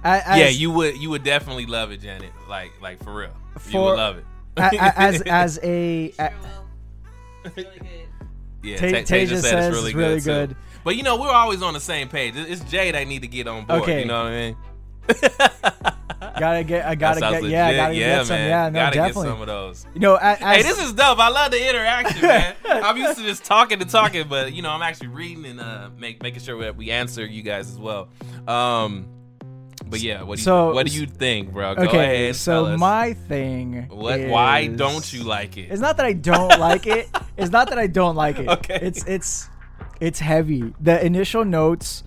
a- 0.04 0.28
as, 0.28 0.39
yeah, 0.39 0.50
you 0.50 0.69
would 0.71 0.97
you 0.97 1.10
would 1.10 1.24
definitely 1.24 1.65
love 1.65 1.91
it, 1.91 2.02
Janet. 2.02 2.32
Like 2.50 2.71
like 2.82 3.04
for 3.04 3.13
real, 3.13 3.34
you 3.69 3.80
would 3.80 3.95
love 3.95 4.17
it. 4.17 4.26
as 4.57 5.21
as 5.21 5.59
a, 5.63 6.13
a 6.19 6.31
Really 7.55 7.67
yeah, 8.63 8.77
Ta- 8.77 8.87
Ta- 8.91 8.97
Tasia 8.97 9.41
says 9.41 9.45
it's 9.45 9.75
really, 9.75 9.95
really 9.95 10.21
good. 10.21 10.49
good. 10.49 10.57
But 10.83 10.95
you 10.95 11.03
know, 11.03 11.19
we're 11.19 11.29
always 11.31 11.61
on 11.61 11.73
the 11.73 11.79
same 11.79 12.09
page. 12.09 12.35
It's 12.35 12.63
Jay 12.65 12.91
that 12.91 13.07
need 13.07 13.23
to 13.23 13.27
get 13.27 13.47
on 13.47 13.65
board. 13.65 13.81
Okay. 13.83 14.01
You 14.01 14.05
know 14.05 14.23
what 14.23 14.33
I 14.33 14.35
mean? 14.35 14.57
gotta 16.39 16.63
get 16.63 16.85
I 16.85 16.95
gotta 16.95 17.19
get 17.19 17.43
yeah 17.43 17.67
I 17.67 17.75
gotta 17.75 17.93
get 17.95 18.25
some 18.25 18.35
man. 18.35 18.49
yeah 18.49 18.69
no 18.69 18.79
gotta 18.79 18.95
definitely 18.95 19.23
get 19.23 19.31
some 19.31 19.41
of 19.41 19.47
those. 19.47 19.85
you 19.93 19.99
know 19.99 20.15
as, 20.15 20.37
Hey, 20.39 20.61
this 20.61 20.79
is 20.79 20.93
dope. 20.93 21.19
I 21.19 21.29
love 21.29 21.51
the 21.51 21.69
interaction, 21.69 22.21
man. 22.21 22.55
I'm 22.65 22.97
used 22.97 23.17
to 23.17 23.23
just 23.23 23.43
talking 23.43 23.81
and 23.81 23.89
talking, 23.89 24.27
but 24.27 24.53
you 24.53 24.61
know, 24.61 24.69
I'm 24.69 24.81
actually 24.81 25.09
reading 25.09 25.45
and 25.45 25.59
uh, 25.59 25.89
make, 25.97 26.21
making 26.23 26.41
sure 26.41 26.59
that 26.61 26.75
we 26.75 26.91
answer 26.91 27.25
you 27.25 27.41
guys 27.43 27.69
as 27.69 27.77
well. 27.77 28.09
Um, 28.47 29.07
but 29.91 30.01
yeah, 30.01 30.23
what 30.23 30.38
do 30.38 30.41
you 30.41 30.45
So- 30.45 30.73
what 30.73 30.88
do 30.88 30.93
you 30.99 31.06
think, 31.06 31.51
bro? 31.54 31.75
Go 31.75 31.84
okay 31.84 32.23
ahead. 32.25 32.36
so 32.36 32.51
tell 32.65 32.73
us. 32.73 32.80
my 32.80 33.13
thing 33.13 33.88
what? 33.89 34.19
Why 34.27 34.67
don't 34.67 35.12
you 35.13 35.23
like 35.23 35.58
it? 35.58 35.69
It's 35.71 35.82
not 35.82 35.97
that 35.97 36.06
I 36.08 36.13
don't 36.13 36.58
like 36.60 36.88
it. 36.88 37.08
It's 37.38 37.51
not 37.51 37.69
that 37.69 37.80
I 37.80 37.88
don't 37.88 38.15
like 38.15 38.39
it. 38.39 38.47
Okay. 38.47 38.80
It's 38.82 39.04
it's 39.06 39.49
it's 39.99 40.19
heavy. 40.19 40.73
The 40.80 41.04
initial 41.06 41.43
notes, 41.45 42.04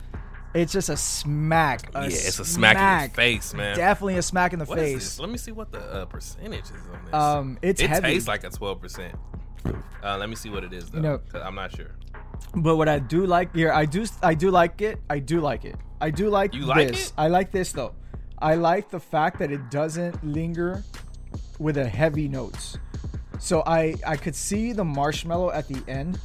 it's 0.55 0.73
just 0.73 0.89
a 0.89 0.97
smack. 0.97 1.91
A 1.95 2.03
yeah, 2.03 2.07
it's 2.09 2.39
a 2.39 2.45
smack, 2.45 2.77
in 3.05 3.11
the 3.11 3.15
face, 3.15 3.55
man. 3.55 3.77
Definitely 3.77 4.17
a 4.19 4.23
smack 4.23 4.53
in 4.53 4.59
the 4.61 4.65
What 4.65 4.79
is 4.79 4.85
face. 4.85 4.95
this? 5.05 5.19
Let 5.21 5.31
me 5.31 5.39
see 5.39 5.51
what 5.53 5.73
the 5.73 5.81
uh, 5.81 6.05
percentage 6.07 6.65
is 6.67 6.71
on 6.93 7.05
this. 7.05 7.15
Um, 7.15 7.59
it's 7.63 7.81
it 7.81 7.89
heavy. 7.91 8.09
tastes 8.15 8.29
like 8.29 8.45
a 8.45 8.51
12 8.51 8.81
percent. 8.81 9.15
Uh, 10.03 10.19
let 10.19 10.29
me 10.29 10.37
see 10.37 10.51
what 10.51 10.63
it 10.63 10.73
is 10.73 10.91
though. 10.91 11.01
know- 11.01 11.21
I'm 11.43 11.55
not 11.55 11.75
sure. 11.75 11.93
But 12.55 12.77
what 12.77 12.89
I 12.89 12.99
do 13.01 13.27
like 13.27 13.55
here, 13.57 13.73
I 13.73 13.87
do 13.87 14.05
I 14.23 14.35
do 14.35 14.51
like 14.51 14.81
it. 14.83 15.01
I 15.11 15.19
do 15.19 15.41
like 15.41 15.65
it. 15.65 15.77
I 16.05 16.11
do 16.11 16.29
like 16.29 16.53
You 16.55 16.67
like 16.67 16.89
this. 16.89 17.07
it? 17.09 17.13
I 17.17 17.29
like 17.29 17.51
this 17.51 17.73
though. 17.73 17.95
I 18.39 18.57
like 18.57 18.91
the 18.91 19.01
fact 19.01 19.39
that 19.39 19.51
it 19.51 19.71
doesn't 19.71 20.23
linger 20.23 20.85
with 21.59 21.79
a 21.79 21.89
heavy 21.89 22.29
notes. 22.29 22.77
So 23.39 23.63
I 23.67 23.95
I 24.07 24.17
could 24.19 24.35
see 24.35 24.73
the 24.75 24.85
marshmallow 24.85 25.51
at 25.53 25.67
the 25.67 25.83
end. 25.91 26.19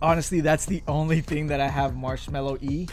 Honestly, 0.00 0.40
that's 0.40 0.66
the 0.66 0.82
only 0.86 1.20
thing 1.20 1.48
that 1.48 1.60
I 1.60 1.66
have 1.68 1.96
marshmallow 1.96 2.58
e 2.60 2.86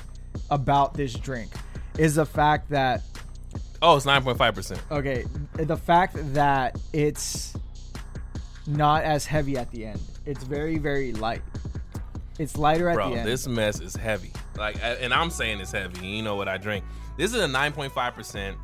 about 0.50 0.96
this 0.96 1.14
drink 1.14 1.52
is 2.00 2.16
the 2.16 2.26
fact 2.26 2.70
that 2.72 3.04
Oh, 3.84 3.98
it's 3.98 4.06
9.5 4.08 4.56
percent. 4.56 4.82
okay, 4.90 5.26
the 5.54 5.78
fact 5.78 6.16
that 6.34 6.76
it's 6.92 7.54
not 8.66 9.04
as 9.04 9.28
heavy 9.28 9.58
at 9.58 9.70
the 9.70 9.86
end. 9.86 10.02
It's 10.26 10.44
very 10.44 10.80
very 10.80 11.14
light. 11.14 11.44
It's 12.38 12.58
lighter 12.58 12.90
at 12.90 12.96
Bro, 12.96 13.10
the 13.10 13.16
end. 13.16 13.24
Bro, 13.24 13.32
this 13.32 13.48
mess 13.48 13.80
is 13.80 13.96
heavy. 13.96 14.32
Like, 14.58 14.78
and 14.82 15.14
I'm 15.14 15.30
saying 15.30 15.60
it's 15.60 15.72
heavy. 15.72 16.06
You 16.06 16.22
know 16.22 16.36
what 16.36 16.48
I 16.48 16.58
drink. 16.58 16.84
This 17.18 17.34
is 17.34 17.42
a 17.42 17.48
9.5 17.48 18.14
percent. 18.14 18.58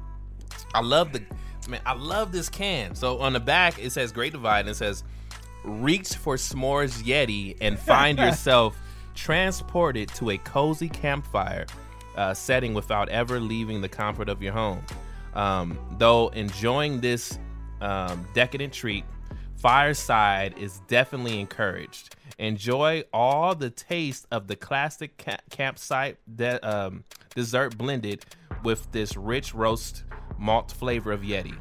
I 0.73 0.81
love 0.81 1.13
the 1.13 1.23
man. 1.69 1.81
I 1.85 1.93
love 1.93 2.31
this 2.31 2.49
can. 2.49 2.95
So 2.95 3.19
on 3.19 3.33
the 3.33 3.39
back 3.39 3.79
it 3.79 3.91
says 3.91 4.11
Great 4.11 4.33
Divide 4.33 4.61
and 4.61 4.69
it 4.69 4.75
says, 4.75 5.03
"Reach 5.63 6.15
for 6.15 6.35
s'mores 6.35 7.03
Yeti 7.03 7.57
and 7.61 7.79
find 7.91 8.17
yourself 8.17 8.77
transported 9.15 10.09
to 10.09 10.31
a 10.31 10.37
cozy 10.37 10.89
campfire 10.89 11.65
uh, 12.15 12.33
setting 12.33 12.73
without 12.73 13.09
ever 13.09 13.39
leaving 13.39 13.81
the 13.81 13.89
comfort 13.89 14.29
of 14.29 14.41
your 14.41 14.53
home." 14.53 14.83
Um, 15.33 15.79
though 15.97 16.27
enjoying 16.29 16.99
this 16.99 17.39
um, 17.79 18.27
decadent 18.33 18.73
treat, 18.73 19.05
Fireside 19.61 20.57
is 20.57 20.81
definitely 20.87 21.39
encouraged. 21.39 22.15
Enjoy 22.39 23.03
all 23.13 23.53
the 23.53 23.69
taste 23.69 24.25
of 24.31 24.47
the 24.47 24.55
classic 24.55 25.19
ca- 25.23 25.37
campsite 25.51 26.17
de- 26.35 26.67
um, 26.67 27.03
dessert 27.35 27.77
blended 27.77 28.25
with 28.63 28.91
this 28.91 29.15
rich 29.15 29.53
roast 29.53 30.03
malt 30.39 30.71
flavor 30.71 31.11
of 31.11 31.21
Yeti. 31.21 31.55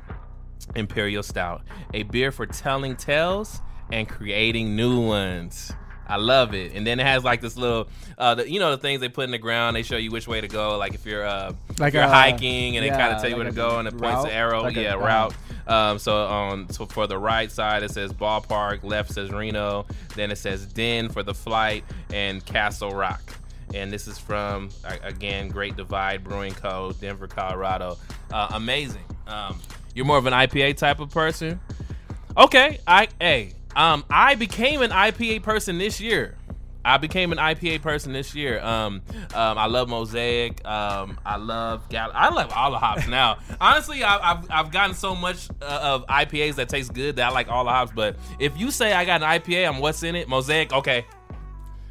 Imperial 0.75 1.23
Stout, 1.23 1.63
a 1.93 2.05
beer 2.05 2.33
for 2.33 2.47
telling 2.47 2.97
tales 2.97 3.61
and 3.93 4.09
creating 4.09 4.75
new 4.75 4.99
ones. 5.07 5.71
I 6.11 6.17
love 6.17 6.55
it. 6.55 6.73
And 6.75 6.87
then 6.87 6.99
it 7.01 7.07
has 7.07 7.23
like 7.25 7.41
this 7.41 7.57
little, 7.57 7.89
uh, 8.19 8.35
the, 8.35 8.51
you 8.51 8.59
know, 8.59 8.71
the 8.73 8.79
things 8.79 9.01
they 9.01 9.09
put 9.09 9.25
in 9.25 9.31
the 9.31 9.39
ground. 9.39 9.77
They 9.77 9.83
show 9.83 9.97
you 9.97 10.11
which 10.11 10.27
way 10.29 10.41
to 10.41 10.49
go. 10.49 10.77
Like 10.77 10.95
if 10.95 11.07
you're, 11.07 11.25
uh, 11.27 11.53
Like 11.79 11.89
if 11.89 11.95
you're 11.95 12.03
a- 12.03 12.09
hiking, 12.09 12.77
and 12.77 12.85
they 12.85 12.91
kind 12.91 13.15
of 13.15 13.21
tell 13.21 13.31
you 13.31 13.37
like 13.37 13.45
where 13.45 13.51
to 13.51 13.57
go, 13.57 13.79
and 13.79 13.89
it 13.89 13.93
points 13.93 14.03
route? 14.17 14.25
the 14.27 14.33
arrow. 14.33 14.63
Like 14.63 14.77
yeah, 14.77 14.95
uh, 14.95 14.99
route. 14.99 15.35
Um, 15.67 15.99
so 16.01 16.27
on, 16.27 16.69
so 16.71 16.85
for 16.87 17.07
the 17.07 17.17
right 17.19 17.51
side 17.51 17.83
it 17.85 17.93
says 17.93 18.13
ballpark, 18.13 18.83
left 18.83 19.13
says 19.13 19.31
Reno, 19.31 19.87
then 20.17 20.33
it 20.33 20.37
says 20.37 20.67
Den 20.67 21.09
for 21.09 21.23
the 21.23 21.33
flight, 21.35 21.85
and 22.13 22.45
Castle 22.45 22.91
Rock. 22.93 23.23
And 23.73 23.93
this 23.93 24.09
is 24.09 24.19
from 24.19 24.71
again 25.05 25.49
Great 25.49 25.77
Divide 25.77 26.25
Brewing 26.25 26.55
Co. 26.55 26.91
Denver, 27.01 27.29
Colorado. 27.29 27.99
Uh, 28.33 28.49
amazing. 28.55 29.05
Um, 29.29 29.61
you're 29.95 30.07
more 30.07 30.19
of 30.19 30.27
an 30.27 30.33
IPA 30.33 30.77
type 30.77 30.99
of 30.99 31.11
person. 31.11 31.61
Okay, 32.37 32.81
I 32.87 33.07
hey, 33.21 33.53
um, 33.77 34.05
I 34.11 34.35
became 34.35 34.83
an 34.83 34.91
IPA 34.91 35.43
person 35.43 35.79
this 35.79 36.01
year. 36.01 36.37
I 36.85 36.97
became 36.97 37.33
an 37.33 37.39
IPA 37.39 37.83
person 37.83 38.13
this 38.13 38.35
year. 38.35 38.61
Um, 38.61 39.03
um, 39.35 39.59
I 39.59 39.67
love 39.67 39.89
Mosaic. 39.89 40.65
Um, 40.67 41.19
I 41.25 41.37
love 41.37 41.89
Gal. 41.89 42.11
I 42.15 42.31
love 42.31 42.53
all 42.55 42.71
the 42.71 42.79
hops 42.79 43.07
now. 43.09 43.39
Honestly, 43.61 44.03
I, 44.03 44.33
I've 44.33 44.51
I've 44.51 44.71
gotten 44.71 44.95
so 44.95 45.15
much 45.15 45.49
uh, 45.61 45.81
of 45.83 46.07
IPAs 46.07 46.55
that 46.55 46.69
taste 46.69 46.95
good 46.95 47.17
that 47.17 47.29
I 47.29 47.33
like 47.33 47.49
all 47.49 47.65
the 47.65 47.71
hops. 47.71 47.93
But 47.95 48.17
if 48.39 48.59
you 48.59 48.71
say 48.71 48.93
I 48.93 49.05
got 49.05 49.23
an 49.23 49.29
IPA, 49.29 49.69
I'm 49.69 49.79
what's 49.81 50.03
in 50.03 50.17
it? 50.17 50.29
Mosaic. 50.29 50.73
Okay, 50.73 51.05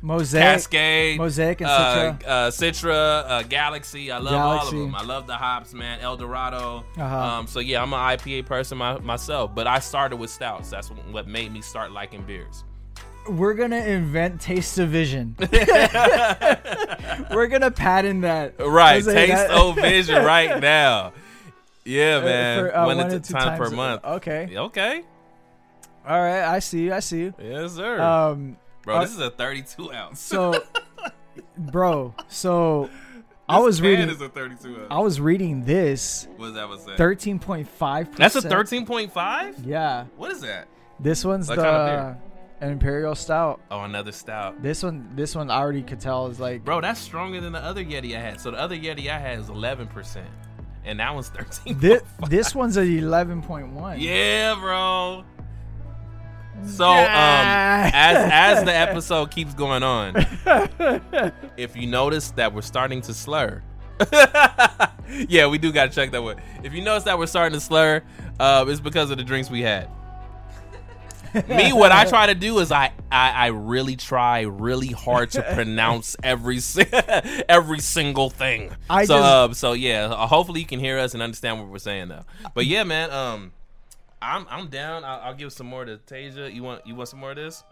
Mosaic, 0.01 0.41
Cascade, 0.43 1.17
Mosaic 1.17 1.59
and 1.61 1.69
uh, 1.69 2.13
Citra. 2.13 2.23
uh, 2.27 2.47
Citra, 2.49 3.29
uh, 3.29 3.43
Galaxy. 3.43 4.11
I 4.11 4.17
love 4.19 4.33
all 4.33 4.67
of 4.67 4.71
them. 4.73 4.95
I 4.95 5.03
love 5.03 5.27
the 5.27 5.35
hops, 5.35 5.73
man. 5.73 5.99
El 5.99 6.15
Dorado. 6.15 6.85
Uh-huh. 6.97 7.17
Um, 7.17 7.47
so 7.47 7.59
yeah, 7.59 7.81
I'm 7.81 7.91
an 7.93 7.99
IPA 7.99 8.45
person 8.45 8.77
my, 8.77 8.97
myself, 8.99 9.53
but 9.53 9.67
I 9.67 9.79
started 9.79 10.15
with 10.15 10.29
stouts. 10.29 10.69
That's 10.69 10.89
what 11.11 11.27
made 11.27 11.51
me 11.51 11.61
start 11.61 11.91
liking 11.91 12.23
beers. 12.23 12.63
We're 13.27 13.53
gonna 13.53 13.77
invent 13.83 14.39
taste 14.41 14.75
division. 14.77 15.35
We're 17.31 17.47
gonna 17.47 17.71
patent 17.71 18.21
that. 18.21 18.55
Right, 18.59 19.03
taste 19.03 19.47
O 19.49 19.73
Vision 19.73 20.23
right 20.23 20.59
now. 20.61 21.13
Yeah, 21.85 22.17
Uh, 22.17 22.21
man. 22.25 22.59
for, 22.59 22.75
uh, 22.77 22.85
one, 22.85 22.97
one 22.97 23.05
at 23.07 23.11
to 23.11 23.19
two 23.19 23.33
time 23.33 23.57
per 23.57 23.69
month. 23.69 24.03
Okay. 24.05 24.49
Okay. 24.55 25.03
All 26.07 26.19
right. 26.21 26.43
I 26.43 26.59
see 26.59 26.83
you. 26.85 26.93
I 26.93 26.99
see 27.01 27.19
you. 27.19 27.33
Yes, 27.41 27.73
sir. 27.75 27.99
Um. 28.01 28.57
Bro, 28.89 28.97
uh, 28.97 29.01
this 29.01 29.11
is 29.11 29.19
a 29.19 29.29
32 29.29 29.93
ounce. 29.93 30.19
So, 30.19 30.63
bro. 31.57 32.15
So, 32.27 32.89
I 33.47 33.59
was 33.59 33.83
reading. 33.83 34.09
Is 34.09 34.19
a 34.19 34.29
32 34.29 34.67
ounce. 34.75 34.87
I 34.89 34.99
was 34.99 35.21
reading 35.21 35.63
this. 35.63 36.27
what 36.37 36.47
does 36.47 36.55
that 36.55 36.67
one 36.67 36.79
say? 36.79 36.95
Thirteen 36.95 37.37
point 37.37 37.67
five. 37.67 38.15
That's 38.15 38.35
a 38.35 38.41
13.5. 38.41 39.63
Yeah. 39.63 40.05
What 40.17 40.31
is 40.31 40.41
that? 40.41 40.67
This 40.99 41.23
one's 41.23 41.47
What 41.49 41.57
the 41.57 41.61
kind 41.61 41.91
of 41.91 42.17
an 42.61 42.71
imperial 42.71 43.13
stout. 43.13 43.61
Oh, 43.69 43.81
another 43.83 44.11
stout. 44.11 44.61
This 44.63 44.81
one. 44.81 45.07
This 45.13 45.35
one 45.35 45.51
I 45.51 45.59
already 45.59 45.83
could 45.83 45.99
tell 45.99 46.25
is 46.25 46.39
like. 46.39 46.65
Bro, 46.65 46.81
that's 46.81 46.99
stronger 46.99 47.39
than 47.39 47.53
the 47.53 47.63
other 47.63 47.83
Yeti 47.85 48.17
I 48.17 48.21
had. 48.21 48.41
So 48.41 48.49
the 48.49 48.57
other 48.57 48.75
Yeti 48.75 49.07
I 49.07 49.19
had 49.19 49.37
is 49.37 49.49
11%. 49.49 50.23
and 50.83 50.99
that 50.99 51.13
one's 51.13 51.29
thirteen. 51.35 51.77
This, 51.77 52.01
this 52.27 52.55
one's 52.55 52.75
at 52.75 52.87
eleven 52.87 53.43
point 53.43 53.69
one. 53.71 53.99
Yeah, 53.99 54.55
bro. 54.55 55.23
So 56.69 56.85
um 56.89 57.05
as 57.05 58.29
as 58.31 58.63
the 58.65 58.73
episode 58.75 59.31
keeps 59.31 59.53
going 59.53 59.83
on, 59.83 60.15
if 61.57 61.75
you 61.75 61.87
notice 61.87 62.31
that 62.31 62.53
we're 62.53 62.61
starting 62.61 63.01
to 63.01 63.13
slur. 63.13 63.63
yeah, 65.27 65.47
we 65.47 65.57
do 65.57 65.71
gotta 65.73 65.91
check 65.91 66.11
that 66.11 66.23
one. 66.23 66.37
If 66.63 66.73
you 66.73 66.81
notice 66.81 67.03
that 67.03 67.17
we're 67.19 67.25
starting 67.27 67.59
to 67.59 67.63
slur, 67.63 68.01
uh, 68.39 68.65
it's 68.67 68.79
because 68.79 69.11
of 69.11 69.17
the 69.17 69.23
drinks 69.23 69.49
we 69.49 69.61
had. 69.61 69.89
Me, 71.47 71.73
what 71.73 71.91
I 71.91 72.05
try 72.05 72.25
to 72.25 72.33
do 72.33 72.57
is 72.59 72.71
I, 72.71 72.91
I, 73.11 73.29
I 73.31 73.47
really 73.47 73.95
try 73.95 74.41
really 74.41 74.87
hard 74.87 75.31
to 75.31 75.43
pronounce 75.53 76.15
every 76.23 76.59
every 77.47 77.79
single 77.79 78.29
thing. 78.29 78.71
I 78.89 79.05
so 79.05 79.15
just- 79.17 79.25
uh, 79.25 79.53
so 79.53 79.73
yeah, 79.73 80.05
uh, 80.05 80.27
hopefully 80.27 80.59
you 80.61 80.65
can 80.65 80.79
hear 80.79 80.97
us 80.97 81.13
and 81.13 81.21
understand 81.21 81.59
what 81.59 81.69
we're 81.69 81.77
saying 81.77 82.07
though. 82.07 82.23
But 82.55 82.65
yeah, 82.65 82.83
man, 82.83 83.11
um, 83.11 83.51
I'm 84.21 84.45
I'm 84.49 84.67
down. 84.67 85.03
I'll, 85.03 85.19
I'll 85.21 85.33
give 85.33 85.53
some 85.53 85.67
more 85.67 85.85
to 85.85 85.97
Tasia. 85.97 86.53
You 86.53 86.63
want 86.63 86.85
you 86.85 86.95
want 86.95 87.09
some 87.09 87.19
more 87.19 87.31
of 87.31 87.37
this? 87.37 87.63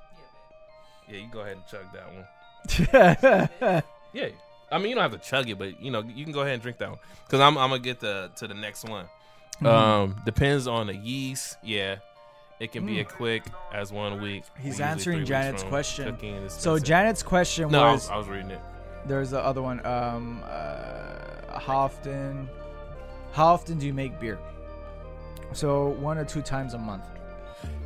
Yeah, 1.08 1.20
you 1.20 1.28
go 1.32 1.42
ahead 1.42 1.58
and 1.58 1.66
chug 1.68 1.86
that 1.94 2.14
one. 2.14 3.84
Yeah, 4.14 4.30
I 4.72 4.78
mean 4.78 4.90
you 4.90 4.96
don't 4.96 5.12
have 5.12 5.22
to 5.22 5.30
chug 5.30 5.50
it, 5.50 5.60
but 5.60 5.82
you 5.82 5.92
know 5.92 6.02
you 6.02 6.24
can 6.24 6.34
go 6.34 6.42
ahead 6.42 6.54
and 6.54 6.62
drink 6.62 6.78
that 6.78 6.90
one 6.90 7.00
because 7.26 7.40
I'm 7.40 7.58
I'm 7.58 7.70
gonna 7.70 7.80
get 7.80 8.00
the 8.00 8.32
to 8.38 8.48
the 8.48 8.54
next 8.54 8.88
one. 8.88 9.06
Mm-hmm. 9.58 9.66
Um, 9.68 10.16
depends 10.26 10.66
on 10.68 10.88
the 10.88 10.96
yeast. 10.96 11.58
Yeah, 11.62 11.98
it 12.60 12.72
can 12.72 12.86
be 12.86 13.00
a 13.00 13.04
quick 13.04 13.44
as 13.74 13.92
one 13.92 14.22
week. 14.22 14.44
Mm. 14.44 14.62
He's 14.62 14.80
answering 14.80 15.26
Janet's 15.26 15.64
question. 15.64 16.50
so. 16.50 16.80
Janet's 16.80 17.22
question 17.22 17.70
no, 17.70 17.84
I 17.84 17.92
was 17.92 18.02
was, 18.04 18.10
I 18.10 18.18
was 18.18 18.28
reading 18.28 18.52
it. 18.52 18.62
there's 19.06 19.32
the 19.32 19.40
other 19.40 19.62
one. 19.62 19.86
Um, 19.86 20.42
uh, 20.46 21.60
how 21.60 21.78
often? 21.78 22.50
How 23.34 23.48
often 23.48 23.78
do 23.78 23.86
you 23.86 23.94
make 23.94 24.20
beer? 24.20 24.40
So 25.54 25.90
one 26.00 26.18
or 26.18 26.26
two 26.26 26.42
times 26.42 26.74
a 26.74 26.78
month. 26.78 27.04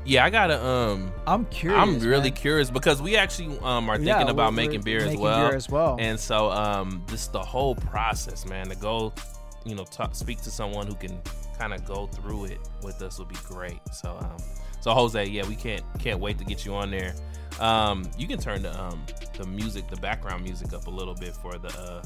Yeah, 0.04 0.26
I 0.26 0.30
gotta 0.32 0.64
um. 0.66 1.12
I'm 1.28 1.46
curious. 1.46 1.80
I'm 1.82 2.00
really 2.00 2.32
man. 2.32 2.34
curious 2.34 2.72
because 2.72 3.02
we 3.02 3.16
actually 3.16 3.58
um 3.60 3.90
are 3.90 3.98
thinking 3.98 4.08
Yeah, 4.08 4.30
about 4.30 4.54
making 4.54 4.82
beer 4.82 5.06
as 5.06 5.16
well. 5.16 5.48
beer 5.48 5.56
as 5.56 5.70
well. 5.70 5.98
And 6.00 6.20
so 6.20 6.50
um 6.52 7.04
this 7.08 7.28
the 7.28 7.40
whole 7.42 7.76
process, 7.76 8.46
man, 8.48 8.68
to 8.70 8.76
go, 8.76 9.14
you 9.64 9.76
know, 9.76 9.84
talk, 9.86 10.16
speak 10.16 10.42
to 10.42 10.50
someone 10.52 10.88
who 10.88 10.96
can 10.96 11.22
kind 11.58 11.74
of 11.74 11.86
go 11.86 12.08
through 12.08 12.46
it 12.46 12.60
with 12.82 13.02
us 13.04 13.20
would 13.20 13.28
be 13.30 13.38
great. 13.46 13.80
So 13.94 14.18
um 14.20 14.38
so 14.80 14.92
Jose, 14.92 15.24
yeah, 15.26 15.48
we 15.48 15.56
can't 15.56 15.84
can't 16.00 16.20
wait 16.20 16.40
to 16.40 16.46
get 16.46 16.66
you 16.66 16.74
on 16.74 16.90
there. 16.90 17.14
Um 17.60 18.10
you 18.18 18.28
can 18.28 18.40
turn 18.40 18.64
the 18.64 18.82
um 18.82 19.06
the 19.38 19.46
music, 19.46 19.88
the 19.88 19.98
background 19.98 20.44
music 20.44 20.74
up 20.74 20.88
a 20.88 20.92
little 20.92 21.14
bit 21.16 21.36
for 21.36 21.60
the 21.60 21.70
uh 21.80 22.02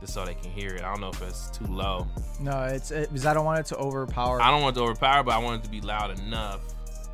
just 0.00 0.14
so 0.14 0.24
they 0.24 0.34
can 0.34 0.50
hear 0.50 0.74
it. 0.74 0.82
I 0.82 0.90
don't 0.90 1.00
know 1.00 1.10
if 1.10 1.22
it's 1.22 1.48
too 1.50 1.66
low. 1.66 2.06
No, 2.40 2.64
it's 2.64 2.90
it, 2.90 3.08
because 3.10 3.26
I 3.26 3.34
don't 3.34 3.44
want 3.44 3.60
it 3.60 3.66
to 3.66 3.76
overpower. 3.76 4.40
I 4.40 4.50
don't 4.50 4.62
want 4.62 4.76
it 4.76 4.80
to 4.80 4.84
overpower, 4.84 5.22
but 5.22 5.32
I 5.34 5.38
want 5.38 5.62
it 5.62 5.64
to 5.64 5.70
be 5.70 5.80
loud 5.80 6.18
enough 6.18 6.60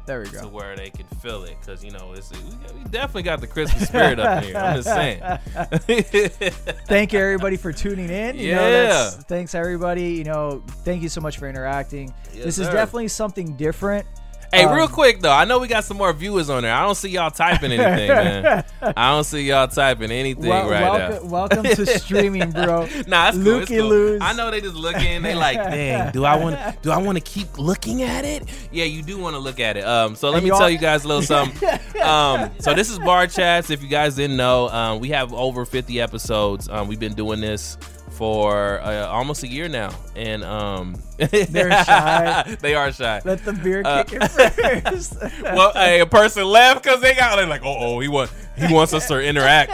there 0.04 0.20
we 0.20 0.30
go. 0.30 0.40
to 0.42 0.48
where 0.48 0.74
they 0.76 0.90
can 0.90 1.06
feel 1.20 1.44
it 1.44 1.56
because 1.60 1.84
you 1.84 1.90
know 1.92 2.12
it's 2.12 2.32
we, 2.32 2.38
we 2.76 2.84
definitely 2.90 3.22
got 3.22 3.40
the 3.40 3.46
Christmas 3.46 3.86
spirit 3.88 4.18
up 4.18 4.42
here. 4.42 4.56
I'm 4.56 4.82
just 4.82 4.88
saying. 4.88 5.20
thank 6.86 7.12
you 7.12 7.18
everybody 7.20 7.56
for 7.56 7.72
tuning 7.72 8.10
in. 8.10 8.36
You 8.36 8.54
know, 8.54 8.68
Yeah. 8.68 8.86
that's, 8.86 9.16
thanks 9.24 9.54
everybody. 9.54 10.14
You 10.14 10.24
know, 10.24 10.62
thank 10.84 11.02
you 11.02 11.08
so 11.08 11.20
much 11.20 11.38
for 11.38 11.48
interacting. 11.48 12.12
Yes, 12.34 12.44
this 12.44 12.58
is 12.58 12.66
sir. 12.66 12.72
definitely 12.72 13.08
something 13.08 13.56
different. 13.56 14.06
Hey, 14.52 14.64
Um, 14.64 14.74
real 14.76 14.88
quick 14.88 15.20
though, 15.20 15.32
I 15.32 15.44
know 15.44 15.58
we 15.58 15.68
got 15.68 15.84
some 15.84 15.96
more 15.96 16.12
viewers 16.12 16.50
on 16.50 16.62
there. 16.62 16.72
I 16.74 16.82
don't 16.82 16.94
see 16.94 17.08
y'all 17.10 17.30
typing 17.30 17.72
anything, 17.72 18.08
man. 18.08 18.64
I 18.96 19.10
don't 19.12 19.24
see 19.24 19.42
y'all 19.48 19.68
typing 19.68 20.10
anything 20.10 20.46
Wel- 20.48 20.68
right 20.70 20.82
welcome, 20.82 21.30
welcome 21.30 21.62
to 21.64 21.86
streaming, 21.98 22.50
bro. 22.50 22.86
now. 22.86 23.02
Nah, 23.06 23.28
it's 23.28 23.38
cool. 23.38 23.58
It's 23.60 23.70
cool. 23.70 24.22
I 24.22 24.32
know 24.34 24.50
they 24.50 24.60
just 24.60 24.74
looking. 24.74 25.22
They 25.22 25.34
like, 25.34 25.56
dang, 25.56 26.12
do 26.12 26.24
I 26.24 26.36
want? 26.36 26.82
Do 26.82 26.90
I 26.90 26.98
want 26.98 27.16
to 27.18 27.22
keep 27.24 27.58
looking 27.58 28.02
at 28.02 28.24
it? 28.24 28.44
Yeah, 28.70 28.84
you 28.84 29.02
do 29.02 29.18
want 29.18 29.34
to 29.34 29.38
look 29.40 29.60
at 29.60 29.76
it. 29.76 29.84
Um, 29.84 30.14
so 30.14 30.28
let 30.30 30.36
And 30.38 30.44
me 30.44 30.50
you 30.50 30.56
tell 30.58 30.70
you 30.70 30.78
guys 30.78 31.04
a 31.04 31.08
little 31.08 31.22
something. 31.22 31.68
um, 32.02 32.50
so 32.58 32.74
this 32.74 32.90
is 32.90 32.98
Bar 32.98 33.26
Chats. 33.26 33.70
If 33.70 33.82
you 33.82 33.88
guys 33.88 34.14
didn't 34.16 34.36
know, 34.36 34.68
um, 34.68 35.00
we 35.00 35.08
have 35.10 35.32
over 35.32 35.64
50 35.64 36.00
episodes. 36.00 36.68
Um, 36.68 36.88
we've 36.88 37.00
been 37.00 37.14
doing 37.14 37.40
this 37.40 37.76
for 38.22 38.80
uh, 38.82 39.08
almost 39.08 39.42
a 39.42 39.48
year 39.48 39.68
now, 39.68 39.90
and 40.14 40.44
um, 40.44 40.94
They're 41.18 41.72
shy. 41.84 42.56
they 42.60 42.76
are 42.76 42.92
shy. 42.92 43.20
Let 43.24 43.44
the 43.44 43.52
beer 43.52 43.82
Uh, 43.84 44.04
kick 44.04 44.22
in 44.22 44.28
first. 44.92 45.16
well, 45.42 45.72
hey, 45.72 45.98
a 45.98 46.06
person 46.06 46.44
left 46.44 46.84
because 46.84 47.00
they 47.00 47.14
got 47.16 47.34
they're 47.34 47.46
like, 47.48 47.64
oh, 47.64 47.76
oh, 47.96 47.98
he 47.98 48.06
wants 48.06 48.32
he 48.56 48.72
wants 48.72 48.94
us 48.94 49.08
to 49.08 49.20
interact. 49.20 49.72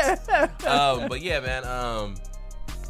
um, 0.66 1.09
but 1.11 1.20
yeah, 1.20 1.40
man. 1.40 1.64
Um, 1.66 2.14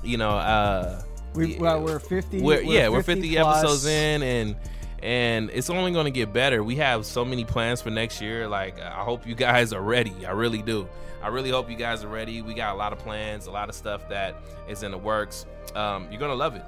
you 0.04 0.16
know, 0.16 0.30
uh, 0.30 1.02
we, 1.34 1.56
well, 1.58 1.82
we're 1.82 1.98
50. 1.98 2.40
we're, 2.40 2.62
yeah, 2.62 2.88
we're 2.88 3.02
50 3.02 3.34
plus. 3.34 3.58
episodes 3.58 3.86
in, 3.86 4.22
and 4.22 4.56
and 5.02 5.50
it's 5.50 5.70
only 5.70 5.92
going 5.92 6.04
to 6.06 6.10
get 6.10 6.32
better. 6.32 6.62
We 6.62 6.76
have 6.76 7.06
so 7.06 7.24
many 7.24 7.44
plans 7.44 7.80
for 7.80 7.90
next 7.90 8.20
year. 8.20 8.48
Like, 8.48 8.80
I 8.80 9.02
hope 9.04 9.26
you 9.26 9.34
guys 9.34 9.72
are 9.72 9.80
ready. 9.82 10.26
I 10.26 10.30
really 10.32 10.62
do. 10.62 10.88
I 11.22 11.28
really 11.28 11.50
hope 11.50 11.68
you 11.70 11.76
guys 11.76 12.04
are 12.04 12.08
ready. 12.08 12.42
We 12.42 12.54
got 12.54 12.74
a 12.74 12.78
lot 12.78 12.92
of 12.92 12.98
plans, 13.00 13.46
a 13.46 13.50
lot 13.50 13.68
of 13.68 13.74
stuff 13.74 14.08
that 14.08 14.36
is 14.68 14.82
in 14.82 14.92
the 14.92 14.98
works. 14.98 15.46
Um, 15.74 16.06
you're 16.10 16.20
gonna 16.20 16.34
love 16.34 16.54
it. 16.54 16.62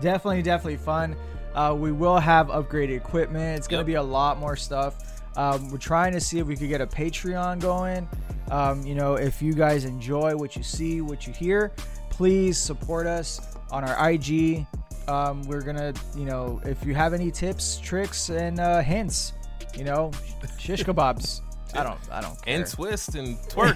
Definitely, 0.00 0.42
definitely 0.42 0.76
fun. 0.76 1.16
Uh, 1.54 1.74
we 1.78 1.90
will 1.92 2.18
have 2.18 2.48
upgraded 2.48 2.94
equipment. 2.96 3.56
It's 3.56 3.66
going 3.66 3.78
to 3.84 3.90
Yep. 3.90 3.94
be 3.94 3.94
a 3.94 4.02
lot 4.02 4.38
more 4.38 4.56
stuff. 4.56 5.22
Um, 5.36 5.70
we're 5.70 5.78
trying 5.78 6.12
to 6.12 6.20
see 6.20 6.38
if 6.38 6.46
we 6.46 6.54
could 6.54 6.68
get 6.68 6.82
a 6.82 6.86
Patreon 6.86 7.60
going. 7.60 8.06
Um, 8.50 8.84
you 8.84 8.94
know, 8.94 9.14
if 9.14 9.40
you 9.40 9.54
guys 9.54 9.86
enjoy 9.86 10.36
what 10.36 10.54
you 10.54 10.62
see, 10.62 11.00
what 11.00 11.26
you 11.26 11.32
hear, 11.32 11.72
please 12.10 12.58
support 12.58 13.06
us 13.06 13.56
on 13.70 13.84
our 13.84 14.10
IG. 14.10 14.66
Um, 15.08 15.42
we're 15.42 15.62
gonna, 15.62 15.94
you 16.16 16.24
know, 16.24 16.60
if 16.64 16.84
you 16.84 16.94
have 16.94 17.14
any 17.14 17.30
tips, 17.30 17.78
tricks, 17.78 18.28
and 18.28 18.58
uh, 18.58 18.80
hints, 18.82 19.32
you 19.76 19.84
know, 19.84 20.10
shish 20.58 20.82
kebabs. 20.84 21.42
I 21.74 21.82
don't, 21.82 21.98
I 22.10 22.20
don't 22.20 22.40
care. 22.42 22.56
And 22.56 22.66
twist 22.66 23.14
and 23.14 23.36
twerk. 23.48 23.74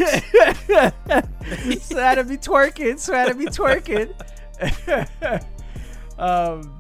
so 1.83 1.97
had 1.97 2.15
to 2.17 2.25
be 2.25 2.37
twerking. 2.37 2.99
So 2.99 3.15
had 3.15 3.29
to 3.29 3.35
be 3.35 3.47
twerking. 3.47 4.15
um, 6.19 6.79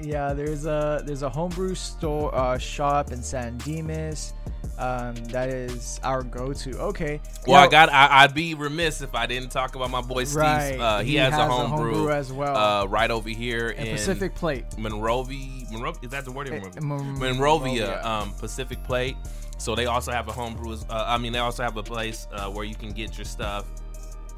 yeah, 0.00 0.32
there's 0.32 0.66
a 0.66 1.02
there's 1.04 1.22
a 1.22 1.28
homebrew 1.28 1.74
store 1.74 2.34
uh, 2.34 2.58
shop 2.58 3.12
in 3.12 3.22
San 3.22 3.58
Dimas. 3.58 4.34
Um, 4.78 5.14
that 5.26 5.48
is 5.50 6.00
our 6.02 6.22
go-to. 6.22 6.78
Okay. 6.78 7.20
Well, 7.46 7.62
I 7.62 7.68
got. 7.68 7.90
I, 7.92 8.22
I'd 8.24 8.34
be 8.34 8.54
remiss 8.54 9.00
if 9.02 9.14
I 9.14 9.26
didn't 9.26 9.50
talk 9.50 9.76
about 9.76 9.90
my 9.90 10.00
boy 10.00 10.24
Steve. 10.24 10.36
Right. 10.40 10.76
Uh, 10.78 10.98
he, 11.00 11.12
He 11.12 11.16
has, 11.16 11.32
has 11.34 11.40
a 11.40 11.46
homebrew, 11.46 11.92
homebrew 11.94 12.12
as 12.12 12.32
well. 12.32 12.56
uh, 12.56 12.86
right 12.86 13.10
over 13.10 13.28
here 13.28 13.68
and 13.76 13.88
in 13.88 13.96
Pacific 13.96 14.34
Plate. 14.34 14.64
Monrovia. 14.78 15.66
Monrovia 15.70 16.00
is 16.02 16.10
that 16.10 16.24
the 16.24 16.32
word? 16.32 16.48
Eh, 16.48 16.58
Monrovia. 16.80 16.80
Monrovia, 16.82 17.34
Monrovia. 17.34 18.04
um, 18.04 18.32
Pacific 18.34 18.82
Plate. 18.84 19.16
So 19.58 19.74
they 19.76 19.86
also 19.86 20.10
have 20.10 20.26
a 20.28 20.32
homebrew. 20.32 20.76
Uh, 20.90 21.04
I 21.06 21.18
mean, 21.18 21.32
they 21.32 21.38
also 21.38 21.62
have 21.62 21.76
a 21.76 21.82
place 21.82 22.26
uh, 22.32 22.50
where 22.50 22.64
you 22.64 22.74
can 22.74 22.90
get 22.90 23.16
your 23.16 23.24
stuff 23.24 23.66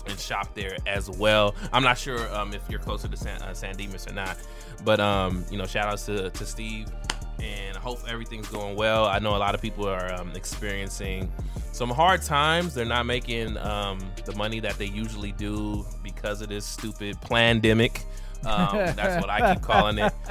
and 0.07 0.19
shop 0.21 0.53
there 0.55 0.77
as 0.87 1.09
well. 1.09 1.55
I'm 1.73 1.83
not 1.83 1.97
sure 1.97 2.29
um, 2.35 2.53
if 2.53 2.61
you're 2.69 2.81
closer 2.81 3.09
to 3.09 3.17
San, 3.17 3.41
uh, 3.41 3.55
San 3.55 3.75
Dimas 3.77 4.07
or 4.07 4.13
not, 4.13 4.37
but 4.85 5.01
um, 5.01 5.47
you 5.51 5.57
know, 5.57 5.65
shout 5.65 5.87
outs 5.89 6.05
to, 6.07 6.29
to 6.29 6.45
Steve, 6.45 6.89
and 7.41 7.77
I 7.77 7.81
hope 7.81 8.01
everything's 8.09 8.49
going 8.49 8.77
well. 8.77 9.07
I 9.07 9.19
know 9.19 9.37
a 9.37 9.39
lot 9.39 9.55
of 9.55 9.63
people 9.63 9.89
are 9.89 10.13
um, 10.15 10.33
experiencing 10.35 11.33
some 11.73 11.91
hard 11.91 12.23
times. 12.23 12.75
They're 12.75 12.85
not 12.85 13.07
making 13.07 13.57
um, 13.59 13.99
the 14.25 14.35
money 14.35 14.61
that 14.61 14.79
they 14.79 14.87
usually 14.87 15.33
do 15.33 15.85
because 16.03 16.41
of 16.41 16.49
this 16.49 16.65
stupid 16.65 17.21
pandemic. 17.21 18.05
Um, 18.45 18.77
that's 18.95 19.21
what 19.21 19.31
I 19.31 19.55
keep 19.55 19.63
calling 19.63 19.99
it. 19.99 20.13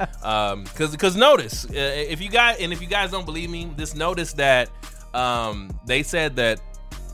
Because 0.64 0.90
because 0.92 1.16
notice 1.16 1.66
uh, 1.66 1.70
if 1.74 2.20
you 2.20 2.30
guys 2.30 2.56
and 2.58 2.72
if 2.72 2.80
you 2.80 2.86
guys 2.86 3.10
don't 3.10 3.26
believe 3.26 3.50
me, 3.50 3.70
just 3.76 3.96
notice 3.96 4.32
that 4.34 4.70
um, 5.12 5.70
they 5.86 6.02
said 6.02 6.34
that 6.36 6.60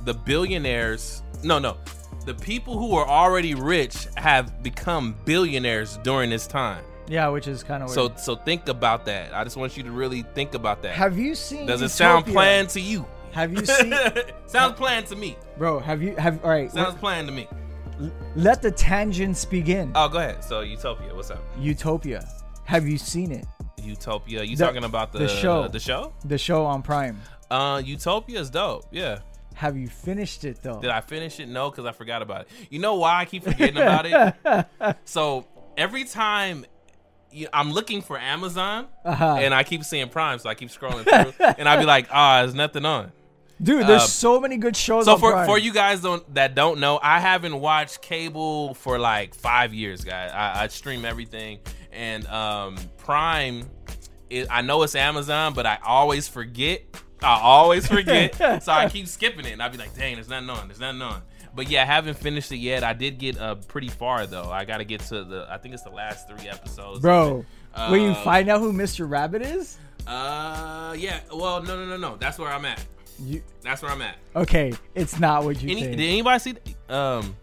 the 0.05 0.15
billionaires 0.15 1.23
no 1.43 1.59
no 1.59 1.77
the 2.27 2.35
people 2.35 2.79
who 2.79 2.95
are 2.95 3.07
already 3.07 3.55
rich 3.55 4.07
have 4.17 4.63
become 4.63 5.17
billionaires 5.25 5.99
during 5.99 6.31
this 6.31 6.47
time. 6.47 6.85
Yeah, 7.11 7.29
which 7.29 7.49
is 7.49 7.63
kind 7.65 7.83
of 7.83 7.91
So 7.91 8.13
so 8.17 8.37
think 8.37 8.69
about 8.69 9.05
that. 9.07 9.35
I 9.35 9.43
just 9.45 9.57
want 9.57 9.77
you 9.77 9.83
to 9.83 9.91
really 9.91 10.23
think 10.35 10.55
about 10.55 10.83
that. 10.83 10.95
have 10.95 11.19
you 11.19 11.35
seen? 11.35 11.67
Does 11.67 11.83
it 11.83 11.89
sound 11.91 12.21
Utopia? 12.27 12.33
planned 12.35 12.69
to 12.71 12.81
you? 12.81 13.05
Have 13.33 13.53
you 13.53 13.65
seen, 13.77 13.95
Sounds 14.47 14.77
planned 14.77 15.07
to 15.09 15.17
me. 15.17 15.37
bro? 15.59 15.79
Have 15.81 16.03
you 16.03 16.15
have? 16.17 16.43
All 16.45 16.51
right, 16.51 16.71
Sounds 16.71 16.95
planned 16.97 17.27
to 17.29 17.35
me. 17.35 17.47
let 18.37 18.63
the 18.63 18.71
tangents 18.71 19.45
begin. 19.45 19.93
Oh, 19.95 20.09
go 20.09 20.19
ahead. 20.19 20.43
So 20.45 20.61
Utopia, 20.61 21.15
what's 21.15 21.31
up? 21.31 21.43
Utopia. 21.59 22.27
Have 22.65 22.87
you 22.87 22.97
seen 22.99 23.33
it? 23.33 23.45
Utopia. 23.83 24.43
You 24.45 24.57
The- 24.57 24.65
talking 24.65 24.85
about 24.85 25.13
the, 25.13 25.21
the 25.21 25.29
show. 25.29 25.69
The 25.69 25.81
show? 25.81 26.13
The 26.25 26.39
show 26.39 26.65
on 26.65 26.83
Prime. 26.83 27.21
Uh, 27.51 27.83
Utopia 27.85 28.39
is 28.41 28.51
dope. 28.51 28.85
Yeah. 28.93 29.19
Have 29.55 29.77
you 29.77 29.89
finished 29.89 30.45
it 30.45 30.63
though? 30.63 30.81
Did 30.81 30.91
I 30.91 31.01
finish 31.01 31.41
it? 31.41 31.49
No, 31.49 31.71
because 31.71 31.85
I 31.87 31.93
forgot 31.93 32.23
about 32.23 32.43
it. 32.43 32.49
You 32.71 32.79
know 32.79 32.95
why 32.95 33.17
I 33.21 33.25
keep 33.25 33.43
forgetting 33.45 33.77
about 33.77 34.07
it? 34.07 34.97
So 35.05 35.47
every 35.77 36.05
time 36.05 36.65
you, 37.33 37.49
I'm 37.53 37.73
looking 37.73 38.03
for 38.03 38.19
Amazon 38.19 38.87
Uh-huh. 39.05 39.37
and 39.41 39.55
I 39.55 39.63
keep 39.65 39.85
seeing 39.85 40.09
Prime, 40.09 40.39
so 40.39 40.49
I 40.49 40.55
keep 40.55 40.69
scrolling 40.71 41.05
through, 41.05 41.47
and 41.59 41.69
I'd 41.69 41.79
be 41.81 41.87
like, 41.87 42.09
ah, 42.13 42.41
there's 42.43 42.55
nothing 42.55 42.85
on. 42.85 43.13
Dude, 43.63 43.87
there's 43.87 44.03
um, 44.03 44.09
so 44.09 44.41
many 44.41 44.57
good 44.57 44.75
shows 44.75 45.05
So 45.05 45.13
on 45.15 45.21
for 45.21 45.33
Prime. 45.33 45.47
for 45.47 45.59
you 45.59 45.73
guys 45.73 46.01
don't 46.01 46.35
that 46.35 46.55
don't 46.55 46.81
know, 46.81 46.99
I 47.03 47.21
haven't 47.21 47.61
watched 47.61 48.01
cable 48.01 48.73
for 48.75 48.99
like 48.99 49.35
five 49.35 49.75
years, 49.75 50.03
guys. 50.03 50.31
I, 50.33 50.63
I 50.65 50.69
stream 50.69 51.05
everything, 51.05 51.59
and 51.93 52.27
um, 52.29 52.77
Prime. 52.97 53.69
It, 54.31 54.47
I 54.51 54.63
know 54.63 54.83
it's 54.85 54.95
Amazon, 54.95 55.53
but 55.55 55.67
I 55.67 55.79
always 55.85 56.27
forget. 56.29 56.83
I 57.23 57.39
always 57.43 57.87
forget, 57.87 58.35
so 58.63 58.73
I 58.73 58.89
keep 58.89 59.07
skipping 59.07 59.45
it, 59.45 59.53
and 59.53 59.63
I'll 59.63 59.69
be 59.71 59.77
like, 59.77 59.95
"Dang, 59.95 60.15
there's 60.15 60.29
nothing 60.31 60.49
on. 60.49 60.69
There's 60.69 60.81
nothing 60.81 61.03
on." 61.03 61.21
But 61.55 61.69
yeah, 61.69 61.83
I 61.83 61.87
haven't 61.87 62.17
finished 62.17 62.53
it 62.53 62.59
yet. 62.59 62.85
I 62.85 62.93
did 62.93 63.19
get 63.19 63.39
uh, 63.39 63.57
pretty 63.57 63.89
far 63.89 64.27
though. 64.27 64.51
I 64.51 64.65
got 64.65 64.79
to 64.79 64.85
get 64.85 65.01
to 65.03 65.25
the. 65.25 65.47
I 65.51 65.59
think 65.59 65.75
it's 65.75 65.83
the 65.83 65.91
last 65.91 66.29
three 66.29 66.49
episodes. 66.49 67.01
Bro, 67.01 67.45
when 67.89 68.01
you 68.03 68.09
Um, 68.11 68.15
find 68.25 68.49
out 68.49 68.61
who 68.61 68.73
Mr. 68.73 69.09
Rabbit 69.09 69.43
is, 69.43 69.77
Uh, 70.07 70.95
yeah. 70.99 71.21
Well, 71.33 71.63
no, 71.63 71.77
no, 71.77 71.87
no, 71.87 71.97
no. 71.97 72.17
That's 72.17 72.39
where 72.39 72.51
I'm 72.51 72.65
at. 72.65 72.85
you 73.23 73.43
That's 73.63 73.83
where 73.83 73.91
I'm 73.91 74.01
at. 74.03 74.17
okay? 74.35 74.73
It's 74.95 75.19
not 75.19 75.45
what 75.45 75.61
you 75.63 75.71
Any, 75.71 75.83
think. 75.83 75.97
did 75.97 76.09
anybody 76.09 76.39
see? 76.39 76.53
the- 76.89 76.95
Um, 76.97 77.37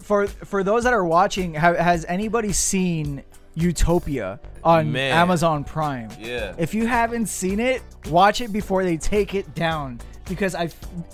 for 0.00 0.26
for 0.26 0.62
those 0.64 0.84
that 0.84 0.92
are 0.92 1.04
watching, 1.04 1.54
ha- 1.54 1.74
has 1.74 2.04
anybody 2.06 2.52
seen 2.52 3.22
Utopia 3.54 4.40
on 4.64 4.90
Man. 4.92 5.12
Amazon 5.16 5.64
Prime? 5.64 6.08
yeah. 6.18 6.54
If 6.58 6.74
you 6.74 6.86
haven't 6.86 7.26
seen 7.26 7.60
it, 7.60 7.82
watch 8.10 8.40
it 8.40 8.52
before 8.52 8.82
they 8.84 8.96
take 8.96 9.34
it 9.34 9.54
down 9.54 10.00
because 10.28 10.54
I 10.54 10.70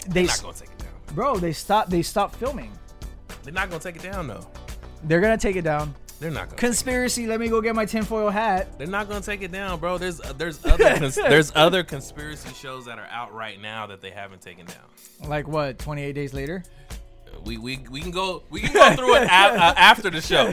they 0.08 0.26
They're 1.14 1.24
not 1.24 1.30
gonna 1.30 1.36
take 1.36 1.36
it 1.36 1.36
down. 1.36 1.36
bro 1.36 1.36
they 1.36 1.52
stop 1.52 1.88
they 1.88 2.02
stop 2.02 2.34
filming. 2.36 2.72
They're 3.42 3.52
not 3.52 3.70
gonna 3.70 3.82
take 3.82 3.96
it 3.96 4.02
down 4.02 4.26
though. 4.26 4.46
They're 5.04 5.20
gonna 5.20 5.38
take 5.38 5.56
it 5.56 5.62
down. 5.62 5.94
They're 6.20 6.30
not 6.30 6.48
gonna. 6.48 6.56
Conspiracy. 6.58 7.26
Let 7.26 7.40
me 7.40 7.48
go 7.48 7.62
get 7.62 7.74
my 7.74 7.86
tinfoil 7.86 8.28
hat. 8.28 8.78
They're 8.78 8.86
not 8.86 9.08
gonna 9.08 9.22
take 9.22 9.40
it 9.40 9.50
down, 9.50 9.80
bro. 9.80 9.96
There's 9.96 10.20
uh, 10.20 10.34
there's 10.36 10.62
other 10.66 10.94
cons- 10.98 11.14
there's 11.14 11.50
other 11.54 11.82
conspiracy 11.82 12.52
shows 12.54 12.84
that 12.84 12.98
are 12.98 13.06
out 13.06 13.32
right 13.32 13.58
now 13.60 13.86
that 13.86 14.02
they 14.02 14.10
haven't 14.10 14.42
taken 14.42 14.66
down. 14.66 15.28
Like 15.28 15.48
what? 15.48 15.78
Twenty 15.78 16.02
eight 16.02 16.12
days 16.14 16.34
later. 16.34 16.62
We 17.44 17.56
we 17.58 17.78
we 17.90 18.00
can 18.00 18.10
go 18.10 18.42
we 18.50 18.60
can 18.60 18.72
go 18.72 18.94
through 18.96 19.14
it 19.16 19.22
a- 19.22 19.32
uh, 19.32 19.74
after 19.76 20.10
the 20.10 20.20
show. 20.20 20.52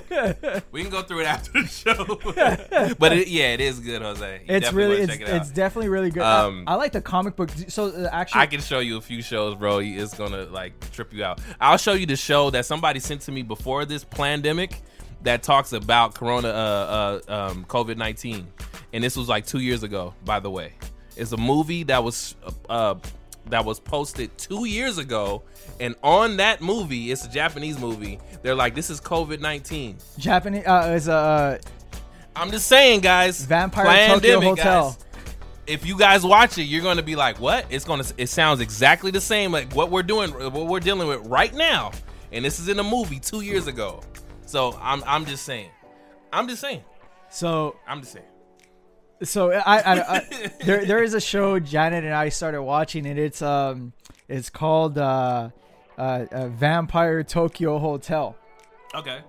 We 0.72 0.82
can 0.82 0.90
go 0.92 1.02
through 1.04 1.22
it 1.22 1.26
after 1.28 1.52
the 1.52 1.68
show. 1.68 2.96
but 3.00 3.12
it, 3.14 3.28
yeah, 3.28 3.54
it 3.54 3.62
is 3.62 3.80
good, 3.80 4.02
Jose. 4.02 4.42
You 4.48 4.56
It's 4.56 4.72
really 4.74 4.98
it's, 5.02 5.14
it 5.14 5.22
it's 5.22 5.50
definitely 5.52 5.90
really 5.90 6.10
good. 6.12 6.24
I- 6.24 6.44
Um, 6.46 6.64
I, 6.68 6.76
like 6.76 6.92
the 6.94 7.02
comic 7.02 7.36
book. 7.36 7.50
So 7.68 7.88
uh, 7.88 8.10
actually, 8.12 8.42
I 8.42 8.46
can 8.48 8.62
show 8.62 8.80
you 8.80 8.98
a 8.98 9.02
few 9.02 9.22
shows, 9.22 9.56
bro. 9.56 9.80
It's 9.80 10.14
gonna 10.18 10.44
like 10.46 10.74
trip 10.92 11.14
you 11.14 11.24
out. 11.24 11.42
I'll 11.60 11.78
show 11.78 11.94
you 11.94 12.06
the 12.06 12.16
show 12.16 12.50
that 12.52 12.66
somebody 12.66 13.00
sent 13.00 13.22
to 13.22 13.32
me 13.32 13.42
before 13.44 13.86
this 13.86 14.04
pandemic 14.04 14.82
that 15.24 15.44
talks 15.44 15.74
about 15.74 16.14
Corona, 16.16 16.48
uh, 16.50 17.22
uh, 17.28 17.50
um, 17.52 17.66
COVID 17.66 17.98
nineteen, 17.98 18.48
and 18.94 19.04
this 19.04 19.16
was 19.18 19.28
like 19.28 19.46
two 19.46 19.60
years 19.60 19.84
ago. 19.84 20.14
By 20.24 20.40
the 20.40 20.50
way, 20.50 20.74
it's 21.16 21.32
a 21.32 21.38
movie 21.38 21.84
that 21.84 22.04
was 22.04 22.36
uh, 22.70 22.96
that 23.50 23.66
was 23.66 23.80
posted 23.80 24.36
two 24.38 24.66
years 24.66 24.98
ago, 24.98 25.44
and 25.80 25.96
on 26.04 26.38
that 26.38 26.62
movie, 26.62 27.12
it's 27.12 27.26
a 27.26 27.30
Japanese 27.30 27.80
movie. 27.80 28.20
They're 28.42 28.56
like, 28.56 28.76
"This 28.76 28.90
is 28.90 29.02
COVID 29.02 29.40
nineteen. 29.40 29.98
Japanese 30.18 30.66
uh, 30.66 30.94
is 30.96 31.08
a 31.08 31.14
uh, 31.14 31.58
I'm 32.36 32.52
just 32.52 32.68
saying, 32.68 33.02
guys. 33.02 33.44
Vampire 33.46 34.08
Tokyo 34.08 34.42
Hotel. 34.42 34.92
guys. 34.92 35.04
If 35.66 35.86
you 35.86 35.98
guys 35.98 36.24
watch 36.24 36.58
it, 36.58 36.64
you're 36.64 36.84
gonna 36.84 37.04
be 37.04 37.16
like, 37.16 37.40
"What?" 37.40 37.66
It's 37.70 37.86
gonna. 37.86 38.06
It 38.18 38.28
sounds 38.28 38.62
exactly 38.62 39.12
the 39.12 39.22
same 39.22 39.52
like 39.52 39.74
what 39.74 39.92
we're 39.92 40.04
doing, 40.04 40.32
what 40.32 40.68
we're 40.68 40.80
dealing 40.80 41.08
with 41.08 41.26
right 41.28 41.54
now, 41.54 41.92
and 42.32 42.46
this 42.46 42.60
is 42.60 42.70
in 42.70 42.80
a 42.80 42.84
movie 42.84 43.20
two 43.20 43.42
years 43.42 43.68
ago. 43.68 44.02
So 44.46 44.80
I'm, 44.82 45.04
I'm 45.06 45.26
just 45.26 45.44
saying, 45.44 45.70
I'm 46.32 46.48
just 46.48 46.62
saying, 46.62 46.82
So 47.30 47.76
I'm 47.86 48.00
just 48.00 48.14
saying. 48.14 48.26
So 49.24 49.52
I, 49.52 49.80
I, 49.80 50.18
I 50.18 50.52
there 50.64 50.86
there 50.86 51.04
is 51.04 51.14
a 51.14 51.22
show 51.22 51.60
Janet 51.60 52.04
and 52.04 52.14
I 52.14 52.30
started 52.30 52.62
watching 52.62 53.06
and 53.06 53.18
it's 53.20 53.42
um 53.42 53.94
it's 54.28 54.50
called 54.50 54.98
uh, 54.98 55.50
uh, 55.98 56.26
uh 56.32 56.48
Vampire 56.50 57.24
Tokyo 57.24 57.80
Hotel. 57.80 58.36
Okay. 58.94 59.20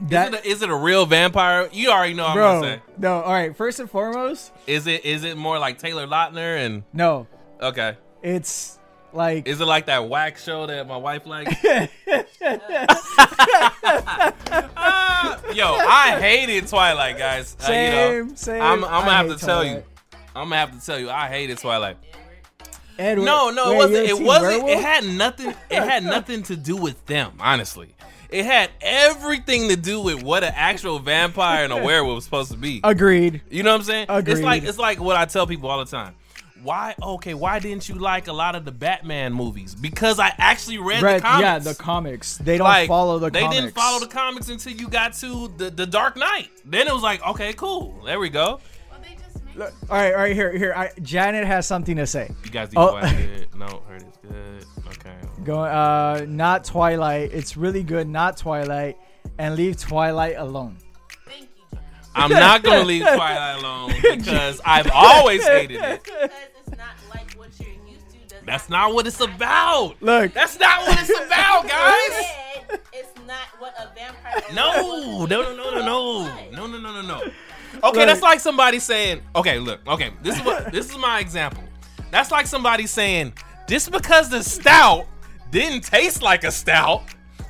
That 0.00 0.34
is, 0.34 0.40
it 0.40 0.44
a, 0.44 0.48
is 0.48 0.62
it 0.62 0.70
a 0.70 0.74
real 0.74 1.06
vampire? 1.06 1.68
You 1.72 1.90
already 1.90 2.14
know. 2.14 2.24
What 2.24 2.30
I'm 2.30 2.36
bro, 2.36 2.60
gonna 2.60 2.76
say. 2.76 2.82
no. 2.98 3.20
All 3.22 3.32
right. 3.32 3.56
First 3.56 3.78
and 3.78 3.88
foremost, 3.88 4.52
Is 4.66 4.86
it 4.86 5.04
is 5.04 5.24
it 5.24 5.36
more 5.36 5.58
like 5.58 5.78
Taylor 5.78 6.06
Lautner 6.06 6.58
and 6.58 6.82
no. 6.92 7.28
okay? 7.60 7.96
It's 8.22 8.78
like 9.14 9.46
Is 9.48 9.60
it 9.60 9.64
like 9.64 9.86
that 9.86 10.08
wax 10.08 10.44
show 10.44 10.66
that 10.66 10.86
my 10.86 10.96
wife 10.96 11.26
likes? 11.26 11.54
Ah, 14.76 15.40
yo, 15.54 15.64
I 15.74 16.18
hated 16.20 16.66
Twilight, 16.68 17.18
guys. 17.18 17.56
Uh, 17.60 17.72
you 17.72 17.76
know, 17.90 18.28
same 18.28 18.36
same. 18.36 18.62
I'm, 18.62 18.84
I'm 18.84 19.04
gonna 19.04 19.12
have 19.12 19.38
to 19.38 19.44
tell 19.44 19.64
you. 19.64 19.82
I'm 20.34 20.44
gonna 20.48 20.56
have 20.56 20.78
to 20.78 20.84
tell 20.84 20.98
you. 20.98 21.10
I 21.10 21.28
hated 21.28 21.58
Twilight. 21.58 21.96
Edward, 22.98 23.24
No, 23.24 23.50
no, 23.50 23.70
wait, 23.70 23.74
it 23.74 23.78
wasn't. 23.78 24.08
It 24.08 24.22
wasn't. 24.24 24.52
It 24.54 24.64
Werewolf? 24.64 24.82
had 24.82 25.04
nothing. 25.04 25.54
It 25.70 25.82
had 25.82 26.04
nothing 26.16 26.42
to 26.44 26.56
do 26.56 26.76
with 26.76 27.04
them. 27.06 27.32
Honestly, 27.40 27.94
it 28.30 28.44
had 28.44 28.70
everything 28.80 29.68
to 29.68 29.76
do 29.76 30.00
with 30.00 30.22
what 30.22 30.44
an 30.44 30.52
actual 30.54 30.98
vampire 30.98 31.64
and 31.64 31.72
a 31.72 31.76
werewolf 31.84 32.16
was 32.16 32.24
supposed 32.24 32.52
to 32.52 32.56
be. 32.58 32.80
Agreed. 32.84 33.42
You 33.50 33.62
know 33.62 33.72
what 33.72 33.80
I'm 33.80 33.84
saying? 33.84 34.06
Agreed. 34.08 34.32
It's 34.32 34.42
like 34.42 34.62
it's 34.64 34.78
like 34.78 35.00
what 35.00 35.16
I 35.16 35.24
tell 35.24 35.46
people 35.46 35.70
all 35.70 35.78
the 35.84 35.90
time. 35.90 36.14
Why? 36.62 36.94
Okay, 37.02 37.34
why 37.34 37.58
didn't 37.58 37.88
you 37.88 37.96
like 37.96 38.28
a 38.28 38.32
lot 38.32 38.54
of 38.54 38.64
the 38.64 38.72
Batman 38.72 39.32
movies? 39.32 39.74
Because 39.74 40.18
I 40.18 40.32
actually 40.38 40.78
read 40.78 41.02
Read, 41.02 41.18
the 41.18 41.22
comics. 41.22 41.42
yeah, 41.42 41.58
the 41.58 41.74
comics. 41.74 42.36
They 42.38 42.56
don't 42.58 42.64
like, 42.66 42.88
follow 42.88 43.18
the 43.18 43.28
they 43.30 43.40
comics. 43.42 43.60
didn't 43.60 43.74
follow 43.74 44.00
the 44.00 44.06
comics 44.06 44.48
until 44.48 44.72
you 44.72 44.88
got 44.88 45.12
to 45.14 45.48
the, 45.58 45.70
the 45.70 45.84
Dark 45.86 46.16
Knight. 46.16 46.48
Then 46.64 46.86
it 46.88 46.94
was 46.94 47.02
like, 47.02 47.22
okay, 47.26 47.52
cool. 47.54 48.00
There 48.04 48.18
we 48.18 48.30
go. 48.30 48.60
Well, 48.90 49.00
they 49.02 49.16
just 49.22 49.44
made 49.44 49.56
Look, 49.56 49.72
all 49.90 49.96
right, 49.98 50.12
all 50.14 50.20
right. 50.20 50.34
Here, 50.34 50.56
here. 50.56 50.72
I, 50.74 50.90
Janet 51.02 51.44
has 51.46 51.66
something 51.66 51.96
to 51.96 52.06
say. 52.06 52.30
You 52.44 52.50
guys 52.50 52.70
Oh. 52.76 52.94
watch 52.94 53.12
it. 53.12 53.48
No, 53.56 53.82
heard 53.88 54.02
it's 54.02 54.16
good. 54.18 54.64
Okay. 54.88 55.14
Go, 55.44 55.60
uh, 55.60 56.24
not 56.28 56.64
Twilight. 56.64 57.30
It's 57.32 57.56
really 57.56 57.82
good. 57.82 58.08
Not 58.08 58.36
Twilight, 58.36 58.96
and 59.38 59.54
leave 59.56 59.76
Twilight 59.76 60.36
alone. 60.38 60.76
Thank 62.14 62.28
you, 62.30 62.34
John. 62.34 62.42
I'm 62.42 62.52
not 62.52 62.62
gonna 62.62 62.84
leave 62.84 63.02
Twilight 63.14 63.58
alone 63.58 63.92
because 64.02 64.60
I've 64.64 64.90
always 64.92 65.46
hated 65.46 65.80
it. 65.80 66.04
Because 66.04 66.30
it's 66.66 66.78
not 66.78 66.94
like 67.12 67.32
what 67.34 67.48
you're 67.58 67.68
used 67.88 68.08
to. 68.10 68.18
Does 68.28 68.42
That's 68.44 68.68
not 68.68 68.94
what 68.94 69.06
it's 69.06 69.20
about. 69.20 69.96
Look, 70.00 70.32
That's 70.32 70.58
not 70.58 70.86
what 70.86 70.98
it's 71.00 71.10
about, 71.10 71.68
guys. 71.68 72.26
Said 72.70 72.80
It's 72.92 73.26
not 73.26 73.46
what 73.58 73.74
a 73.78 73.94
vampire. 73.94 74.42
No, 74.54 75.24
no, 75.26 75.42
no, 75.42 75.54
no, 75.56 75.70
no, 75.70 75.80
no, 75.80 76.50
no, 76.52 76.66
no, 76.66 76.78
no, 76.78 76.92
no, 76.92 77.02
no. 77.02 77.32
Okay, 77.82 78.04
that's 78.06 78.22
like 78.22 78.40
somebody 78.40 78.78
saying, 78.78 79.20
okay, 79.34 79.58
look, 79.58 79.80
okay, 79.86 80.12
this 80.22 80.36
is 80.36 80.44
what 80.44 80.72
this 80.72 80.90
is 80.90 80.96
my 80.96 81.18
example. 81.20 81.64
That's 82.10 82.30
like 82.30 82.46
somebody 82.46 82.86
saying, 82.86 83.32
just 83.68 83.90
because 83.90 84.28
the 84.30 84.42
stout 84.42 85.06
didn't 85.50 85.82
taste 85.82 86.22
like 86.22 86.44
a 86.44 86.52
stout, 86.52 87.02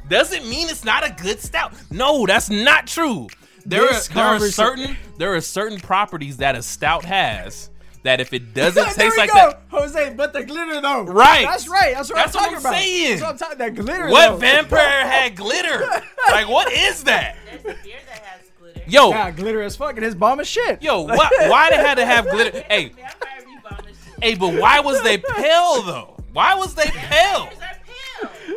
doesn't 0.09 0.49
mean 0.49 0.69
it's 0.69 0.85
not 0.85 1.07
a 1.07 1.12
good 1.23 1.41
stout. 1.41 1.75
No, 1.91 2.25
that's 2.27 2.51
not 2.51 2.87
true. 2.87 3.29
There 3.67 3.83
are, 3.85 4.01
there 4.12 4.25
are 4.25 4.41
certain 4.41 4.97
there 5.19 5.35
are 5.35 5.41
certain 5.41 5.79
properties 5.81 6.37
that 6.39 6.55
a 6.55 6.62
stout 6.62 7.05
has 7.05 7.71
that 8.03 8.21
if 8.21 8.33
it 8.35 8.53
doesn't 8.55 8.75
there 8.75 8.95
taste 8.95 9.17
we 9.17 9.17
like 9.17 9.31
go, 9.31 9.35
that, 9.37 9.62
Jose. 9.69 10.15
But 10.15 10.33
the 10.35 10.45
glitter 10.45 10.81
though, 10.81 11.03
Right. 11.05 11.47
That's 11.47 11.67
right. 11.69 11.95
That's 11.95 12.11
what 12.11 12.17
That's 12.17 12.37
I'm 12.37 12.43
what 12.43 12.45
talking 12.53 12.57
I'm 12.57 12.61
about. 12.61 12.75
saying. 12.75 13.11
That's 13.11 13.23
what 13.23 13.31
I'm 13.31 13.39
talking. 13.39 13.59
That 13.59 13.75
glitter. 13.75 14.09
what 14.11 14.31
though. 14.33 14.37
vampire 14.37 15.07
had 15.07 15.35
glitter? 15.37 15.87
Like 16.31 16.49
what 16.49 16.71
is 16.73 17.05
that? 17.05 17.37
There's 17.47 17.61
a 17.79 17.83
beer 17.83 17.97
that 18.07 18.19
has 18.25 18.43
glitter. 18.59 18.83
Yo, 18.87 19.09
Yeah, 19.11 19.31
glitter 19.31 19.62
as 19.62 19.77
fuck, 19.77 19.95
and 19.97 20.05
his 20.05 20.15
bomb 20.15 20.41
is 20.41 20.49
shit. 20.49 20.83
yo, 20.83 21.01
why, 21.07 21.29
why 21.49 21.71
they 21.71 21.77
had 21.77 21.95
to 21.95 22.05
have 22.05 22.29
glitter? 22.29 22.61
Hey, 22.69 22.89
Vampire 22.91 23.29
rebound 23.47 23.87
is 23.91 23.97
shit. 24.05 24.23
Hey, 24.25 24.35
but 24.35 24.55
why 24.61 24.81
was 24.81 25.03
they 25.03 25.17
pale 25.19 25.81
though? 25.83 26.23
Why 26.35 26.55
was 26.55 26.75
they 26.75 26.87
pale? 26.91 27.47
Vampires 27.47 27.59
are 27.62 28.29
pale. 28.47 28.57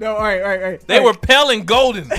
No, 0.00 0.16
all 0.16 0.22
right, 0.22 0.40
all 0.42 0.48
right, 0.48 0.62
all 0.62 0.70
right. 0.70 0.80
They 0.88 0.98
all 0.98 1.04
were 1.04 1.10
right. 1.10 1.20
pale 1.22 1.50
and 1.50 1.66
golden. 1.66 2.10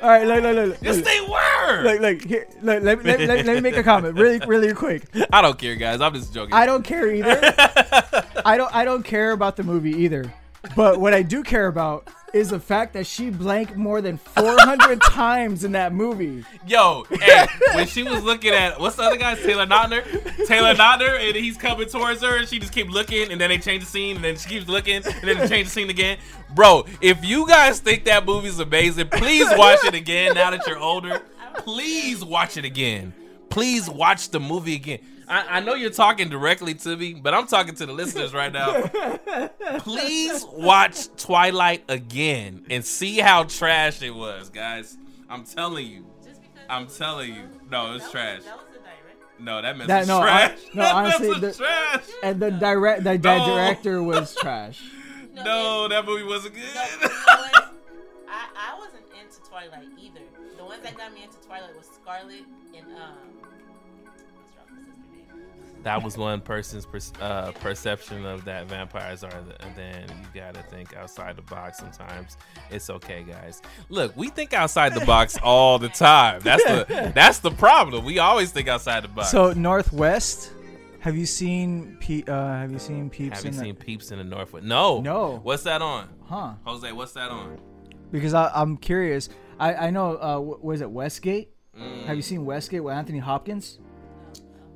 All 0.00 0.08
right, 0.08 0.26
look, 0.26 0.42
look, 0.42 0.54
look, 0.54 0.68
look. 0.68 0.78
Yes, 0.80 0.96
look. 0.96 1.04
they 1.04 1.20
were. 1.20 1.82
Look, 1.82 2.00
look, 2.00 2.24
here, 2.24 2.46
look, 2.62 2.82
let, 2.82 3.04
let, 3.04 3.20
let, 3.20 3.44
let 3.44 3.46
me 3.46 3.60
make 3.60 3.76
a 3.76 3.82
comment 3.82 4.14
really, 4.16 4.38
really 4.46 4.72
quick. 4.72 5.02
I 5.32 5.42
don't 5.42 5.58
care, 5.58 5.74
guys. 5.74 6.00
I'm 6.00 6.14
just 6.14 6.32
joking. 6.32 6.54
I 6.54 6.66
don't 6.66 6.84
care 6.84 7.10
either. 7.12 7.40
I 8.44 8.56
don't, 8.56 8.72
I 8.74 8.84
don't 8.84 9.02
care 9.02 9.32
about 9.32 9.56
the 9.56 9.64
movie 9.64 9.96
either. 10.04 10.32
But 10.76 11.00
what 11.00 11.14
I 11.14 11.22
do 11.22 11.42
care 11.42 11.66
about 11.66 12.08
is 12.34 12.50
the 12.50 12.60
fact 12.60 12.92
that 12.94 13.06
she 13.06 13.30
blanked 13.30 13.76
more 13.76 14.00
than 14.00 14.18
400 14.18 15.00
times 15.10 15.64
in 15.64 15.72
that 15.72 15.92
movie. 15.92 16.44
Yo, 16.66 17.04
hey, 17.10 17.46
when 17.74 17.86
she 17.86 18.02
was 18.02 18.22
looking 18.22 18.52
at 18.52 18.78
what's 18.80 18.96
the 18.96 19.02
other 19.02 19.16
guy's 19.16 19.38
Taylor 19.42 19.66
Lautner, 19.66 20.04
Taylor 20.46 20.74
Lautner, 20.74 21.26
and 21.26 21.36
he's 21.36 21.56
coming 21.56 21.88
towards 21.88 22.22
her, 22.22 22.36
and 22.38 22.48
she 22.48 22.58
just 22.58 22.72
keep 22.72 22.90
looking, 22.90 23.32
and 23.32 23.40
then 23.40 23.50
they 23.50 23.58
change 23.58 23.84
the 23.84 23.90
scene, 23.90 24.16
and 24.16 24.24
then 24.24 24.36
she 24.36 24.48
keeps 24.48 24.68
looking, 24.68 24.96
and 24.96 25.22
then 25.22 25.38
they 25.38 25.48
change 25.48 25.68
the 25.68 25.72
scene 25.72 25.90
again. 25.90 26.18
Bro, 26.54 26.86
if 27.00 27.24
you 27.24 27.46
guys 27.46 27.80
think 27.80 28.04
that 28.04 28.24
movie's 28.24 28.58
amazing, 28.58 29.08
please 29.08 29.48
watch 29.56 29.84
it 29.84 29.94
again. 29.94 30.34
Now 30.34 30.50
that 30.50 30.66
you're 30.66 30.78
older, 30.78 31.22
please 31.58 32.24
watch 32.24 32.56
it 32.56 32.64
again. 32.64 33.14
Please 33.50 33.88
watch 33.88 34.30
the 34.30 34.40
movie 34.40 34.76
again. 34.76 35.00
I, 35.28 35.58
I 35.58 35.60
know 35.60 35.74
you're 35.74 35.90
talking 35.90 36.28
directly 36.28 36.74
to 36.74 36.96
me, 36.96 37.14
but 37.14 37.34
I'm 37.34 37.46
talking 37.46 37.74
to 37.76 37.86
the 37.86 37.92
listeners 37.92 38.32
right 38.32 38.52
now. 38.52 38.88
Please 39.80 40.44
watch 40.52 41.08
Twilight 41.16 41.84
again 41.88 42.64
and 42.70 42.84
see 42.84 43.18
how 43.18 43.44
trash 43.44 44.00
it 44.02 44.14
was, 44.14 44.48
guys. 44.48 44.96
I'm 45.28 45.44
telling 45.44 45.86
you. 45.86 46.06
I'm 46.70 46.86
telling 46.86 47.34
you. 47.34 47.48
No, 47.70 47.94
it's 47.94 48.04
that 48.06 48.12
trash. 48.12 48.36
Was, 48.38 48.44
that 48.46 48.56
was 48.56 48.66
the 48.72 48.78
direct. 48.78 49.40
No, 49.40 49.62
that 49.62 49.76
mess 49.78 49.86
That- 49.88 49.98
was 50.00 50.08
no, 50.08 50.18
I- 50.20 50.22
trash. 50.22 50.58
no, 50.74 50.82
that 50.82 50.94
honestly, 50.94 51.28
mess 51.30 51.40
was 51.42 51.56
the- 51.58 51.64
trash. 51.64 52.04
And 52.22 52.40
the 52.40 52.50
direct, 52.50 53.04
the, 53.04 53.10
the 53.18 53.36
No. 53.38 53.46
director 53.46 54.02
was 54.02 54.34
trash. 54.40 54.82
No, 55.34 55.88
that 55.88 56.04
movie 56.04 56.24
wasn't 56.24 56.54
good. 56.54 56.64
No, 56.74 56.82
you 56.82 57.00
know? 57.08 57.08
I, 58.28 58.46
I 58.56 58.78
wasn't 58.78 59.04
into 59.20 59.40
Twilight 59.48 59.86
either. 60.00 60.20
The 60.56 60.64
ones 60.64 60.82
that 60.82 60.96
got 60.96 61.12
me 61.14 61.22
into 61.24 61.36
Twilight 61.46 61.76
was 61.76 61.86
Scarlet 61.86 62.44
and 62.76 62.86
um. 62.96 63.27
That 65.84 66.02
was 66.02 66.18
one 66.18 66.40
person's 66.40 66.84
per- 66.84 66.98
uh, 67.22 67.52
perception 67.52 68.26
of 68.26 68.44
that 68.44 68.66
vampires 68.66 69.22
are. 69.24 69.30
The, 69.30 69.64
and 69.64 69.74
then 69.76 70.04
you 70.08 70.40
gotta 70.40 70.62
think 70.64 70.94
outside 70.96 71.36
the 71.36 71.42
box. 71.42 71.78
Sometimes 71.78 72.36
it's 72.70 72.90
okay, 72.90 73.22
guys. 73.22 73.62
Look, 73.88 74.14
we 74.16 74.28
think 74.28 74.52
outside 74.52 74.92
the 74.94 75.04
box 75.06 75.38
all 75.42 75.78
the 75.78 75.88
time. 75.88 76.40
That's 76.42 76.64
the 76.64 77.12
that's 77.14 77.38
the 77.38 77.52
problem. 77.52 78.04
We 78.04 78.18
always 78.18 78.50
think 78.50 78.68
outside 78.68 79.04
the 79.04 79.08
box. 79.08 79.30
So 79.30 79.52
Northwest, 79.52 80.52
have 81.00 81.16
you 81.16 81.26
seen 81.26 81.96
Pe- 82.00 82.24
uh, 82.26 82.32
have 82.34 82.72
you 82.72 82.78
seen 82.80 83.08
Peeps 83.08 83.36
have 83.36 83.44
you 83.44 83.50
in 83.50 83.56
the- 83.56 83.62
seen 83.62 83.74
Peeps 83.76 84.10
in 84.10 84.18
the 84.18 84.24
Northwest? 84.24 84.66
No. 84.66 85.00
No. 85.00 85.40
What's 85.42 85.62
that 85.62 85.80
on? 85.80 86.08
Huh? 86.26 86.54
Jose, 86.66 86.90
what's 86.92 87.12
that 87.12 87.30
on? 87.30 87.58
Because 88.10 88.34
I, 88.34 88.50
I'm 88.52 88.76
curious. 88.76 89.28
I 89.60 89.74
I 89.74 89.90
know. 89.90 90.16
Uh, 90.16 90.38
wh- 90.38 90.62
was 90.64 90.80
it 90.80 90.90
Westgate? 90.90 91.50
Mm, 91.78 92.04
Have 92.06 92.16
you 92.16 92.22
seen 92.22 92.44
Westgate 92.44 92.82
with 92.82 92.94
Anthony 92.94 93.18
Hopkins? 93.20 93.78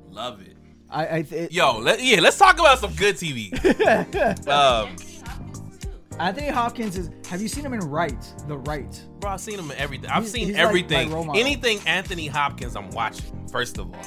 love 0.09 0.41
it. 0.41 0.52
I 0.93 1.17
I 1.17 1.21
th- 1.23 1.51
Yo, 1.51 1.79
let, 1.79 2.01
yeah, 2.03 2.19
let's 2.21 2.37
talk 2.37 2.59
about 2.59 2.79
some 2.79 2.93
good 2.93 3.15
TV. 3.15 3.51
um, 4.47 4.89
Anthony 4.89 5.17
Hopkins 5.25 5.77
too. 5.79 5.89
Anthony 6.19 6.47
Hopkins 6.49 6.97
is. 6.97 7.09
Have 7.29 7.41
you 7.41 7.47
seen 7.47 7.65
him 7.65 7.73
in 7.73 7.79
Right? 7.79 8.21
The 8.47 8.57
Right. 8.57 9.01
bro, 9.19 9.31
I've 9.31 9.41
seen 9.41 9.57
him 9.59 9.71
in 9.71 9.77
everything. 9.77 10.09
I've 10.09 10.23
He's- 10.23 10.31
seen 10.33 10.47
he's 10.47 10.55
everything. 10.55 11.09
model. 11.09 11.35
Anything 11.37 11.79
Anthony 11.87 12.27
Hopkins, 12.27 12.75
I'm 12.75 12.89
watching. 12.91 13.25
First 13.51 13.77
of 13.79 13.91
all, 13.93 14.05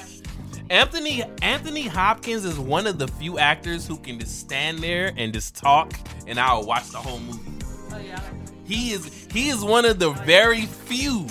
Anthony 0.70 1.22
Anthony 1.42 1.82
Hopkins 1.86 2.44
is 2.44 2.58
one 2.58 2.86
of 2.86 2.98
the 2.98 3.08
few 3.08 3.38
actors 3.38 3.86
who 3.86 3.96
can 3.98 4.18
just 4.20 4.38
stand 4.40 4.78
there 4.78 5.12
and 5.16 5.32
just 5.32 5.56
talk, 5.56 5.92
and 6.26 6.38
I'll 6.38 6.64
watch 6.64 6.88
the 6.90 6.98
whole 6.98 7.18
movie. 7.20 7.40
Oh 7.92 7.98
yeah. 7.98 8.14
Like. 8.14 8.24
He 8.66 8.92
is 8.92 9.26
he 9.32 9.48
is 9.48 9.64
one 9.64 9.84
of 9.84 9.98
the 9.98 10.10
very 10.10 10.62
few 10.62 11.26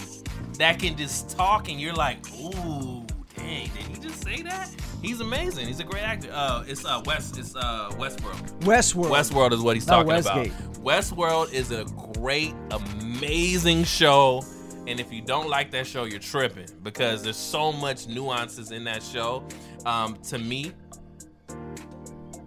that 0.58 0.80
can 0.80 0.96
just 0.98 1.30
talk, 1.32 1.68
and 1.70 1.80
you're 1.82 1.94
like, 1.94 2.20
ooh, 2.40 3.06
dang, 3.36 3.70
did 3.74 3.84
he 3.90 4.00
just 4.02 4.24
say 4.24 4.42
that? 4.42 4.70
He's 5.06 5.22
amazing. 5.22 5.68
He's 5.68 5.80
a 5.80 5.84
great 5.84 6.04
actor. 6.04 6.30
Uh, 6.32 6.64
it's 6.68 6.84
uh 6.84 7.02
West. 7.06 7.38
It's 7.38 7.56
uh 7.56 7.90
Westworld. 7.94 8.60
Westworld. 8.62 9.12
Westworld 9.12 9.52
is 9.52 9.62
what 9.62 9.76
he's 9.76 9.86
Not 9.86 9.98
talking 9.98 10.08
Westgate. 10.10 10.48
about. 10.48 10.84
Westworld 10.84 11.54
is 11.54 11.72
a 11.72 11.86
great, 12.18 12.54
amazing 12.72 13.84
show. 13.84 14.44
And 14.88 15.00
if 15.00 15.12
you 15.14 15.22
don't 15.22 15.50
like 15.50 15.72
that 15.72 15.86
show, 15.88 16.06
you're 16.06 16.20
tripping 16.20 16.68
because 16.84 17.24
there's 17.24 17.38
so 17.38 17.72
much 17.72 18.08
nuances 18.08 18.72
in 18.72 18.84
that 18.86 19.04
show. 19.04 19.44
Um, 19.86 20.16
to 20.30 20.40
me, 20.40 20.74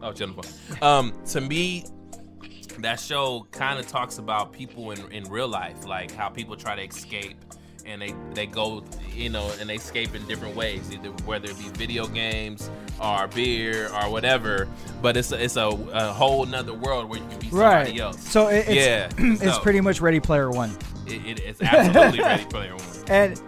oh 0.02 0.12
Jennifer, 0.12 0.42
um, 0.84 1.12
to 1.26 1.40
me, 1.40 1.84
that 2.78 3.00
show 3.00 3.46
kind 3.50 3.78
of 3.78 3.86
talks 3.86 4.18
about 4.18 4.52
people 4.52 4.90
in, 4.92 5.12
in 5.12 5.24
real 5.24 5.48
life, 5.48 5.84
like 5.84 6.10
how 6.12 6.28
people 6.28 6.56
try 6.56 6.76
to 6.76 6.82
escape 6.82 7.36
and 7.88 8.02
they, 8.02 8.14
they 8.34 8.46
go, 8.46 8.84
you 9.14 9.30
know, 9.30 9.50
and 9.60 9.68
they 9.70 9.76
escape 9.76 10.14
in 10.14 10.24
different 10.26 10.54
ways, 10.54 10.90
either 10.92 11.08
whether 11.24 11.48
it 11.50 11.58
be 11.58 11.68
video 11.70 12.06
games 12.06 12.70
or 13.00 13.26
beer 13.28 13.88
or 13.94 14.10
whatever. 14.10 14.68
But 15.02 15.16
it's 15.16 15.32
a, 15.32 15.42
it's 15.42 15.56
a, 15.56 15.66
a 15.68 16.12
whole 16.12 16.44
nother 16.46 16.74
world 16.74 17.08
where 17.08 17.18
you 17.20 17.26
can 17.28 17.38
be 17.38 17.48
somebody 17.50 17.90
Right. 17.92 18.00
else. 18.00 18.20
So 18.28 18.48
it, 18.48 18.68
it's, 18.68 18.74
Yeah, 18.86 19.08
it's 19.18 19.54
so- 19.56 19.60
pretty 19.60 19.80
much 19.80 20.00
Ready 20.00 20.20
Player 20.20 20.50
One. 20.50 20.76
It, 21.06 21.24
it, 21.24 21.40
it's 21.40 21.62
absolutely 21.62 22.20
ready 22.20 22.44
player 22.44 22.76
one. 22.76 22.84
And 23.08 23.40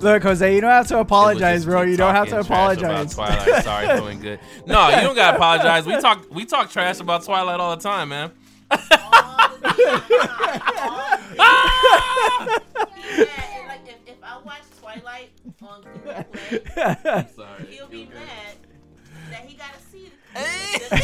look, 0.00 0.22
Jose, 0.22 0.54
you 0.54 0.60
don't 0.60 0.68
have 0.70 0.86
to 0.88 0.98
apologize, 0.98 1.64
bro. 1.64 1.80
You 1.80 1.96
don't 1.96 2.14
have 2.14 2.28
to 2.28 2.40
apologize. 2.40 3.14
About 3.14 3.44
Twilight. 3.44 3.64
Sorry, 3.64 3.98
doing 3.98 4.20
good. 4.20 4.38
No, 4.66 4.86
you 4.90 4.96
don't 5.00 5.14
gotta 5.16 5.38
apologize. 5.38 5.86
We 5.86 5.98
talk 5.98 6.26
we 6.30 6.44
talk 6.44 6.68
trash 6.70 7.00
about 7.00 7.24
Twilight 7.24 7.58
all 7.58 7.74
the 7.74 7.82
time, 7.82 8.10
man. 8.10 8.30
All. 8.70 8.78
Ah! 11.38 12.60
Yeah, 13.16 13.24
Twilight 15.00 15.30
on 15.62 15.82
Google 16.04 16.24
Play, 16.24 17.26
Sorry. 17.34 17.66
he'll 17.70 17.86
be 17.88 18.04
mad 18.06 18.56
that 19.30 19.44
he 19.44 19.56
gotta 19.56 19.80
see 19.90 20.10
the, 20.34 20.38
Hey. 20.38 20.78
the, 20.78 20.94
the 20.96 21.00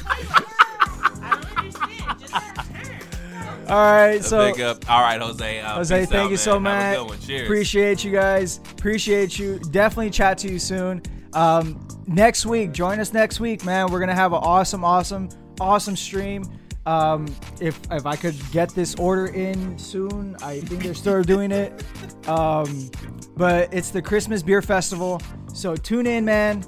Twilight. 0.00 1.22
I 1.22 1.40
don't 1.40 1.58
understand. 1.58 2.20
Just 2.20 2.32
turn. 2.34 3.68
All 3.68 3.76
right, 3.92 4.20
A 4.20 4.22
so 4.22 4.52
big 4.52 4.60
up. 4.60 4.88
All 4.90 5.00
right, 5.02 5.20
Jose. 5.20 5.60
Uh, 5.60 5.74
Jose, 5.74 6.00
peace 6.00 6.08
thank 6.08 6.24
out, 6.26 6.30
you 6.30 6.36
so 6.36 6.60
man. 6.60 6.80
Have 6.80 7.00
a 7.00 7.04
much. 7.04 7.08
good 7.08 7.08
one. 7.18 7.26
Cheers. 7.26 7.42
Appreciate 7.46 8.04
you 8.04 8.12
guys. 8.12 8.58
Appreciate 8.70 9.38
you. 9.38 9.58
Definitely 9.58 10.10
chat 10.10 10.38
to 10.38 10.48
you 10.48 10.58
soon. 10.60 11.02
Um, 11.32 11.86
next 12.06 12.46
week, 12.46 12.72
join 12.72 13.00
us 13.00 13.12
next 13.12 13.40
week, 13.40 13.64
man. 13.64 13.90
We're 13.90 14.00
gonna 14.00 14.14
have 14.14 14.32
an 14.32 14.40
awesome, 14.42 14.84
awesome, 14.84 15.28
awesome 15.60 15.96
stream. 15.96 16.44
Um, 16.86 17.26
if 17.60 17.78
if 17.90 18.06
I 18.06 18.16
could 18.16 18.36
get 18.52 18.70
this 18.70 18.94
order 18.94 19.26
in 19.26 19.78
soon, 19.78 20.36
I 20.42 20.60
think 20.60 20.84
they're 20.84 20.94
still 20.94 21.22
doing 21.22 21.50
it. 21.50 21.84
Um, 22.28 22.90
but 23.36 23.74
it's 23.74 23.90
the 23.90 24.00
Christmas 24.00 24.42
Beer 24.42 24.62
Festival, 24.62 25.20
so 25.52 25.74
tune 25.76 26.06
in, 26.06 26.24
man. 26.24 26.64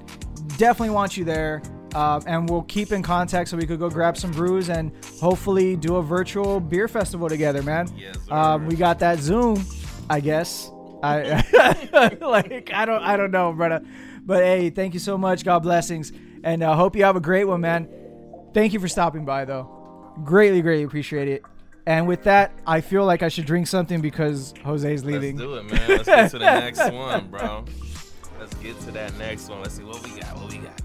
Definitely 0.56 0.90
want 0.90 1.16
you 1.16 1.24
there. 1.24 1.62
Um, 1.94 2.22
and 2.26 2.50
we'll 2.50 2.62
keep 2.62 2.92
in 2.92 3.02
contact 3.02 3.48
so 3.48 3.56
we 3.56 3.64
could 3.64 3.78
go 3.78 3.88
grab 3.88 4.18
some 4.18 4.30
brews 4.30 4.68
and 4.68 4.92
hopefully 5.20 5.74
do 5.74 5.96
a 5.96 6.02
virtual 6.02 6.60
beer 6.60 6.86
festival 6.86 7.30
together, 7.30 7.62
man. 7.62 7.88
Yes. 7.96 8.16
Um, 8.30 8.66
we 8.66 8.76
got 8.76 8.98
that 8.98 9.20
Zoom, 9.20 9.64
I 10.10 10.20
guess. 10.20 10.70
I 11.02 12.18
like 12.20 12.70
I 12.74 12.84
don't 12.84 13.02
I 13.02 13.16
don't 13.16 13.30
know, 13.30 13.52
brother. 13.52 13.84
But 14.26 14.42
hey, 14.42 14.70
thank 14.70 14.94
you 14.94 15.00
so 15.00 15.16
much. 15.16 15.44
God 15.44 15.60
blessings, 15.60 16.12
and 16.42 16.62
uh, 16.62 16.74
hope 16.74 16.96
you 16.96 17.04
have 17.04 17.16
a 17.16 17.20
great 17.20 17.44
one, 17.44 17.60
man. 17.60 17.88
Thank 18.52 18.72
you 18.72 18.80
for 18.80 18.88
stopping 18.88 19.24
by, 19.24 19.44
though. 19.44 19.77
Greatly, 20.24 20.62
greatly 20.62 20.84
appreciate 20.84 21.28
it. 21.28 21.42
And 21.86 22.06
with 22.06 22.24
that, 22.24 22.52
I 22.66 22.80
feel 22.82 23.04
like 23.06 23.22
I 23.22 23.28
should 23.28 23.46
drink 23.46 23.66
something 23.66 24.00
because 24.02 24.52
Jose's 24.64 25.04
leaving. 25.04 25.36
Let's 25.38 25.48
do 25.48 25.54
it, 25.54 25.62
man. 25.64 25.88
Let's 25.88 26.04
get 26.04 26.30
to 26.32 26.38
the 26.38 26.44
next 26.60 26.92
one, 26.92 27.28
bro. 27.28 27.64
Let's 28.38 28.54
get 28.56 28.78
to 28.80 28.90
that 28.92 29.16
next 29.16 29.48
one. 29.48 29.62
Let's 29.62 29.74
see 29.74 29.84
what 29.84 30.02
we 30.04 30.20
got. 30.20 30.36
What 30.38 30.52
we 30.52 30.58
got. 30.58 30.80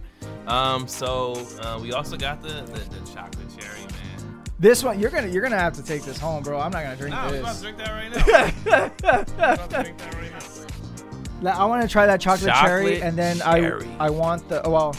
Um, 0.48 0.88
so 0.88 1.34
uh, 1.62 1.80
we 1.82 1.92
also 1.94 2.16
got 2.18 2.42
the, 2.42 2.48
the 2.48 2.80
the 3.00 3.12
chocolate 3.14 3.48
cherry, 3.60 3.80
man. 3.82 4.44
This 4.60 4.82
one, 4.84 4.98
you're 5.00 5.10
gonna 5.10 5.28
you're 5.28 5.42
gonna 5.44 5.60
have 5.60 5.74
to 5.74 5.84
take 5.84 6.04
this 6.04 6.18
home, 6.18 6.42
bro. 6.44 6.60
I'm 6.60 6.72
not 6.72 6.84
gonna 6.84 6.96
drink 6.96 7.14
Nah, 7.16 7.24
I'm 7.28 7.36
about 7.36 7.56
to 7.56 7.62
drink 7.62 7.78
that 7.78 7.90
right 7.90 8.12
now. 8.66 9.10
I'm 9.10 9.24
about 9.58 9.70
to 9.70 9.82
drink 9.84 9.98
that 9.98 10.14
right 10.16 11.44
now. 11.44 11.62
I 11.62 11.66
want 11.66 11.82
to 11.82 11.88
try 11.90 12.06
that 12.06 12.22
chocolate, 12.22 12.54
cherry, 12.54 12.84
Chocolate 12.94 13.02
and 13.04 13.18
then 13.18 13.40
cherry. 13.40 13.86
I 14.00 14.08
I 14.08 14.10
want 14.10 14.48
the 14.48 14.62
well, 14.66 14.96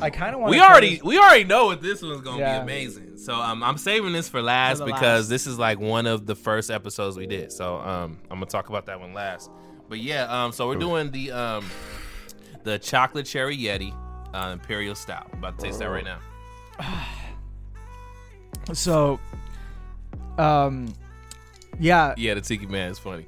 I 0.00 0.10
kind 0.10 0.34
of 0.34 0.40
want. 0.40 0.50
we 0.52 0.60
already 0.60 1.00
we 1.02 1.18
already 1.18 1.42
know 1.44 1.66
what 1.66 1.82
this 1.82 2.02
one's 2.02 2.20
gonna 2.20 2.38
Yeah. 2.38 2.58
be 2.58 2.62
amazing. 2.62 3.13
So 3.24 3.34
um, 3.34 3.62
I'm 3.62 3.78
saving 3.78 4.12
this 4.12 4.28
for 4.28 4.42
last 4.42 4.78
the 4.80 4.84
because 4.84 5.02
last. 5.24 5.28
this 5.28 5.46
is 5.46 5.58
like 5.58 5.80
one 5.80 6.06
of 6.06 6.26
the 6.26 6.34
first 6.34 6.70
episodes 6.70 7.16
we 7.16 7.26
did. 7.26 7.50
So 7.52 7.76
um, 7.76 8.18
I'm 8.30 8.36
gonna 8.36 8.46
talk 8.46 8.68
about 8.68 8.84
that 8.86 9.00
one 9.00 9.14
last. 9.14 9.50
But 9.88 9.98
yeah, 10.00 10.24
um, 10.44 10.52
so 10.52 10.68
we're 10.68 10.76
doing 10.76 11.10
the 11.10 11.32
um, 11.32 11.64
the 12.64 12.78
chocolate 12.78 13.24
cherry 13.24 13.56
Yeti 13.56 13.94
uh, 14.34 14.50
Imperial 14.52 14.94
Stout. 14.94 15.28
I'm 15.32 15.38
about 15.38 15.58
to 15.58 15.64
taste 15.64 15.78
that 15.78 15.86
right 15.86 16.04
now. 16.04 16.18
So, 18.72 19.20
um, 20.38 20.94
yeah, 21.78 22.14
Yeah, 22.16 22.32
the 22.34 22.40
Tiki 22.40 22.64
Man 22.66 22.90
is 22.92 22.98
funny. 22.98 23.26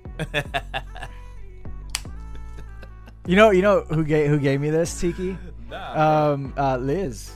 you 3.26 3.36
know, 3.36 3.50
you 3.50 3.60
know 3.60 3.80
who 3.82 4.02
gave 4.04 4.30
who 4.30 4.38
gave 4.38 4.60
me 4.60 4.70
this 4.70 4.98
Tiki? 5.00 5.36
Nah, 5.68 6.32
Um, 6.32 6.54
uh, 6.56 6.76
Liz. 6.76 7.32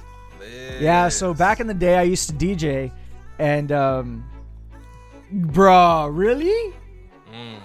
Yeah. 0.80 1.09
So 1.09 1.34
back 1.34 1.61
in 1.61 1.66
the 1.66 1.74
day, 1.74 1.97
I 1.97 2.03
used 2.03 2.28
to 2.30 2.34
DJ, 2.34 2.91
and 3.38 3.70
um, 3.72 4.24
bro, 5.30 6.09
really, 6.09 6.74
Mm. 7.32 7.59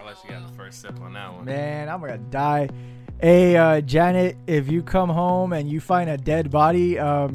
I'll 0.00 0.06
let 0.06 0.16
you 0.24 0.32
have 0.34 0.50
the 0.50 0.56
first 0.56 0.80
sip 0.80 1.00
on 1.00 1.12
that 1.12 1.32
one. 1.32 1.44
man, 1.44 1.88
I'm 1.88 2.00
gonna 2.00 2.18
die. 2.18 2.68
Hey, 3.20 3.56
uh, 3.56 3.80
Janet, 3.82 4.36
if 4.46 4.68
you 4.68 4.82
come 4.82 5.08
home 5.10 5.52
and 5.52 5.68
you 5.70 5.78
find 5.80 6.08
a 6.10 6.16
dead 6.16 6.50
body, 6.50 6.98
um, 6.98 7.34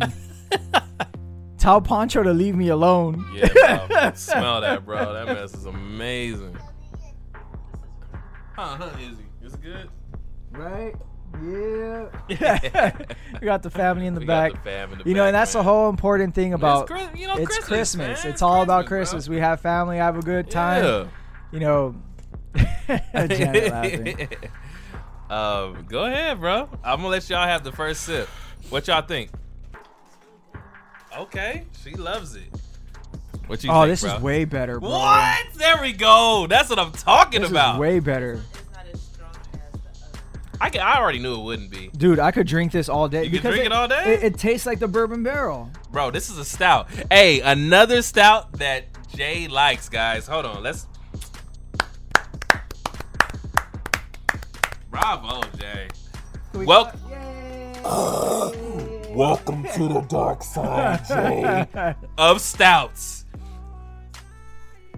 tell 1.57 1.79
Poncho 1.79 2.23
to 2.23 2.33
leave 2.33 2.55
me 2.55 2.69
alone. 2.69 3.23
Yeah, 3.33 3.85
bro. 3.87 4.11
Smell 4.15 4.61
that, 4.61 4.83
bro. 4.85 5.13
That 5.13 5.27
mess 5.27 5.53
is 5.53 5.65
amazing. 5.65 6.57
Huh, 8.55 8.77
huh, 8.77 8.89
Izzy? 8.99 9.25
Is 9.43 9.53
it 9.53 9.61
good? 9.61 9.89
Right? 10.51 10.95
Yeah. 11.43 12.09
we 13.41 13.45
got 13.45 13.63
the 13.63 13.69
family 13.69 14.05
in 14.07 14.13
the 14.13 14.21
We 14.21 14.25
back. 14.25 14.51
the 14.53 14.57
fam 14.59 14.91
in 14.93 14.99
the 14.99 15.05
you 15.05 15.13
know, 15.15 15.25
and 15.25 15.35
that's 15.35 15.53
the 15.53 15.63
whole 15.63 15.89
important 15.89 16.33
thing 16.35 16.53
about 16.53 16.87
Chris- 16.87 17.07
you 17.15 17.27
know, 17.27 17.35
it's 17.35 17.45
Christmas, 17.57 17.67
Christmas. 17.67 18.23
man. 18.23 18.31
It's 18.33 18.41
all 18.41 18.61
about 18.61 18.85
Christmas, 18.85 19.25
Christmas. 19.25 19.27
bro. 19.27 19.35
We 19.35 19.41
have 19.41 19.61
family, 19.61 19.97
have 19.97 20.17
a 20.17 20.21
good 20.21 20.49
time. 20.49 20.83
Yeah. 20.83 21.07
You 21.51 21.59
know, 21.59 21.95
Janet 23.27 23.71
laughing. 23.71 24.27
um, 25.29 25.85
go 25.89 26.05
ahead, 26.05 26.39
bro. 26.39 26.69
I'm 26.83 26.97
gonna 26.97 27.07
let 27.09 27.29
y'all 27.29 27.47
have 27.47 27.63
the 27.63 27.71
first 27.71 28.01
sip. 28.01 28.27
What 28.69 28.87
y'all 28.87 29.01
think? 29.01 29.29
Okay, 31.17 31.65
she 31.83 31.91
loves 31.95 32.35
it. 32.35 32.43
What 33.47 33.63
you 33.63 33.71
Oh, 33.71 33.81
think, 33.81 33.91
this 33.91 34.01
bro? 34.01 34.15
is 34.15 34.21
way 34.21 34.43
better, 34.45 34.79
bro. 34.79 34.89
What? 34.89 35.45
There 35.55 35.79
we 35.81 35.93
go. 35.93 36.47
That's 36.49 36.69
what 36.69 36.79
I'm 36.79 36.91
talking 36.91 37.41
This 37.41 37.51
about. 37.51 37.79
way 37.79 37.99
better. 37.99 38.41
I 40.61 40.69
can, 40.69 40.81
I 40.81 40.97
already 40.99 41.19
knew 41.19 41.35
it 41.35 41.43
wouldn't 41.43 41.69
be, 41.69 41.89
Dude, 41.97 42.17
I 42.19 42.31
could 42.31 42.47
drink 42.47 42.71
this 42.71 42.87
all 42.89 43.07
day. 43.09 43.23
You 43.25 43.29
could 43.29 43.37
because 43.43 43.53
drink 43.55 43.65
it 43.65 43.71
all 43.71 43.87
day? 43.87 44.13
It, 44.15 44.23
it 44.23 44.37
tastes 44.37 44.65
like 44.65 44.79
the 44.79 44.87
bourbon 44.87 45.21
barrel. 45.23 45.69
bro. 45.91 46.11
This 46.11 46.29
is 46.29 46.37
a 46.37 46.45
stout. 46.45 46.87
Hey, 47.11 47.41
another 47.41 48.01
stout 48.01 48.53
that 48.53 48.85
Jay 49.13 49.47
likes, 49.47 49.89
guys. 49.89 50.27
Hold 50.27 50.45
on, 50.45 50.63
let's. 50.63 50.87
Bravo, 54.89 55.41
Jay. 55.57 55.87
We 56.53 56.65
Well- 56.65 56.91
Yay! 57.09 57.81
Welcome 59.15 59.63
to 59.75 59.87
the 59.87 60.01
dark 60.09 60.43
side, 60.43 61.05
Jay. 61.07 61.95
Of 62.17 62.41
stouts. 62.41 63.24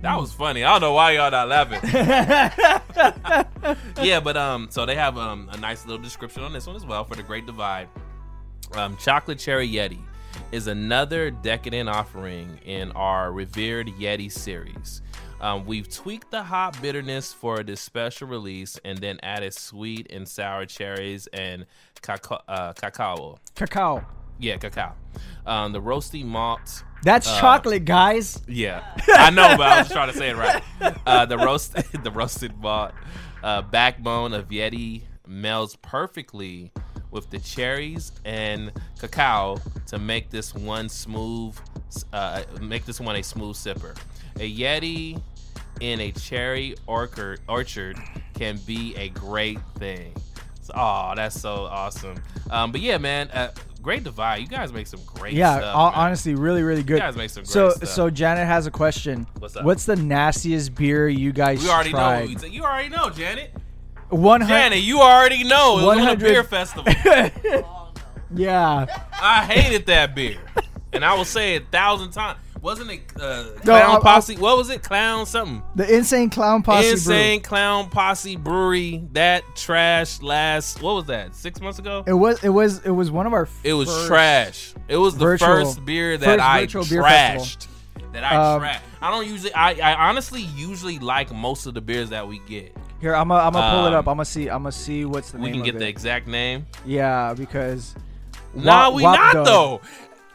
That 0.02 0.20
was 0.20 0.32
funny. 0.32 0.64
I 0.64 0.72
don't 0.72 0.82
know 0.82 0.94
why 0.94 1.12
y'all 1.12 1.32
not 1.32 1.48
laughing. 1.48 1.80
yeah, 4.04 4.20
but 4.20 4.38
um, 4.38 4.68
so 4.70 4.86
they 4.86 4.96
have 4.96 5.18
um 5.18 5.50
a 5.52 5.58
nice 5.58 5.86
little 5.86 6.02
description 6.02 6.44
on 6.44 6.54
this 6.54 6.68
one 6.68 6.76
as 6.76 6.86
well 6.86 7.04
for 7.04 7.16
the 7.16 7.24
Great 7.24 7.46
Divide. 7.46 7.90
Um, 8.74 8.98
Chocolate 8.98 9.40
Cherry 9.40 9.68
Yeti 9.68 10.00
is 10.52 10.68
another 10.68 11.32
decadent 11.32 11.90
offering 11.90 12.60
in 12.66 12.92
our 12.92 13.32
revered 13.32 13.88
Yeti 13.88 14.32
series. 14.32 15.02
Um, 15.40 15.66
we've 15.66 15.90
tweaked 15.90 16.32
the 16.32 16.44
hop 16.44 16.82
bitterness 16.82 17.32
for 17.32 17.64
this 17.64 17.80
special 17.80 18.28
release 18.28 18.80
and 18.84 18.98
then 18.98 19.20
added 19.22 19.54
sweet 19.54 20.08
and 20.10 20.28
sour 20.28 20.66
cherries 20.66 21.28
and 21.28 21.66
cacao. 22.02 22.42
Uh, 22.48 22.74
cacao. 22.74 23.38
Cacao. 23.56 24.06
Yeah, 24.40 24.58
cacao. 24.58 24.94
Um, 25.46 25.72
the 25.72 25.82
roasty 25.82 26.24
malt. 26.24 26.84
That's 27.04 27.28
Uh, 27.28 27.40
chocolate, 27.40 27.86
guys. 27.86 28.42
Yeah, 28.48 28.84
I 29.08 29.30
know, 29.30 29.56
but 29.58 29.68
I 29.68 29.80
was 29.80 29.90
trying 29.92 30.12
to 30.12 30.18
say 30.18 30.30
it 30.30 30.36
right. 30.36 30.64
Uh, 31.06 31.26
the 31.26 31.38
roast, 31.38 31.74
the 32.04 32.12
roasted 32.12 32.58
malt 32.60 32.92
uh, 33.44 33.62
backbone 33.62 34.34
of 34.34 34.50
Yeti 34.50 35.02
melds 35.30 35.80
perfectly 35.82 36.72
with 37.12 37.30
the 37.30 37.40
cherries 37.40 38.12
and 38.26 38.72
cacao 39.00 39.58
to 39.88 39.98
make 40.00 40.30
this 40.30 40.54
one 40.54 40.90
smooth, 40.90 41.56
uh, 42.14 42.44
make 42.62 42.86
this 42.86 43.00
one 43.00 43.16
a 43.16 43.24
smooth 43.24 43.56
sipper. 43.56 43.98
A 44.38 44.52
Yeti 44.56 45.22
in 45.80 46.00
a 46.02 46.12
cherry 46.12 46.76
orchard 46.88 47.40
orchard 47.48 47.98
can 48.34 48.58
be 48.66 48.96
a 48.96 49.10
great 49.10 49.60
thing. 49.78 50.14
Oh, 50.76 51.14
that's 51.16 51.40
so 51.40 51.64
awesome. 51.70 52.22
Um, 52.50 52.72
but 52.74 52.82
yeah, 52.82 52.98
man, 52.98 53.30
uh, 53.30 53.52
Great 53.82 54.04
Divide. 54.04 54.38
You 54.42 54.48
guys 54.48 54.74
make 54.74 54.88
some 54.88 55.00
great 55.06 55.34
Yeah, 55.34 55.58
stuff. 55.60 55.76
hon- 55.76 55.94
honestly, 55.96 56.36
really, 56.36 56.64
really 56.64 56.84
good. 56.84 56.96
you 56.96 57.00
guys 57.00 57.16
make 57.16 57.30
some 57.30 57.44
great 57.44 57.52
So, 57.52 57.70
stuff. 57.70 57.90
so 57.90 57.96
so 57.96 58.10
Janet 58.10 58.46
has 58.48 58.66
a 58.68 58.72
question. 58.72 59.28
What's 59.40 59.56
up? 59.56 59.64
What's 59.66 59.86
the 59.86 59.96
nastiest 59.96 60.76
beer 60.76 61.08
you 61.08 61.32
guys 61.32 61.64
we 61.64 61.70
already 61.70 61.92
tried? 61.92 62.40
Say. 62.40 62.48
You 62.50 62.64
already 62.64 62.90
know, 62.90 63.10
Janet. 63.10 63.54
One 64.10 64.42
hundred. 64.42 64.54
Janet, 64.54 64.80
you 64.80 65.02
already 65.02 65.44
know. 65.44 65.80
It 65.80 65.86
was 65.86 65.98
on 66.00 66.08
a 66.10 66.16
beer 66.16 66.44
festival. 66.44 66.92
Yeah. 68.34 68.86
I 69.22 69.46
hated 69.46 69.86
that 69.86 70.14
beer, 70.14 70.38
and 70.92 71.06
I 71.06 71.14
will 71.14 71.24
say 71.26 71.56
it 71.56 71.64
a 71.64 71.66
thousand 71.68 72.12
times. 72.12 72.38
Wasn't 72.68 72.92
it 72.92 73.00
uh, 73.18 73.46
Clown 73.62 73.92
I- 73.92 73.96
I- 73.96 74.00
Posse? 74.02 74.36
what 74.36 74.58
was 74.58 74.70
it? 74.70 74.84
Clown 74.84 75.26
something. 75.26 75.64
The 75.76 75.96
Insane 75.96 76.30
Clown 76.30 76.64
Posse 76.64 76.90
Insane 76.90 77.40
Clown 77.42 77.90
Posse 77.90 78.36
Brewery. 78.36 79.08
That 79.14 79.44
trash 79.56 80.22
last. 80.22 80.82
What 80.82 80.96
was 80.96 81.06
that? 81.06 81.34
Six 81.34 81.62
months 81.62 81.80
ago. 81.80 82.04
It 82.06 82.12
was. 82.12 82.44
It 82.44 82.50
was. 82.50 82.80
It 82.86 82.92
was 82.92 83.10
one 83.10 83.26
of 83.26 83.32
our. 83.32 83.48
It 83.64 83.72
was 83.72 83.88
trash. 84.08 84.74
It 84.90 84.98
was 84.98 85.14
the 85.18 85.24
virtual- 85.24 85.48
first 85.48 85.86
beer 85.86 86.18
that 86.18 86.26
first 86.26 86.44
I 86.44 86.66
trashed. 86.66 87.68
That 88.12 88.26
I 88.26 88.36
Um, 88.56 88.62
trashed. 88.62 88.80
I 89.02 89.12
don't 89.12 89.26
usually. 89.28 89.54
I, 89.54 89.72
I 89.94 90.10
honestly 90.10 90.42
usually 90.42 91.00
like 91.00 91.32
most 91.34 91.68
of 91.68 91.74
the 91.74 91.80
beers 91.82 92.10
that 92.10 92.28
we 92.28 92.40
get. 92.50 92.76
Here, 93.00 93.16
I'm 93.16 93.30
gonna 93.30 93.44
I'm 93.46 93.54
gonna 93.54 93.72
pull 93.78 93.86
it 93.86 93.90
Um, 93.90 94.00
up. 94.00 94.08
I'm 94.10 94.16
gonna 94.18 94.26
see. 94.26 94.50
I'm 94.50 94.64
gonna 94.64 94.74
see 94.74 95.06
what's 95.06 95.32
the 95.32 95.38
We 95.38 95.52
can 95.52 95.64
get 95.64 95.76
it. 95.76 95.80
the 95.80 95.88
exact 95.88 96.28
name. 96.28 96.66
Yeah, 96.86 97.34
because. 97.34 97.96
Nah, 98.54 98.90
we 98.90 99.04
Wap 99.04 99.36
not 99.36 99.46
though. 99.46 99.82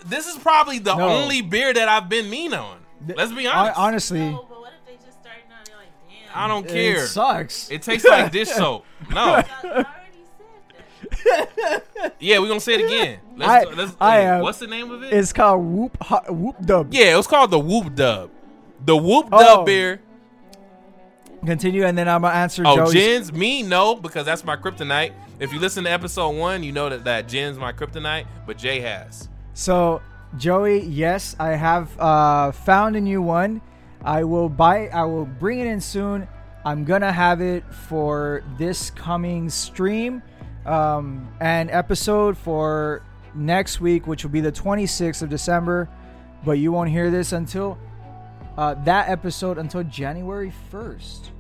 This 0.07 0.27
is 0.27 0.37
probably 0.37 0.79
the 0.79 0.95
No. 0.95 1.09
only 1.09 1.41
beer 1.43 1.73
that 1.73 1.89
I've 1.89 2.09
been 2.09 2.29
mean 2.31 2.55
on. 2.55 2.79
Let's 3.17 3.33
be 3.33 3.45
hon- 3.47 3.57
honest. 3.57 3.79
honestly, 3.79 4.21
No, 4.31 4.47
but 4.49 4.61
what 4.61 4.73
if 4.81 4.87
they 4.87 5.05
just 5.05 5.19
start 5.21 5.37
now? 5.49 5.57
They're 5.67 5.77
like, 5.77 5.89
damn. 6.09 6.39
I 6.45 6.49
don't 6.49 6.67
it 6.67 6.73
care. 6.73 7.07
sucks. 7.07 7.71
It 7.71 7.83
tastes 7.83 8.07
like 8.09 8.31
dish 8.33 8.49
soap. 8.53 8.85
No. 9.11 9.17
I 9.21 9.45
already 9.65 9.87
said 11.25 11.49
that. 11.57 12.13
Yeah, 12.21 12.39
we're 12.39 12.49
gonna 12.49 12.61
say 12.61 12.75
it 12.75 12.85
again. 12.87 13.19
Let's, 13.37 13.67
I- 13.67 13.75
let's, 13.75 13.97
I 14.01 14.17
hey, 14.21 14.27
am- 14.27 14.41
what's 14.43 14.59
the 14.59 14.67
name 14.69 14.91
of 14.91 15.03
it? 15.03 15.13
it's 15.13 15.33
called 15.33 15.65
Whoop 15.65 15.97
Hot, 16.03 16.33
Whoop 16.35 16.57
Dub. 16.65 16.93
yeah, 16.93 17.13
it 17.13 17.17
was 17.17 17.27
called 17.27 17.51
the 17.51 17.59
Whoop 17.59 17.95
Dub. 17.95 18.31
The 18.85 18.97
Whoop 18.97 19.29
Oh. 19.33 19.39
Dub 19.41 19.67
beer. 19.67 20.01
Continue, 21.45 21.85
and 21.85 21.99
then 21.99 22.09
I'm 22.09 22.23
gonna 22.23 22.35
answer 22.35 22.63
Oh, 22.65 22.77
Joey's. 22.77 22.93
gins? 22.93 23.33
Me, 23.33 23.63
no, 23.65 23.97
because 23.97 24.25
that's 24.25 24.45
my 24.45 24.55
kryptonite. 24.57 25.13
If 25.41 25.53
you 25.53 25.59
listen 25.59 25.83
to 25.85 25.91
episode 25.91 26.31
one, 26.37 26.63
you 26.63 26.71
know 26.71 26.89
that 26.89 27.03
that 27.05 27.27
gin's 27.27 27.59
my 27.59 27.73
kryptonite, 27.73 28.27
but 28.47 28.57
Jay 28.59 28.79
has. 28.81 29.29
So, 29.55 30.01
Joey, 30.37 30.83
yes, 30.83 31.37
I 31.39 31.51
have 31.51 31.99
uh, 32.01 32.53
found 32.53 32.97
a 32.97 33.01
new 33.01 33.21
one. 33.21 33.61
I 34.05 34.25
will 34.25 34.49
buy. 34.49 34.89
I 34.89 35.05
will 35.05 35.27
bring 35.27 35.61
it 35.61 35.67
in 35.67 35.81
soon. 35.81 36.27
I'm 36.65 36.85
gonna 36.85 37.13
have 37.13 37.41
it 37.41 37.65
for 37.73 38.43
this 38.57 38.91
coming 38.91 39.51
stream 39.51 40.23
um, 40.65 41.29
and 41.41 41.71
episode 41.71 42.37
for 42.37 43.03
next 43.35 43.81
week, 43.81 44.07
which 44.07 44.25
will 44.25 44.31
be 44.31 44.41
the 44.41 44.53
26th 44.53 45.23
of 45.23 45.29
December. 45.29 45.89
But 46.45 46.53
you 46.53 46.73
won't 46.73 46.91
hear 46.91 47.11
this 47.11 47.33
until 47.33 47.79
uh, 48.57 48.75
that 48.85 49.09
episode 49.09 49.59
until 49.59 49.83
January 49.85 50.53
1st. 50.73 51.31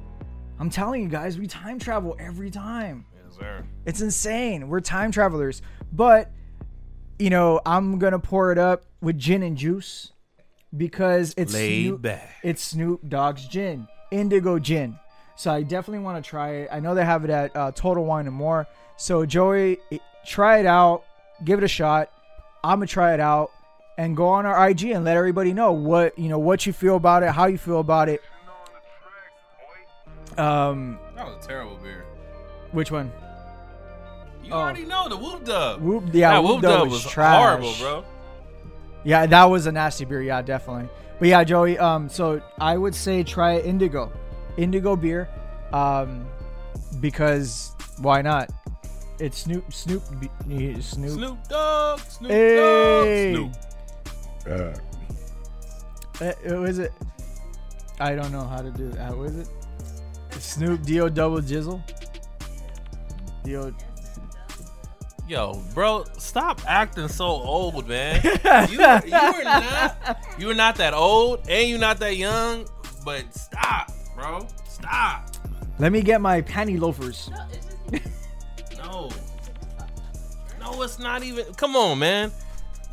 I'm 0.58 0.70
telling 0.70 1.02
you 1.02 1.08
guys, 1.08 1.38
we 1.38 1.46
time 1.46 1.78
travel 1.78 2.16
every 2.18 2.50
time. 2.50 3.04
Yes, 3.14 3.36
sir. 3.36 3.64
It's 3.84 4.00
insane. 4.00 4.68
We're 4.68 4.80
time 4.80 5.10
travelers. 5.10 5.60
But, 5.92 6.30
you 7.22 7.30
know, 7.30 7.60
I'm 7.64 7.98
going 7.98 8.12
to 8.12 8.18
pour 8.18 8.50
it 8.52 8.58
up 8.58 8.82
with 9.00 9.16
gin 9.18 9.42
and 9.42 9.56
juice 9.56 10.10
because 10.76 11.34
it's 11.36 11.52
Laid 11.54 11.86
Snoop, 11.86 12.02
back. 12.02 12.30
it's 12.42 12.62
Snoop 12.62 13.08
Dogg's 13.08 13.46
gin, 13.46 13.86
Indoggo 14.10 14.60
Gin. 14.60 14.98
So 15.36 15.52
I 15.52 15.62
definitely 15.62 16.00
want 16.04 16.22
to 16.22 16.28
try 16.28 16.50
it. 16.50 16.68
I 16.72 16.80
know 16.80 16.94
they 16.94 17.04
have 17.04 17.24
it 17.24 17.30
at 17.30 17.54
uh, 17.56 17.70
Total 17.72 18.04
Wine 18.04 18.26
and 18.26 18.34
More. 18.34 18.66
So 18.96 19.24
Joey, 19.24 19.78
try 20.26 20.58
it 20.58 20.66
out, 20.66 21.04
give 21.44 21.58
it 21.58 21.64
a 21.64 21.68
shot. 21.68 22.10
I'm 22.64 22.78
gonna 22.78 22.86
try 22.86 23.14
it 23.14 23.20
out 23.20 23.50
and 23.98 24.16
go 24.16 24.28
on 24.28 24.46
our 24.46 24.68
IG 24.68 24.84
and 24.84 25.04
let 25.04 25.16
everybody 25.16 25.52
know 25.52 25.72
what 25.72 26.16
you 26.18 26.28
know 26.28 26.38
what 26.38 26.64
you 26.66 26.72
feel 26.72 26.96
about 26.96 27.22
it, 27.22 27.30
how 27.30 27.46
you 27.46 27.58
feel 27.58 27.80
about 27.80 28.08
it. 28.08 28.20
Um, 30.38 30.98
That 31.16 31.26
was 31.26 31.44
a 31.44 31.48
terrible 31.48 31.76
beer. 31.76 32.04
which 32.72 32.90
one? 32.90 33.12
You 34.52 34.58
Oh. 34.58 34.60
already 34.60 34.84
know 34.84 35.08
the 35.08 35.16
Whoop 35.16 35.44
Dub. 35.46 35.80
Whoop, 35.80 36.04
yeah, 36.12 36.32
that 36.32 36.42
Whoop 36.44 36.52
Whoop 36.56 36.62
Dub 36.62 36.72
Dub 36.80 36.90
was 36.90 37.04
was 37.04 37.10
trash. 37.12 37.38
horrible, 37.38 37.72
bro. 37.80 38.04
Yeah, 39.02 39.24
that 39.24 39.44
was 39.44 39.64
a 39.66 39.72
nasty 39.72 40.04
beer. 40.04 40.20
Yeah, 40.20 40.42
definitely. 40.42 40.90
But 41.18 41.28
yeah, 41.28 41.42
Joey. 41.42 41.78
Um, 41.78 42.08
so 42.10 42.42
I 42.60 42.76
would 42.76 42.94
say 42.94 43.22
try 43.22 43.62
Indoggo, 43.62 44.10
Indoggo 44.58 45.00
beer, 45.00 45.30
um, 45.72 46.26
because 47.00 47.74
why 47.98 48.20
not? 48.20 48.50
It's 49.18 49.38
Snoop, 49.38 49.72
Snoop, 49.72 50.02
Snoop. 50.44 50.82
Snoop 50.82 51.48
Dogg, 51.48 52.00
Snoop 52.00 52.30
Hey. 52.30 53.32
Dogg, 53.34 53.54
Snoop. 54.44 54.74
Uh, 56.20 56.32
It 56.44 56.58
was 56.58 56.78
it. 56.78 56.92
I 58.00 58.14
don't 58.14 58.32
know 58.32 58.44
how 58.44 58.58
to 58.60 58.70
do 58.70 58.90
that. 58.90 59.16
What 59.16 59.28
is 59.28 59.36
it? 59.38 59.48
Snoop 60.40 60.82
Do 60.82 61.08
double 61.08 61.40
jizzle. 61.40 61.80
Do. 63.44 63.74
Yo, 65.28 65.62
bro, 65.72 66.04
stop 66.18 66.60
acting 66.66 67.08
so 67.08 67.24
old, 67.26 67.88
man. 67.88 68.20
you, 68.24 68.30
you 68.78 68.84
are 68.84 69.44
not 69.44 70.18
you 70.38 70.50
are 70.50 70.54
not 70.54 70.76
that 70.76 70.92
old, 70.94 71.40
and 71.48 71.68
you're 71.68 71.78
not 71.78 71.98
that 72.00 72.16
young. 72.16 72.66
But 73.04 73.32
stop, 73.34 73.90
bro. 74.14 74.46
Stop. 74.68 75.30
Let 75.78 75.92
me 75.92 76.02
get 76.02 76.20
my 76.20 76.42
panty 76.42 76.78
loafers. 76.78 77.30
No, 77.30 77.98
No. 78.76 79.10
No, 80.60 80.82
it's 80.82 80.98
not 80.98 81.22
even. 81.22 81.52
Come 81.54 81.76
on, 81.76 81.98
man. 81.98 82.30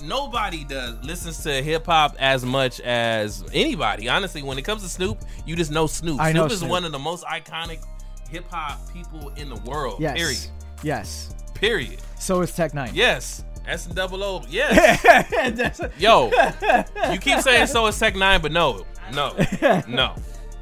Nobody 0.02 0.64
does 0.64 1.04
listens 1.04 1.44
to 1.44 1.62
hip 1.62 1.86
hop 1.88 2.16
as 2.20 2.46
much 2.46 2.80
as 2.80 3.44
anybody. 3.54 4.08
Honestly, 4.08 4.42
when 4.44 4.58
it 4.58 4.64
comes 4.64 4.82
to 4.84 4.88
Snoop, 4.90 5.20
you 5.46 5.56
just 5.56 5.72
know 5.72 5.88
Snoop. 5.88 6.20
I 6.20 6.32
Snoop 6.32 6.42
know 6.48 6.54
is 6.54 6.60
Snoop. 6.60 6.72
one 6.72 6.86
of 6.86 6.92
the 6.92 7.00
most 7.00 7.26
iconic 7.26 7.84
hip 8.30 8.46
hop 8.50 8.80
people 8.94 9.30
in 9.36 9.50
the 9.50 9.60
world. 9.70 10.00
Yes. 10.00 10.16
Period. 10.18 10.40
Yes. 10.84 11.34
Period. 11.60 12.00
So 12.18 12.42
is 12.42 12.54
Tech 12.56 12.72
N9ne. 12.74 12.92
Yes. 12.94 13.44
S 13.68 13.86
and 13.86 13.96
double 13.96 14.24
O. 14.24 14.44
Yes. 14.50 15.04
Yo, 16.00 16.32
you 17.12 17.18
keep 17.20 17.40
saying 17.40 17.68
so 17.68 17.86
is 17.88 18.00
Tech 18.00 18.14
N9ne, 18.16 18.42
but 18.42 18.52
no, 18.52 18.86
no, 19.14 19.36
no. 19.88 20.16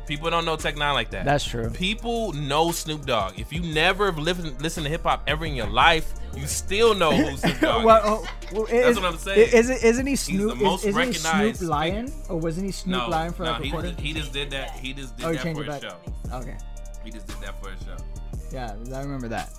People 0.08 0.30
don't 0.30 0.46
know 0.46 0.56
Tech 0.56 0.76
N9ne 0.76 0.94
like 0.94 1.10
that. 1.12 1.26
That's 1.26 1.44
true. 1.44 1.70
People 1.70 2.34
know 2.34 2.72
Snoop 2.72 3.06
Dogg. 3.06 3.38
If 3.40 3.52
you 3.54 3.60
never 3.62 4.06
have 4.06 4.18
listened 4.18 4.62
listen 4.62 4.84
to 4.84 4.90
hip 4.90 5.04
hop 5.04 5.24
ever 5.28 5.46
in 5.46 5.54
your 5.56 5.68
life, 5.68 6.14
you 6.36 6.46
still 6.48 6.96
know 6.96 7.12
who 7.12 7.36
Snoop 7.38 7.60
Dogg 7.62 7.86
well, 7.86 7.98
is. 8.24 8.30
oh, 8.30 8.56
well, 8.56 8.66
That's 8.66 8.88
is, 8.88 8.96
what 8.98 9.06
I'm 9.06 9.18
saying. 9.18 9.50
Isn't 9.54 9.84
isn't 9.84 10.08
he 10.08 10.16
Snoop? 10.16 10.52
He's 10.52 10.60
the 10.60 10.64
most 10.66 10.80
is, 10.86 10.88
isn't 10.88 11.02
he 11.02 11.08
recognized 11.10 11.58
Snoop 11.60 11.70
Lion, 11.70 12.14
or 12.30 12.38
wasn't 12.40 12.66
he 12.66 12.72
Snoop 12.72 12.98
no, 13.04 13.10
Lion 13.10 13.34
for 13.34 13.44
no, 13.44 13.52
like 13.52 13.62
he, 13.62 13.68
recording? 13.68 13.98
he 13.98 14.14
just 14.14 14.34
did 14.34 14.50
that. 14.52 14.72
He 14.72 14.94
just 14.94 15.16
did 15.18 15.26
Oh, 15.26 15.30
he 15.32 15.38
that 15.38 15.56
for 15.56 15.64
back. 15.66 15.82
show. 15.82 15.98
Okay, 16.34 16.58
He 17.04 17.12
just 17.12 17.28
did 17.28 17.38
that 17.42 17.62
for 17.62 17.70
his 17.72 17.82
show. 17.84 17.98
yeah, 18.52 18.76
I 18.96 19.02
remember 19.02 19.28
that. 19.30 19.50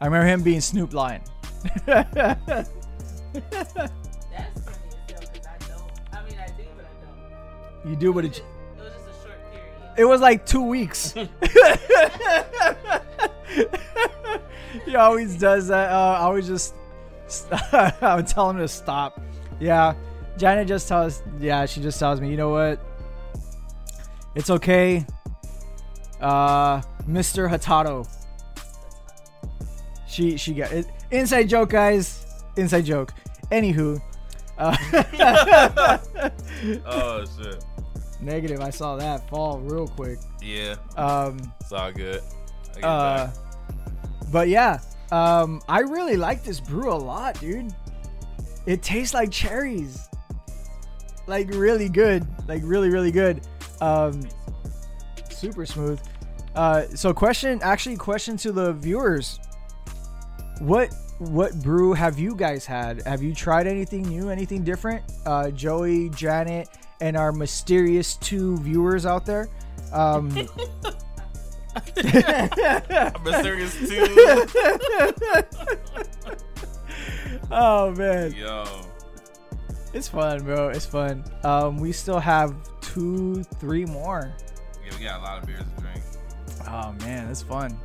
I 0.00 0.06
remember 0.06 0.26
him 0.26 0.42
being 0.42 0.60
Snoop 0.60 0.92
Lion. 0.92 1.22
that's 1.86 2.10
funny 2.10 2.68
as 3.34 3.40
hell 4.32 5.20
because 5.20 5.46
I 5.46 5.58
don't. 5.68 5.90
I 6.12 6.22
mean, 6.28 6.38
I 6.38 6.48
do, 6.48 6.64
but 6.76 6.84
I 6.84 6.88
don't. 7.82 7.90
you 7.90 7.96
do 7.96 8.12
what 8.12 8.24
It 8.24 8.28
just, 8.28 8.42
it 8.42 8.82
was 8.82 8.92
just 8.92 9.06
a 9.08 9.12
short 9.26 9.38
period. 9.50 9.94
It 9.96 10.04
was 10.04 10.20
like 10.20 10.46
two 10.46 10.62
weeks. 10.62 11.14
he 14.84 14.96
always 14.96 15.38
does 15.38 15.68
that. 15.68 15.90
Uh, 15.90 16.18
I 16.18 16.22
always 16.22 16.46
just, 16.46 16.74
I 17.52 18.16
would 18.16 18.26
tell 18.26 18.50
him 18.50 18.58
to 18.58 18.68
stop. 18.68 19.20
Yeah, 19.60 19.94
Janet 20.36 20.68
just 20.68 20.88
tells. 20.88 21.22
Yeah, 21.38 21.64
she 21.66 21.80
just 21.80 21.98
tells 21.98 22.20
me, 22.20 22.30
you 22.30 22.36
know 22.36 22.50
what? 22.50 22.80
It's 24.34 24.50
okay. 24.50 25.06
Uh, 26.20 26.80
Mr. 27.08 27.48
Hatato. 27.48 28.08
She 30.14 30.36
she 30.36 30.54
got 30.54 30.70
it. 30.70 30.86
Inside 31.10 31.48
joke, 31.48 31.70
guys. 31.70 32.24
Inside 32.56 32.84
joke. 32.84 33.12
Anywho, 33.50 34.00
uh, 34.58 34.76
Oh 36.86 37.24
shit. 37.36 37.64
negative. 38.20 38.60
I 38.60 38.70
saw 38.70 38.94
that 38.96 39.28
fall 39.28 39.58
real 39.58 39.88
quick. 39.88 40.18
Yeah, 40.40 40.76
Um, 40.96 41.38
it's 41.60 41.72
all 41.72 41.90
good. 41.90 42.20
I 42.70 42.74
get 42.74 42.84
uh, 42.84 43.26
back. 43.26 43.34
but 44.30 44.48
yeah, 44.48 44.78
um, 45.10 45.60
I 45.68 45.80
really 45.80 46.16
like 46.16 46.44
this 46.44 46.60
brew 46.60 46.92
a 46.92 46.94
lot, 46.94 47.40
dude. 47.40 47.74
It 48.66 48.82
tastes 48.82 49.14
like 49.14 49.32
cherries, 49.32 50.08
like 51.26 51.48
really 51.52 51.88
good, 51.88 52.24
like 52.46 52.62
really 52.64 52.88
really 52.88 53.10
good. 53.10 53.40
Um, 53.80 54.22
super 55.28 55.66
smooth. 55.66 56.00
Uh, 56.54 56.84
so 56.94 57.12
question, 57.12 57.58
actually, 57.64 57.96
question 57.96 58.36
to 58.38 58.52
the 58.52 58.74
viewers: 58.74 59.40
What 60.60 60.94
what 61.18 61.54
brew 61.62 61.92
have 61.92 62.18
you 62.18 62.34
guys 62.34 62.66
had? 62.66 63.02
Have 63.06 63.22
you 63.22 63.34
tried 63.34 63.66
anything 63.66 64.02
new, 64.02 64.30
anything 64.30 64.64
different? 64.64 65.04
Uh, 65.24 65.50
Joey, 65.50 66.08
Janet, 66.10 66.68
and 67.00 67.16
our 67.16 67.32
mysterious 67.32 68.16
two 68.16 68.58
viewers 68.58 69.06
out 69.06 69.24
there. 69.26 69.48
Um, 69.92 70.28
Mysterious 73.24 73.74
too. 73.88 74.06
oh 77.50 77.90
man, 77.92 78.32
Yo. 78.32 78.64
it's 79.92 80.08
fun, 80.08 80.44
bro. 80.44 80.68
It's 80.68 80.86
fun. 80.86 81.24
Um, 81.42 81.78
we 81.78 81.92
still 81.92 82.20
have 82.20 82.54
two, 82.80 83.42
three 83.58 83.84
more. 83.86 84.32
Yeah, 84.84 84.96
we 84.98 85.04
got 85.04 85.20
a 85.20 85.22
lot 85.22 85.38
of 85.42 85.46
beers 85.46 85.62
to 85.76 85.80
drink. 85.80 86.02
Oh 86.68 86.92
man, 87.00 87.28
it's 87.30 87.42
fun. 87.42 87.76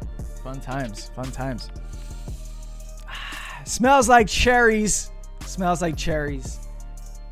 Fun 0.43 0.61
times. 0.61 1.09
Fun 1.15 1.31
times. 1.31 1.69
Smells 3.69 4.09
like 4.09 4.27
cherries. 4.27 5.11
Smells 5.45 5.79
like 5.79 5.95
cherries. 5.95 6.57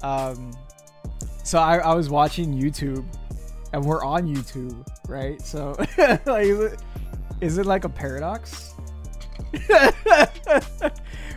Um, 0.04 0.56
so 1.44 1.58
I, 1.58 1.78
I 1.78 1.96
was 1.96 2.12
watching 2.12 2.54
YouTube, 2.54 3.04
and 3.74 3.84
we're 3.84 4.06
on 4.06 4.28
YouTube, 4.28 4.88
right? 5.08 5.42
So, 5.42 5.76
like, 6.28 6.46
is 6.46 6.60
it- 6.60 6.80
is 7.42 7.58
it 7.58 7.66
like 7.66 7.86
a 7.86 7.90
paradox? 7.90 8.76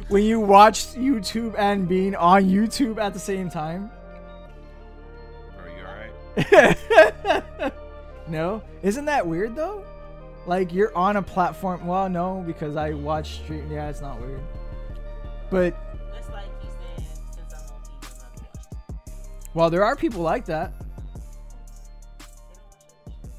when 0.08 0.22
you 0.22 0.38
watch 0.38 0.88
YouTube 0.94 1.54
and 1.58 1.88
being 1.88 2.14
on 2.14 2.44
YouTube 2.44 2.98
at 2.98 3.14
the 3.14 3.18
same 3.18 3.48
time? 3.48 3.90
Are 5.58 5.68
you 5.70 6.46
alright? 6.46 7.72
no, 8.28 8.62
isn't 8.82 9.06
that 9.06 9.26
weird 9.26 9.56
though? 9.56 9.82
Like 10.46 10.74
you're 10.74 10.94
on 10.96 11.16
a 11.16 11.22
platform. 11.22 11.86
Well, 11.86 12.08
no, 12.10 12.42
because 12.46 12.76
I 12.76 12.92
watch 12.92 13.40
stream. 13.42 13.70
Yeah, 13.70 13.88
it's 13.88 14.00
not 14.02 14.20
weird. 14.20 14.40
But 15.50 15.74
like 16.32 16.48
you 16.62 16.70
saying 16.96 17.08
since 17.34 17.54
I'm 17.54 17.60
on 17.74 17.82
TV, 17.82 18.00
I'm 18.02 18.18
not 18.18 18.36
gonna 18.36 18.50
watch 18.52 18.72
it. 18.96 19.54
well, 19.54 19.70
there 19.70 19.84
are 19.84 19.96
people 19.96 20.22
like 20.22 20.46
that. 20.46 20.72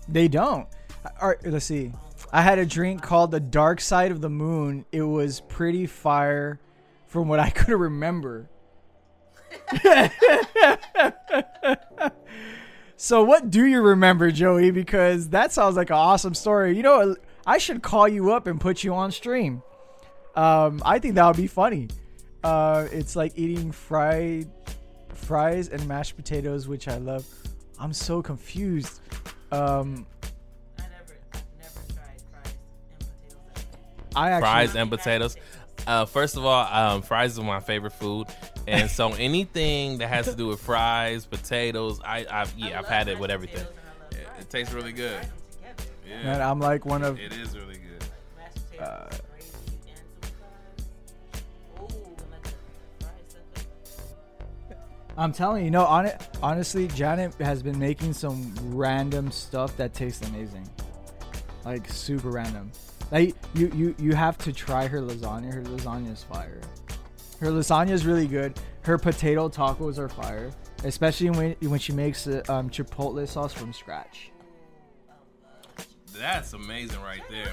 They 0.08 0.28
don't. 0.28 0.68
They 0.68 1.08
don't. 1.08 1.22
All 1.22 1.30
right, 1.30 1.38
let's 1.46 1.66
see. 1.66 1.92
I 2.34 2.42
had 2.42 2.60
a 2.60 2.66
drink 2.66 3.02
called 3.02 3.32
the 3.32 3.40
Dark 3.40 3.82
Side 3.82 4.12
of 4.12 4.22
the 4.22 4.30
Moon. 4.30 4.86
It 4.92 5.02
was 5.02 5.42
pretty 5.42 5.86
fire, 5.86 6.60
from 7.08 7.28
what 7.28 7.40
I 7.40 7.50
could 7.52 7.78
remember. 7.78 8.50
so, 12.96 13.24
what 13.24 13.50
do 13.50 13.66
you 13.66 13.82
remember, 13.82 14.32
Joey? 14.32 14.72
Because 14.72 15.30
that 15.30 15.52
sounds 15.52 15.76
like 15.76 15.90
an 15.90 15.98
awesome 15.98 16.34
story. 16.34 16.76
You 16.78 16.84
know, 16.84 17.16
I 17.46 17.58
should 17.58 17.82
call 17.82 18.08
you 18.08 18.32
up 18.32 18.48
and 18.48 18.62
put 18.62 18.84
you 18.84 18.94
on 18.94 19.12
stream. 19.12 19.62
Um, 20.36 20.82
I 20.86 21.00
think 21.00 21.16
that 21.16 21.28
would 21.28 21.36
be 21.36 21.48
funny. 21.48 21.90
Uh, 22.44 22.88
it's 22.92 23.16
like 23.16 23.34
eating 23.36 23.72
fried 23.72 24.50
fries 25.14 25.70
and 25.70 25.88
mashed 25.88 26.16
potatoes, 26.16 26.68
which 26.68 26.88
I 26.88 26.98
love. 26.98 27.26
I'm 27.80 27.94
so 27.94 28.22
confused. 28.22 29.00
Um, 29.52 30.06
I 30.78 30.84
never, 30.84 31.18
never 31.60 31.94
tried 31.94 32.22
fries 32.32 32.54
and 32.90 33.10
potatoes. 33.14 33.66
I 34.16 34.30
actually 34.32 34.42
Fries 34.42 34.76
and 34.76 34.90
potatoes. 34.90 35.38
Uh, 35.88 36.06
first 36.06 36.38
of 36.38 36.46
all, 36.46 36.68
um, 36.72 37.02
fries 37.02 37.34
is 37.34 37.40
my 37.40 37.60
favorite 37.60 37.94
food, 37.94 38.28
and 38.68 38.90
so 38.90 39.14
anything 39.14 39.98
that 39.98 40.08
has 40.08 40.28
to 40.28 40.36
do 40.36 40.48
with 40.48 40.60
fries, 40.60 41.26
potatoes, 41.26 42.00
I, 42.06 42.26
I've 42.30 42.54
yeah, 42.56 42.80
I've 42.80 42.88
had 42.88 43.08
it 43.08 43.18
with 43.18 43.32
everything. 43.32 43.66
It, 44.12 44.28
it 44.40 44.50
tastes 44.50 44.74
really 44.74 44.92
good. 44.92 45.20
man, 46.08 46.26
Yeah, 46.26 46.52
I'm 46.52 46.60
like 46.60 46.86
one 46.86 47.04
of 47.04 47.20
it 47.20 47.34
is 47.34 47.58
really 47.58 47.78
good. 47.80 48.80
Uh, 48.80 49.08
I'm 55.18 55.34
telling 55.34 55.66
you, 55.66 55.72
no, 55.72 55.86
on 55.86 56.06
it, 56.06 56.22
honestly, 56.42 56.88
Janet 56.88 57.34
has 57.36 57.62
been 57.62 57.78
making 57.78 58.14
some 58.14 58.54
random 58.76 59.32
stuff 59.32 59.76
that 59.78 59.94
tastes 59.94 60.28
amazing. 60.28 60.68
Like 61.66 61.88
super 61.90 62.30
random. 62.30 62.72
Like 63.12 63.36
you 63.54 63.72
you 63.76 63.96
you 64.00 64.16
have 64.16 64.38
to 64.40 64.54
try 64.54 64.88
her 64.88 65.02
lasagna. 65.02 65.54
Her 65.54 65.62
lasagna 65.62 66.14
is 66.14 66.24
fire. 66.24 66.62
Her 67.40 67.48
lasagna 67.48 67.92
is 67.92 68.06
really 68.06 68.28
good. 68.28 68.60
Her 68.84 68.98
potato 68.98 69.50
tacos 69.50 69.98
are 69.98 70.10
fire, 70.10 70.52
especially 70.86 71.30
when 71.30 71.56
when 71.62 71.80
she 71.80 71.92
makes 71.92 72.24
the 72.24 72.50
um, 72.52 72.70
chipotle 72.70 73.28
sauce 73.28 73.54
from 73.54 73.74
scratch. 73.74 74.32
That's 76.14 76.54
amazing 76.54 77.02
right 77.02 77.22
there, 77.30 77.52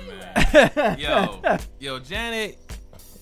man. 0.73 0.99
yo, 0.99 1.59
yo, 1.79 1.99
Janet, 1.99 2.59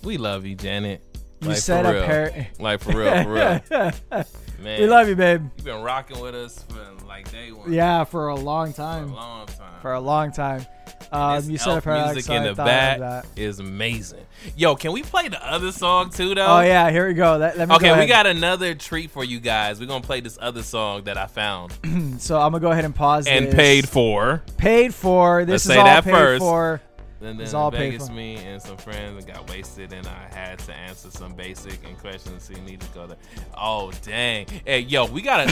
we 0.02 0.18
love 0.18 0.46
you, 0.46 0.54
Janet. 0.54 1.02
You 1.42 1.48
Like, 1.48 1.58
said 1.58 1.84
a 1.86 2.04
pair. 2.06 2.48
Like 2.58 2.80
for 2.80 2.96
real, 2.96 3.22
for 3.22 3.32
real, 3.32 3.60
man. 4.62 4.80
we 4.80 4.86
love 4.86 5.08
you, 5.08 5.16
babe. 5.16 5.42
You've 5.56 5.66
been 5.66 5.82
rocking 5.82 6.18
with 6.18 6.34
us 6.34 6.62
for 6.68 7.06
like 7.06 7.30
day 7.30 7.52
one. 7.52 7.70
Yeah, 7.72 8.04
for 8.04 8.28
a 8.28 8.34
long 8.34 8.72
for 8.72 8.82
a 8.82 8.84
time. 8.84 9.12
long 9.14 9.46
time. 9.46 9.80
For 9.82 9.92
a 9.92 10.00
long 10.00 10.32
time. 10.32 10.64
Um, 11.12 11.48
you 11.48 11.56
said 11.58 11.78
a 11.78 11.80
paradox, 11.82 12.14
music 12.14 12.32
in 12.32 12.42
the 12.42 12.54
back 12.54 13.26
is 13.36 13.60
amazing. 13.60 14.24
Yo, 14.56 14.74
can 14.74 14.92
we 14.92 15.02
play 15.02 15.28
the 15.28 15.44
other 15.46 15.70
song 15.72 16.10
too, 16.10 16.34
though? 16.34 16.46
Oh 16.46 16.60
yeah, 16.62 16.90
here 16.90 17.06
we 17.06 17.14
go. 17.14 17.36
Let, 17.36 17.56
let 17.58 17.68
me 17.68 17.74
Okay, 17.76 17.88
go 17.90 17.98
we 17.98 18.06
got 18.06 18.26
another 18.26 18.74
treat 18.74 19.10
for 19.10 19.22
you 19.22 19.38
guys. 19.38 19.78
We're 19.78 19.86
gonna 19.86 20.00
play 20.02 20.20
this 20.20 20.38
other 20.40 20.62
song 20.62 21.04
that 21.04 21.16
I 21.18 21.26
found 21.26 21.72
So 22.20 22.36
I'm 22.40 22.50
gonna 22.50 22.60
go 22.60 22.70
ahead 22.72 22.84
and 22.86 22.94
pause. 22.94 23.26
and 23.26 23.46
this. 23.46 23.54
paid 23.54 23.88
for. 23.88 24.42
Paid 24.56 24.94
for. 24.94 25.44
This 25.44 25.52
Let's 25.52 25.66
is 25.66 25.72
say 25.72 25.78
all 25.78 25.84
that 25.84 26.04
paid 26.04 26.10
first. 26.12 26.40
for. 26.40 26.80
And 27.18 27.30
then 27.30 27.40
It's 27.40 27.52
in 27.52 27.56
all 27.56 27.70
paid 27.70 27.92
Vegas, 27.92 28.08
for. 28.08 28.14
me 28.14 28.36
and 28.36 28.60
some 28.60 28.76
friends 28.76 29.24
got 29.24 29.48
wasted, 29.48 29.92
and 29.94 30.06
I 30.06 30.28
had 30.34 30.58
to 30.60 30.74
answer 30.74 31.10
some 31.10 31.32
basic 31.32 31.82
and 31.88 31.96
questions. 31.98 32.42
So 32.44 32.52
you 32.54 32.60
need 32.60 32.80
to 32.80 32.88
go 32.88 33.06
there. 33.06 33.16
Oh 33.56 33.90
dang! 34.02 34.46
Hey, 34.66 34.80
yo, 34.80 35.06
we 35.06 35.22
gotta 35.22 35.50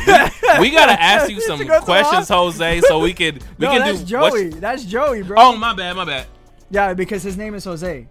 we, 0.59 0.61
we 0.69 0.71
gotta 0.71 1.01
ask 1.01 1.31
you 1.31 1.41
some 1.41 1.65
go 1.67 1.81
questions, 1.81 2.29
Jose, 2.29 2.83
so 2.83 2.99
we 3.01 3.15
could 3.15 3.43
we 3.59 3.65
no, 3.67 3.73
can 3.73 3.81
that's 3.81 4.03
do. 4.03 4.19
what's- 4.19 4.35
Joey. 4.37 4.49
That's 4.51 4.85
Joey, 4.85 5.23
bro. 5.23 5.37
Oh 5.41 5.57
my 5.57 5.75
bad, 5.75 5.97
my 5.97 6.05
bad. 6.05 6.27
Yeah, 6.71 6.93
because 6.93 7.23
his 7.23 7.37
name 7.39 7.55
is 7.55 7.65
Jose, 7.65 8.07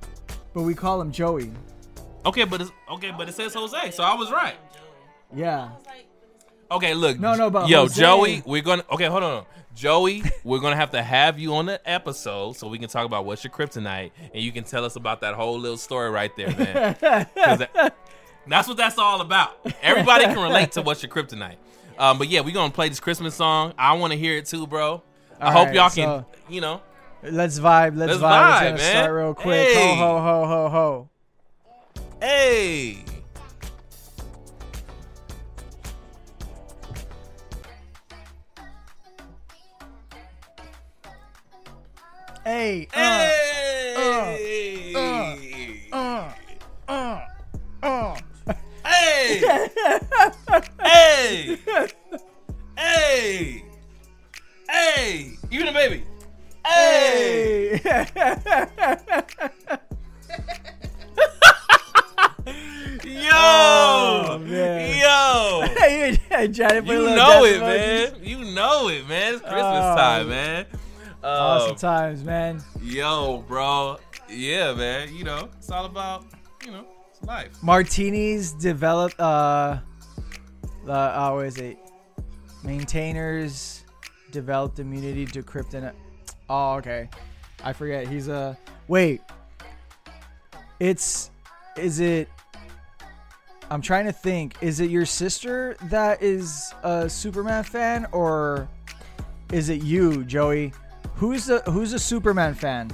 but 0.53 0.63
we 0.63 0.73
call 0.73 0.99
him 0.99 1.11
Joey. 1.11 1.51
Okay, 2.25 2.45
but 2.45 2.59
it's 2.61 2.71
okay, 2.93 3.11
but 3.15 3.29
it 3.29 3.35
says 3.35 3.53
Jose, 3.53 3.91
so 3.91 4.01
I 4.03 4.15
was 4.15 4.31
right. 4.31 4.55
Yeah. 5.35 5.69
I 5.73 5.77
was 5.77 5.85
like, 5.85 6.05
Okay, 6.73 6.93
look. 6.93 7.19
No, 7.19 7.35
no, 7.35 7.49
but 7.49 7.67
yo, 7.69 7.81
Jose- 7.81 7.99
Joey, 8.01 8.43
we're 8.45 8.61
gonna. 8.61 8.83
Okay, 8.91 9.05
hold 9.05 9.23
on, 9.23 9.45
Joey. 9.75 10.23
we're 10.43 10.59
gonna 10.59 10.75
have 10.75 10.91
to 10.91 11.01
have 11.03 11.39
you 11.39 11.55
on 11.55 11.65
the 11.67 11.79
episode 11.89 12.55
so 12.57 12.67
we 12.67 12.77
can 12.79 12.89
talk 12.89 13.05
about 13.05 13.25
what's 13.25 13.43
your 13.43 13.51
kryptonite, 13.51 14.11
and 14.33 14.43
you 14.43 14.51
can 14.51 14.63
tell 14.63 14.83
us 14.85 14.95
about 14.95 15.21
that 15.21 15.33
whole 15.35 15.59
little 15.59 15.77
story 15.77 16.09
right 16.09 16.35
there, 16.35 16.47
man. 16.49 16.95
that- 17.01 17.95
that's 18.45 18.67
what 18.67 18.75
that's 18.75 18.97
all 18.97 19.21
about. 19.21 19.57
Everybody 19.81 20.25
can 20.25 20.37
relate 20.41 20.73
to 20.73 20.81
what's 20.81 21.01
your 21.01 21.09
kryptonite. 21.11 21.55
Um, 21.97 22.17
but 22.17 22.27
yeah, 22.27 22.41
we're 22.41 22.53
gonna 22.53 22.73
play 22.73 22.89
this 22.89 22.99
Christmas 22.99 23.35
song. 23.35 23.73
I 23.77 23.93
want 23.93 24.11
to 24.11 24.19
hear 24.19 24.35
it 24.37 24.47
too, 24.47 24.67
bro. 24.67 25.01
I 25.39 25.45
All 25.45 25.51
hope 25.51 25.65
right, 25.67 25.75
y'all 25.75 25.89
can, 25.89 25.95
so- 26.07 26.25
you 26.49 26.59
know. 26.59 26.81
Let's 27.25 27.57
vibe. 27.57 27.95
Let's, 27.95 28.19
Let's 28.19 28.21
vibe. 28.21 28.51
vibe, 28.51 28.59
gonna 28.63 28.75
man. 28.77 28.91
start 28.91 29.13
real 29.13 29.33
quick. 29.33 29.67
Hey. 29.69 29.95
Ho 29.97 30.19
ho 30.19 30.19
ho 30.19 30.45
ho 30.47 30.69
ho. 30.69 31.09
Hey. 32.19 33.05
Hey. 42.43 42.87
Hey. 42.93 44.95
Uh, 44.95 45.37
uh, 45.93 46.31
uh, 46.89 47.21
uh, 47.81 48.15
Hey. 48.85 49.41
hey. 50.83 51.57
Hey. 52.77 53.63
Hey. 54.69 55.31
Even 55.51 55.67
a 55.69 55.73
baby. 55.73 56.03
Hey. 56.65 57.79
Yo, 63.05 63.29
oh, 63.33 64.37
man. 64.39 64.99
yo, 64.99 65.63
you 66.83 67.05
know 67.15 67.45
it, 67.45 67.59
man. 67.61 68.15
You 68.21 68.43
know 68.53 68.89
it, 68.89 69.07
man. 69.07 69.35
It's 69.35 69.41
Christmas 69.41 69.95
time, 69.95 70.27
man. 70.29 70.65
Awesome 71.23 71.71
Um, 71.71 71.75
times, 71.77 72.23
man. 72.23 72.61
yo, 72.81 73.43
bro. 73.47 73.97
Yeah, 74.29 74.73
man. 74.73 75.13
You 75.15 75.23
know, 75.23 75.49
it's 75.57 75.69
all 75.71 75.85
about, 75.85 76.25
you 76.65 76.71
know, 76.71 76.85
it's 77.09 77.21
life. 77.23 77.51
Martinis 77.63 78.51
developed. 78.53 79.19
Uh, 79.19 79.79
uh, 80.87 81.13
oh, 81.15 81.35
what 81.35 81.45
is 81.45 81.57
it? 81.57 81.77
Maintainers 82.63 83.83
developed 84.31 84.79
immunity 84.79 85.25
to 85.27 85.41
kryptonite. 85.43 85.93
Oh, 86.49 86.73
okay. 86.75 87.09
I 87.63 87.71
forget. 87.73 88.07
He's 88.07 88.27
a 88.27 88.57
wait. 88.87 89.21
It's 90.79 91.29
is 91.77 91.99
it? 91.99 92.27
I'm 93.71 93.81
trying 93.81 94.05
to 94.05 94.11
think. 94.11 94.57
Is 94.61 94.79
it 94.81 94.89
your 94.89 95.05
sister 95.05 95.77
that 95.83 96.21
is 96.21 96.73
a 96.83 97.09
Superman 97.09 97.63
fan, 97.63 98.07
or 98.11 98.67
is 99.51 99.69
it 99.69 99.81
you, 99.83 100.23
Joey? 100.25 100.73
Who's 101.15 101.45
the 101.45 101.59
Who's 101.61 101.93
a 101.93 101.99
Superman 101.99 102.53
fan? 102.55 102.91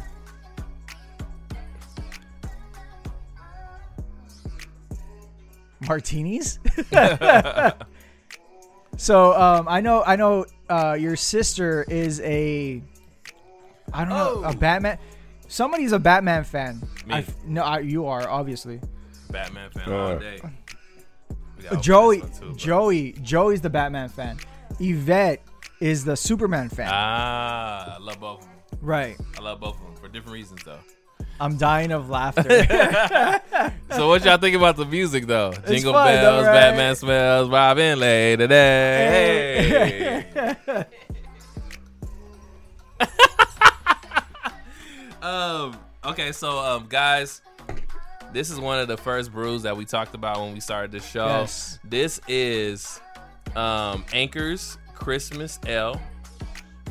Martinis. 5.88 6.60
so 8.98 9.34
um, 9.34 9.68
I 9.68 9.82
know 9.82 10.04
I 10.04 10.16
know 10.16 10.46
uh, 10.70 10.98
your 11.00 11.16
sister 11.16 11.86
is 11.88 12.20
a 12.22 12.82
I 13.94 14.00
don't 14.06 14.10
know 14.10 14.44
a 14.44 14.50
Oh. 14.50 14.54
Batman. 14.54 14.98
Somebody's 15.48 15.94
a 15.94 16.00
Batman 16.00 16.44
fan. 16.44 16.82
Me. 17.08 17.16
I 17.16 17.20
f- 17.20 17.34
no, 17.46 17.64
I, 17.64 17.80
you 17.80 18.06
are 18.06 18.30
obviously. 18.30 18.80
Batman 19.32 19.72
fan 19.72 19.92
Uh, 19.92 19.96
all 19.98 20.20
day. 20.20 20.40
We 21.58 21.64
gotta 21.64 21.68
open 21.76 21.82
Joey, 21.82 22.22
too. 22.22 22.54
Joey, 22.56 23.12
Joey's 23.14 23.62
the 23.62 23.70
Batman 23.70 24.10
fan. 24.10 24.38
Yvette 24.80 25.42
is 25.80 26.04
the 26.06 26.16
Superman 26.16 26.70
fan. 26.70 26.90
Ah, 26.92 27.96
I 27.96 28.00
love 28.00 28.20
both 28.20 28.42
of 28.42 28.46
them. 28.46 28.54
right. 28.82 29.18
I 29.38 29.42
love 29.42 29.60
both 29.60 29.76
of 29.76 29.82
them 29.86 29.96
for 29.96 30.08
different 30.08 30.34
reasons, 30.34 30.64
though. 30.64 30.80
I'm 31.42 31.58
dying 31.58 31.92
of 31.92 32.10
laughter. 32.10 32.66
So 33.92 34.08
what 34.08 34.24
y'all 34.24 34.38
think 34.38 34.56
about 34.56 34.78
the 34.78 34.86
music 34.86 35.26
though? 35.26 35.52
Jingle 35.68 35.92
fun, 35.94 36.14
though, 36.16 36.22
bells, 36.22 36.46
right? 36.46 36.54
Batman 36.54 36.96
smells, 36.96 37.50
Robin 37.50 38.00
lay 38.00 38.36
today. 38.36 40.26
um. 45.22 45.78
Okay, 46.06 46.32
so 46.32 46.58
um, 46.60 46.86
guys, 46.88 47.42
this 48.32 48.50
is 48.50 48.58
one 48.60 48.80
of 48.80 48.88
the 48.88 48.96
first 48.96 49.34
brews 49.34 49.64
that 49.64 49.76
we 49.76 49.84
talked 49.86 50.16
about 50.16 50.40
when 50.40 50.54
we 50.54 50.60
started 50.62 50.92
the 50.92 51.02
show. 51.02 51.26
Yes. 51.26 51.78
This 51.84 52.22
is 52.28 53.02
um 53.56 54.06
Anchor's 54.14 54.78
Christmas 55.00 55.60
Ale. 55.66 56.00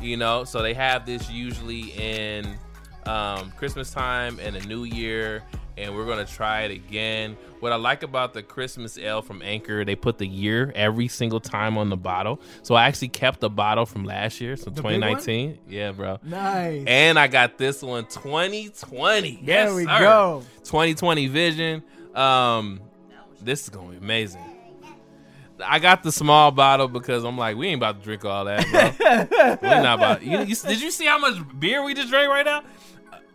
You 0.01 0.17
know, 0.17 0.43
so 0.43 0.61
they 0.61 0.73
have 0.73 1.05
this 1.05 1.29
usually 1.29 1.91
in 1.91 2.57
um, 3.05 3.51
Christmas 3.57 3.91
time 3.91 4.39
and 4.39 4.55
a 4.55 4.65
New 4.65 4.83
Year, 4.85 5.43
and 5.77 5.93
we're 5.93 6.05
gonna 6.05 6.25
try 6.25 6.61
it 6.61 6.71
again. 6.71 7.37
What 7.59 7.73
I 7.73 7.75
like 7.75 8.03
about 8.03 8.33
the 8.33 8.41
Christmas 8.41 8.97
ale 8.97 9.21
from 9.21 9.41
Anchor, 9.41 9.83
they 9.83 9.95
put 9.95 10.17
the 10.17 10.27
year 10.27 10.71
every 10.75 11.09
single 11.09 11.41
time 11.41 11.77
on 11.77 11.89
the 11.89 11.97
bottle. 11.97 12.39
So 12.63 12.75
I 12.75 12.87
actually 12.87 13.09
kept 13.09 13.41
the 13.41 13.49
bottle 13.49 13.85
from 13.85 14.05
last 14.05 14.39
year, 14.39 14.55
so 14.55 14.65
one? 14.65 14.75
2019. 14.75 15.59
Yeah, 15.67 15.91
bro. 15.91 16.19
nice. 16.23 16.85
And 16.87 17.19
I 17.19 17.27
got 17.27 17.57
this 17.57 17.81
one 17.81 18.05
2020. 18.05 19.41
there 19.43 19.65
yes, 19.65 19.75
we 19.75 19.83
sir. 19.83 19.99
go. 19.99 20.43
2020 20.63 21.27
vision. 21.27 21.83
Um, 22.15 22.79
this 23.41 23.63
is 23.63 23.69
gonna 23.69 23.91
be 23.91 23.97
amazing. 23.97 24.48
I 25.65 25.79
got 25.79 26.03
the 26.03 26.11
small 26.11 26.51
bottle 26.51 26.87
because 26.87 27.23
I'm 27.23 27.37
like, 27.37 27.57
we 27.57 27.67
ain't 27.67 27.79
about 27.79 27.97
to 27.99 28.03
drink 28.03 28.23
all 28.25 28.45
that, 28.45 28.65
bro. 28.71 29.57
We're 29.69 29.81
not 29.81 29.99
about. 29.99 30.23
You, 30.23 30.39
you, 30.39 30.55
did 30.55 30.81
you 30.81 30.91
see 30.91 31.05
how 31.05 31.17
much 31.19 31.35
beer 31.59 31.83
we 31.83 31.93
just 31.93 32.09
drank 32.09 32.29
right 32.29 32.45
now? 32.45 32.63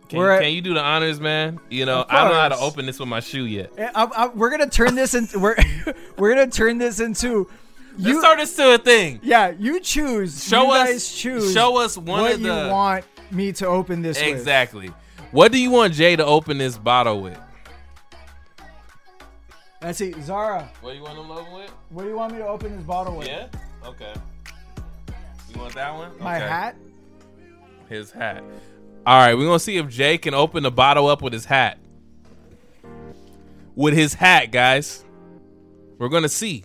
Can, 0.09 0.21
at- 0.21 0.41
can 0.41 0.53
you 0.53 0.61
do 0.61 0.73
the 0.73 0.81
honors, 0.81 1.19
man? 1.19 1.59
You 1.69 1.85
know, 1.85 2.05
I 2.07 2.23
don't 2.23 2.31
know 2.33 2.39
how 2.39 2.49
to 2.49 2.57
open 2.57 2.85
this 2.85 2.99
with 2.99 3.09
my 3.09 3.19
shoe 3.19 3.45
yet. 3.45 3.71
I, 3.77 4.03
I, 4.05 4.27
we're 4.27 4.49
gonna 4.51 4.69
turn 4.69 4.95
this 4.95 5.13
into 5.15 5.39
we're 5.39 5.55
we're 6.17 6.35
gonna 6.35 6.49
turn 6.49 6.77
this 6.77 6.99
into 6.99 7.49
Let's 7.97 8.07
you. 8.09 8.19
start 8.19 8.37
this 8.37 8.55
to 8.57 8.75
a 8.75 8.77
thing. 8.77 9.19
yeah, 9.23 9.53
you 9.57 9.79
choose. 9.79 10.43
Show 10.47 10.63
you 10.65 10.71
us, 10.73 10.89
guys 10.89 11.11
choose. 11.13 11.53
show 11.53 11.77
us 11.77 11.97
one 11.97 12.21
what 12.21 12.33
of 12.33 12.41
the 12.41 12.47
you 12.65 12.71
want 12.71 13.05
me 13.31 13.51
to 13.53 13.67
open 13.67 14.01
this 14.03 14.19
with. 14.19 14.27
exactly. 14.27 14.91
What 15.31 15.51
do 15.51 15.59
you 15.59 15.71
want 15.71 15.93
Jay 15.93 16.15
to 16.15 16.25
open 16.25 16.57
this 16.59 16.77
bottle 16.77 17.21
with? 17.21 17.37
Let's 19.85 19.99
see, 19.99 20.15
Zara. 20.23 20.67
What 20.81 20.93
do 20.93 20.97
you 20.97 21.03
want 21.03 21.15
to 21.15 21.21
open 21.21 21.53
with? 21.53 21.69
What 21.91 22.03
do 22.05 22.09
you 22.09 22.15
want 22.15 22.33
me 22.33 22.39
to 22.39 22.47
open 22.47 22.75
this 22.75 22.83
bottle 22.87 23.17
with? 23.17 23.27
Yeah. 23.27 23.45
Okay. 23.85 24.15
You 25.53 25.59
want 25.59 25.75
that 25.75 25.93
one? 25.93 26.09
My 26.19 26.37
Okay. 26.37 26.47
hat. 26.47 26.75
His 27.87 28.09
hat. 28.09 28.43
All 29.05 29.19
right, 29.19 29.35
we're 29.37 29.45
gonna 29.45 29.59
see 29.59 29.77
if 29.77 29.87
Jay 29.87 30.17
can 30.17 30.33
open 30.33 30.63
the 30.63 30.71
bottle 30.71 31.05
up 31.05 31.21
with 31.21 31.33
his 31.33 31.45
hat. 31.45 31.77
With 33.75 33.93
his 33.93 34.15
hat, 34.15 34.51
guys. 34.51 35.05
We're 35.99 36.09
gonna 36.09 36.29
see. 36.29 36.63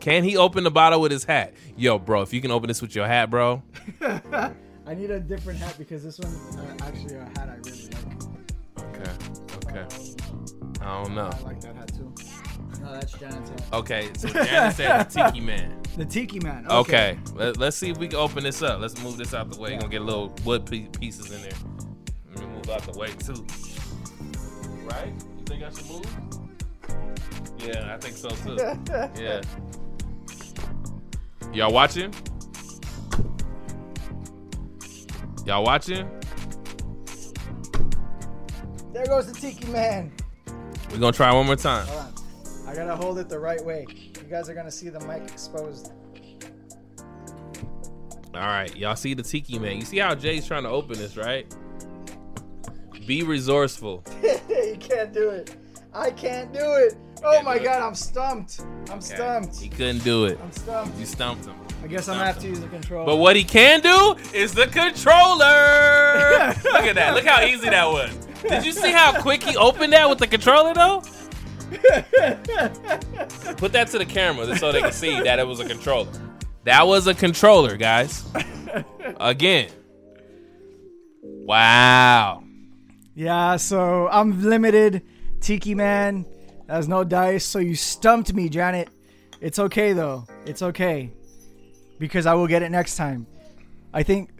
Can 0.00 0.22
he 0.22 0.36
open 0.36 0.62
the 0.64 0.70
bottle 0.70 1.00
with 1.00 1.12
his 1.12 1.24
hat? 1.24 1.54
Yo, 1.74 1.98
bro, 1.98 2.20
if 2.20 2.34
you 2.34 2.42
can 2.42 2.50
open 2.50 2.68
this 2.68 2.82
with 2.82 2.94
your 2.94 3.06
hat, 3.06 3.30
bro. 3.30 3.62
I 4.02 4.94
need 4.94 5.10
a 5.10 5.20
different 5.20 5.58
hat 5.58 5.76
because 5.78 6.04
this 6.04 6.18
one 6.18 6.34
uh, 6.58 6.84
actually 6.84 7.14
a 7.14 7.24
hat 7.24 7.48
I 7.48 7.56
really 7.64 7.88
like. 8.76 9.00
Okay. 9.00 9.78
Okay. 9.78 9.86
I 10.82 11.02
don't 11.02 11.14
know. 11.14 11.30
I 11.32 11.40
like 11.40 11.60
that 11.60 11.76
hat 11.76 11.88
too. 11.94 12.09
No, 12.90 12.96
that's 12.98 13.12
Janet's 13.12 13.50
hat. 13.50 13.62
Okay, 13.72 14.10
so 14.16 14.28
Janet 14.28 14.74
said 14.74 15.10
the 15.10 15.24
Tiki 15.24 15.40
Man. 15.46 15.80
The 15.96 16.04
Tiki 16.04 16.40
Man. 16.40 16.66
Okay, 16.68 17.18
Let, 17.34 17.60
us 17.62 17.76
see 17.76 17.90
if 17.90 17.98
we 17.98 18.08
can 18.08 18.18
open 18.18 18.42
this 18.42 18.62
up. 18.62 18.80
Let's 18.80 19.00
move 19.00 19.16
this 19.16 19.32
out 19.32 19.48
the 19.48 19.60
way. 19.60 19.70
You're 19.70 19.80
gonna 19.80 19.92
get 19.92 20.02
little 20.02 20.34
wood 20.44 20.66
pieces 20.66 21.30
in 21.30 21.40
there. 21.42 21.52
Let 22.30 22.40
me 22.40 22.46
move 22.46 22.68
out 22.68 22.82
the 22.82 22.98
way 22.98 23.10
too. 23.12 23.46
Right? 24.84 25.12
You 25.38 25.44
think 25.44 25.62
I 25.62 25.70
should 25.70 25.88
move? 25.88 26.04
Yeah, 27.58 27.94
I 27.94 27.98
think 27.98 28.16
so 28.16 28.28
too. 28.30 28.56
yeah. 29.22 29.40
Y'all 31.52 31.72
watching? 31.72 32.12
Y'all 35.46 35.62
watching? 35.62 36.10
There 38.92 39.06
goes 39.06 39.32
the 39.32 39.38
Tiki 39.40 39.68
Man. 39.68 40.12
We're 40.90 40.98
gonna 40.98 41.12
try 41.12 41.32
one 41.32 41.46
more 41.46 41.54
time. 41.54 41.86
I 42.70 42.74
gotta 42.76 42.94
hold 42.94 43.18
it 43.18 43.28
the 43.28 43.38
right 43.38 43.64
way. 43.64 43.84
You 43.90 44.22
guys 44.30 44.48
are 44.48 44.54
gonna 44.54 44.70
see 44.70 44.90
the 44.90 45.00
mic 45.00 45.22
exposed. 45.24 45.90
All 48.32 48.40
right, 48.40 48.74
y'all 48.76 48.94
see 48.94 49.12
the 49.12 49.24
Tiki 49.24 49.58
Man. 49.58 49.78
You 49.78 49.84
see 49.84 49.98
how 49.98 50.14
Jay's 50.14 50.46
trying 50.46 50.62
to 50.62 50.68
open 50.68 50.96
this, 50.96 51.16
right? 51.16 51.52
Be 53.08 53.24
resourceful. 53.24 54.04
you 54.22 54.76
can't 54.78 55.12
do 55.12 55.30
it. 55.30 55.56
I 55.92 56.12
can't 56.12 56.52
do 56.52 56.60
it. 56.60 56.94
Oh 57.24 57.42
my 57.42 57.56
it. 57.56 57.64
god, 57.64 57.82
I'm 57.82 57.96
stumped. 57.96 58.60
I'm 58.88 58.98
Okay. 58.98 59.16
stumped. 59.16 59.58
He 59.58 59.68
couldn't 59.68 60.04
do 60.04 60.26
it. 60.26 60.38
I'm 60.40 60.52
stumped. 60.52 60.96
You 60.96 61.06
stumped 61.06 61.46
him. 61.46 61.56
I 61.82 61.88
guess 61.88 62.08
I'm 62.08 62.18
gonna 62.18 62.26
have 62.26 62.38
to 62.38 62.46
use 62.46 62.60
the 62.60 62.68
controller. 62.68 63.04
But 63.04 63.16
what 63.16 63.34
he 63.34 63.42
can 63.42 63.80
do 63.80 64.14
is 64.32 64.54
the 64.54 64.68
controller. 64.68 66.54
Look 66.72 66.84
at 66.84 66.94
that. 66.94 67.14
Look 67.14 67.26
how 67.26 67.42
easy 67.44 67.68
that 67.68 67.88
was. 67.88 68.14
Did 68.48 68.64
you 68.64 68.70
see 68.70 68.92
how 68.92 69.20
quick 69.20 69.42
he 69.42 69.56
opened 69.56 69.92
that 69.92 70.08
with 70.08 70.18
the 70.20 70.28
controller 70.28 70.72
though? 70.72 71.02
Put 73.56 73.72
that 73.72 73.88
to 73.92 73.98
the 73.98 74.06
camera 74.06 74.56
so 74.56 74.72
they 74.72 74.80
can 74.80 74.92
see 74.92 75.20
that 75.22 75.38
it 75.38 75.46
was 75.46 75.60
a 75.60 75.64
controller. 75.64 76.10
That 76.64 76.86
was 76.86 77.06
a 77.06 77.14
controller, 77.14 77.76
guys. 77.76 78.24
Again. 79.18 79.70
Wow. 81.22 82.44
Yeah, 83.14 83.56
so 83.56 84.08
I'm 84.08 84.42
limited. 84.42 85.02
Tiki 85.40 85.74
Man. 85.74 86.26
There's 86.68 86.86
no 86.86 87.02
dice, 87.02 87.44
so 87.44 87.58
you 87.58 87.74
stumped 87.74 88.32
me, 88.32 88.48
Janet. 88.48 88.88
It's 89.40 89.58
okay 89.58 89.92
though. 89.92 90.26
It's 90.46 90.62
okay. 90.62 91.10
Because 91.98 92.26
I 92.26 92.34
will 92.34 92.46
get 92.46 92.62
it 92.62 92.70
next 92.70 92.96
time. 92.96 93.26
I 93.92 94.02
think 94.04 94.30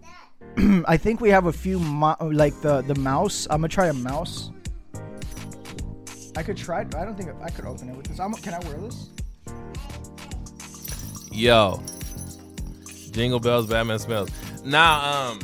I 0.87 0.97
think 0.97 1.21
we 1.21 1.31
have 1.31 1.47
a 1.47 1.53
few 1.53 1.79
mo- 1.79 2.17
like 2.21 2.61
the 2.61 2.83
the 2.83 2.95
mouse. 2.95 3.47
I'm 3.51 3.61
gonna 3.63 3.69
try 3.69 3.89
a 3.89 3.93
mouse. 3.93 4.51
I 6.37 6.43
could 6.43 6.57
try. 6.57 6.85
But 6.85 7.01
I 7.01 7.05
don't 7.05 7.17
think 7.17 7.31
I 7.43 7.51
could 7.51 7.65
open 7.65 7.89
it 7.89 7.97
with 7.97 8.07
this. 8.07 8.21
I'm, 8.21 8.33
can 8.35 8.55
I 8.55 8.59
wear 8.61 8.79
this? 8.79 9.11
Yo. 11.33 11.83
Jingle 13.11 13.41
bells, 13.41 13.67
Batman 13.67 13.99
smells. 13.99 14.31
Now, 14.65 15.31
um, 15.31 15.41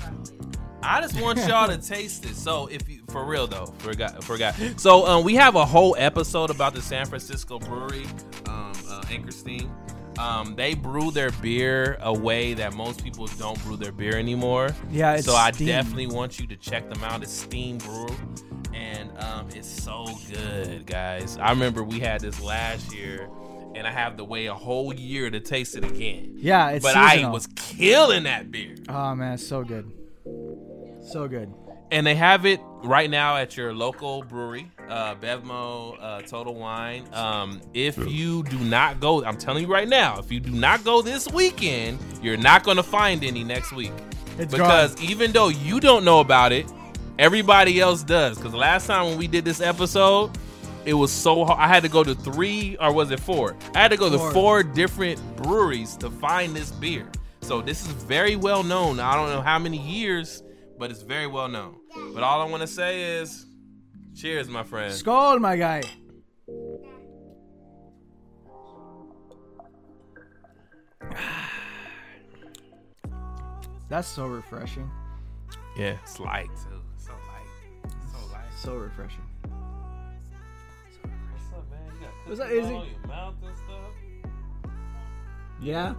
I 0.82 1.01
just 1.01 1.20
want 1.20 1.39
y'all 1.47 1.68
to 1.68 1.78
taste 1.89 2.24
it. 2.24 2.37
So, 2.37 2.66
if 2.68 2.89
you, 2.89 3.03
for 3.09 3.24
real 3.24 3.47
though, 3.47 3.66
forgot, 3.78 4.22
forgot. 4.22 4.55
So, 4.76 5.07
um, 5.07 5.24
we 5.24 5.34
have 5.34 5.57
a 5.57 5.64
whole 5.64 5.97
episode 5.99 6.51
about 6.51 6.74
the 6.74 6.82
San 6.82 7.07
Francisco 7.07 7.59
brewery, 7.59 8.07
um, 8.47 8.72
uh, 8.89 9.03
Anchor 9.11 9.32
Steam. 9.32 9.72
Um, 10.18 10.55
they 10.57 10.74
brew 10.74 11.11
their 11.11 11.30
beer 11.30 11.99
a 12.01 12.12
way 12.12 12.55
that 12.55 12.72
most 12.74 13.05
people 13.05 13.26
don't 13.39 13.62
brew 13.64 13.76
their 13.76 13.93
beer 13.93 14.16
anymore. 14.16 14.74
Yeah, 14.91 15.14
it's 15.14 15.26
so 15.26 15.34
I 15.34 15.51
steam. 15.51 15.66
definitely 15.68 16.07
want 16.07 16.39
you 16.41 16.47
to 16.47 16.57
check 16.57 16.89
them 16.89 17.03
out. 17.05 17.22
It's 17.22 17.32
Steam 17.32 17.78
Brew, 17.78 18.09
and 18.76 19.10
um, 19.18 19.48
it's 19.54 19.68
so 19.68 20.06
good, 20.30 20.86
guys. 20.86 21.38
I 21.38 21.50
remember 21.50 21.82
we 21.82 21.98
had 21.98 22.20
this 22.20 22.40
last 22.42 22.94
year, 22.94 23.28
and 23.74 23.86
I 23.86 23.90
have 23.90 24.16
to 24.18 24.24
wait 24.24 24.46
a 24.46 24.54
whole 24.54 24.92
year 24.94 25.30
to 25.30 25.40
taste 25.40 25.76
it 25.76 25.84
again. 25.84 26.34
Yeah, 26.36 26.70
it's 26.70 26.84
but 26.84 26.94
seasonal. 26.94 27.30
I 27.30 27.32
was 27.32 27.48
killing 27.56 28.24
that 28.24 28.50
beer. 28.50 28.76
Oh 28.88 29.14
man, 29.14 29.34
it's 29.34 29.46
so 29.46 29.64
good. 29.64 29.90
So 31.10 31.26
good. 31.28 31.52
And 31.92 32.04
they 32.04 32.16
have 32.16 32.44
it 32.46 32.60
right 32.82 33.08
now 33.08 33.36
at 33.36 33.56
your 33.56 33.72
local 33.72 34.22
brewery, 34.22 34.70
uh, 34.88 35.14
Bevmo 35.14 35.96
uh, 36.00 36.22
Total 36.22 36.52
Wine. 36.52 37.06
Um, 37.12 37.60
if 37.74 37.96
you 38.10 38.42
do 38.42 38.58
not 38.58 38.98
go, 38.98 39.24
I'm 39.24 39.38
telling 39.38 39.62
you 39.62 39.72
right 39.72 39.88
now, 39.88 40.18
if 40.18 40.32
you 40.32 40.40
do 40.40 40.50
not 40.50 40.82
go 40.82 41.00
this 41.00 41.28
weekend, 41.28 42.00
you're 42.20 42.36
not 42.36 42.64
going 42.64 42.76
to 42.76 42.82
find 42.82 43.22
any 43.22 43.44
next 43.44 43.72
week. 43.72 43.92
It's 44.36 44.52
because 44.52 44.96
gone. 44.96 45.04
even 45.04 45.30
though 45.32 45.48
you 45.48 45.78
don't 45.78 46.04
know 46.04 46.18
about 46.18 46.50
it, 46.50 46.66
everybody 47.18 47.80
else 47.80 48.02
does. 48.02 48.36
Because 48.36 48.54
last 48.54 48.86
time 48.86 49.06
when 49.06 49.18
we 49.18 49.26
did 49.26 49.44
this 49.44 49.60
episode, 49.60 50.30
it 50.84 50.94
was 50.94 51.10
so 51.10 51.44
hard. 51.44 51.58
I 51.58 51.68
had 51.68 51.82
to 51.82 51.88
go 51.88 52.04
to 52.04 52.14
three, 52.14 52.76
or 52.78 52.92
was 52.92 53.10
it 53.10 53.20
four? 53.20 53.56
I 53.74 53.80
had 53.80 53.90
to 53.90 53.96
go 53.96 54.10
Four. 54.16 54.28
to 54.28 54.34
four 54.34 54.62
different 54.62 55.36
breweries 55.36 55.96
to 55.96 56.10
find 56.10 56.54
this 56.54 56.70
beer. 56.70 57.10
So 57.40 57.60
this 57.60 57.82
is 57.82 57.88
very 57.92 58.36
well 58.36 58.62
known. 58.62 59.00
I 59.00 59.14
don't 59.14 59.30
know 59.30 59.42
how 59.42 59.58
many 59.58 59.78
years, 59.78 60.42
but 60.78 60.90
it's 60.90 61.02
very 61.02 61.26
well 61.26 61.48
known. 61.48 61.76
But 62.14 62.22
all 62.22 62.40
I 62.40 62.50
want 62.50 62.60
to 62.62 62.66
say 62.66 63.18
is, 63.18 63.46
cheers, 64.14 64.48
my 64.48 64.62
friend. 64.62 64.92
Skål, 64.92 65.40
my 65.40 65.56
guy. 65.56 65.82
That's 73.88 74.08
so 74.08 74.26
refreshing. 74.26 74.90
Yeah, 75.76 75.96
it's. 76.02 76.18
Light. 76.18 76.48
So 78.57 78.74
refreshing. 78.74 79.20
What's 81.02 81.52
up, 81.52 81.70
man? 81.70 81.80
You 81.94 82.00
got 82.00 82.11
What's 82.26 82.40
up, 82.40 82.48
cookies 82.48 82.64
Izzy? 82.64 82.74
all 82.74 82.80
on 82.80 82.86
your 82.88 83.07
mouth 83.07 83.34
and 83.46 83.57
stuff? 83.57 83.92
Yeah. 85.61 85.94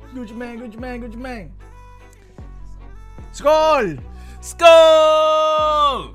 With, 0.00 0.10
uh, 0.10 0.14
Gucci 0.14 0.36
man, 0.36 0.58
Gucci 0.60 0.78
man, 0.78 1.02
Gucci 1.02 1.16
man. 1.16 1.52
Skål. 3.32 3.98
Skål! 4.40 6.14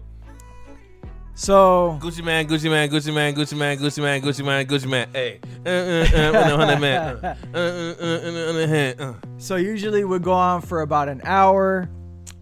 So 1.36 2.00
Gucci 2.02 2.24
man, 2.24 2.48
Gucci 2.48 2.70
man, 2.70 2.90
Gucci 2.90 3.14
man, 3.14 3.36
Gucci 3.36 3.58
man, 3.58 3.78
Gucci 3.78 4.02
man, 4.02 4.22
Gucci 4.22 4.46
man, 4.46 4.66
Gucci 4.66 4.88
man. 4.90 5.10
Hey, 5.14 5.40
uh, 5.66 5.70
uh, 5.70 5.72
uh, 5.72 6.32
with 6.32 6.54
a 6.54 6.58
hundred 6.58 6.80
man. 6.80 7.18
Uh, 7.18 7.36
uh, 7.54 7.58
uh, 7.58 7.60
uh, 7.60 8.06
uh, 8.06 8.50
on 8.50 8.56
the 8.56 8.68
hand, 8.68 9.02
uh. 9.02 9.14
so 9.38 9.58
usually 9.58 10.06
we 10.06 10.18
go 10.20 10.32
on 10.32 10.62
for 10.62 10.82
about 10.82 11.10
an 11.10 11.22
hour, 11.26 11.90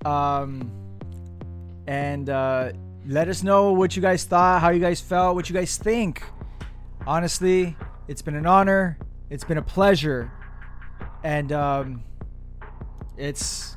um, 0.05 0.71
and 1.87 2.29
uh, 2.29 2.71
let 3.05 3.27
us 3.27 3.43
know 3.43 3.71
what 3.73 3.95
you 3.95 4.01
guys 4.01 4.23
thought, 4.23 4.61
how 4.61 4.69
you 4.69 4.79
guys 4.79 5.01
felt, 5.01 5.35
what 5.35 5.49
you 5.49 5.55
guys 5.55 5.77
think. 5.77 6.23
Honestly, 7.05 7.75
it's 8.07 8.21
been 8.21 8.35
an 8.35 8.45
honor. 8.45 8.97
It's 9.29 9.43
been 9.43 9.57
a 9.57 9.61
pleasure, 9.63 10.31
and 11.23 11.51
um, 11.51 12.03
it's 13.17 13.75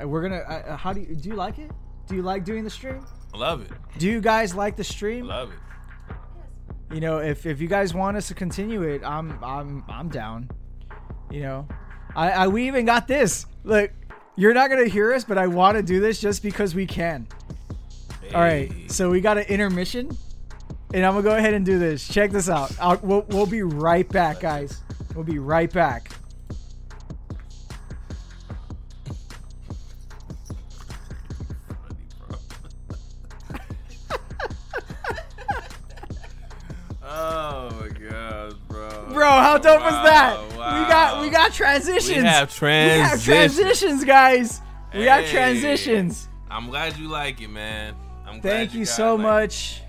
uh, 0.00 0.06
we're 0.06 0.22
gonna. 0.22 0.36
Uh, 0.38 0.76
how 0.76 0.92
do 0.92 1.00
you 1.00 1.14
do? 1.16 1.30
You 1.30 1.34
like 1.36 1.58
it? 1.58 1.70
Do 2.08 2.14
you 2.16 2.22
like 2.22 2.44
doing 2.44 2.64
the 2.64 2.70
stream? 2.70 3.06
I 3.34 3.38
love 3.38 3.62
it. 3.62 3.70
Do 3.98 4.06
you 4.08 4.20
guys 4.20 4.54
like 4.54 4.76
the 4.76 4.84
stream? 4.84 5.30
I 5.30 5.36
love 5.38 5.50
it. 5.52 6.94
you 6.94 7.00
know 7.00 7.18
if, 7.18 7.46
if 7.46 7.60
you 7.60 7.68
guys 7.68 7.94
want 7.94 8.16
us 8.18 8.28
to 8.28 8.34
continue 8.34 8.82
it 8.82 9.00
i'm 9.02 9.42
i'm 9.42 9.82
i'm 9.88 10.10
down 10.10 10.50
you 11.30 11.40
know 11.40 11.66
i, 12.14 12.30
I 12.30 12.48
we 12.48 12.66
even 12.68 12.84
got 12.84 13.08
this 13.08 13.46
look 13.64 13.90
you're 14.36 14.54
not 14.54 14.70
gonna 14.70 14.86
hear 14.86 15.12
us 15.12 15.24
but 15.24 15.38
i 15.38 15.46
want 15.46 15.76
to 15.76 15.82
do 15.82 16.00
this 16.00 16.20
just 16.20 16.42
because 16.42 16.74
we 16.74 16.86
can. 16.86 17.26
All 18.34 18.40
right 18.40 18.90
so 18.90 19.10
we 19.10 19.20
got 19.20 19.36
an 19.36 19.44
intermission 19.44 20.16
and 20.94 21.04
i'm 21.04 21.12
gonna 21.12 21.22
go 21.22 21.36
ahead 21.36 21.54
and 21.54 21.64
do 21.64 21.78
this. 21.78 22.06
Check 22.08 22.30
this 22.30 22.48
out. 22.48 22.72
I'll, 22.80 22.98
we'll, 23.02 23.26
we'll 23.28 23.46
be 23.46 23.62
right 23.62 24.08
back 24.08 24.40
guys. 24.40 24.80
We'll 25.14 25.24
be 25.24 25.38
right 25.38 25.70
back 25.72 26.12
bro. 39.12 39.28
how 39.28 39.58
dope 39.58 39.80
was 39.80 39.92
that 39.92 40.38
Wow, 40.56 40.82
we 40.82 40.88
got 40.88 41.20
we 41.22 41.30
got 41.30 41.52
transitions 41.52 42.16
We 42.18 42.24
have 42.24 42.48
we 42.48 42.54
transitions. 42.54 43.10
have 43.10 43.24
transitions 43.24 44.04
guys 44.04 44.60
we 44.94 45.04
got 45.04 45.24
transitions 45.26 46.28
I'm 46.50 46.68
glad 46.68 46.98
you 46.98 47.08
like 47.08 47.40
it, 47.40 47.48
man. 47.48 47.94
I'm 48.26 48.40
glad 48.40 48.42
thank 48.42 48.74
you 48.74 48.80
guys 48.80 48.94
so 48.96 49.14
like 49.14 49.20
it. 49.20 49.22
much 49.22 49.80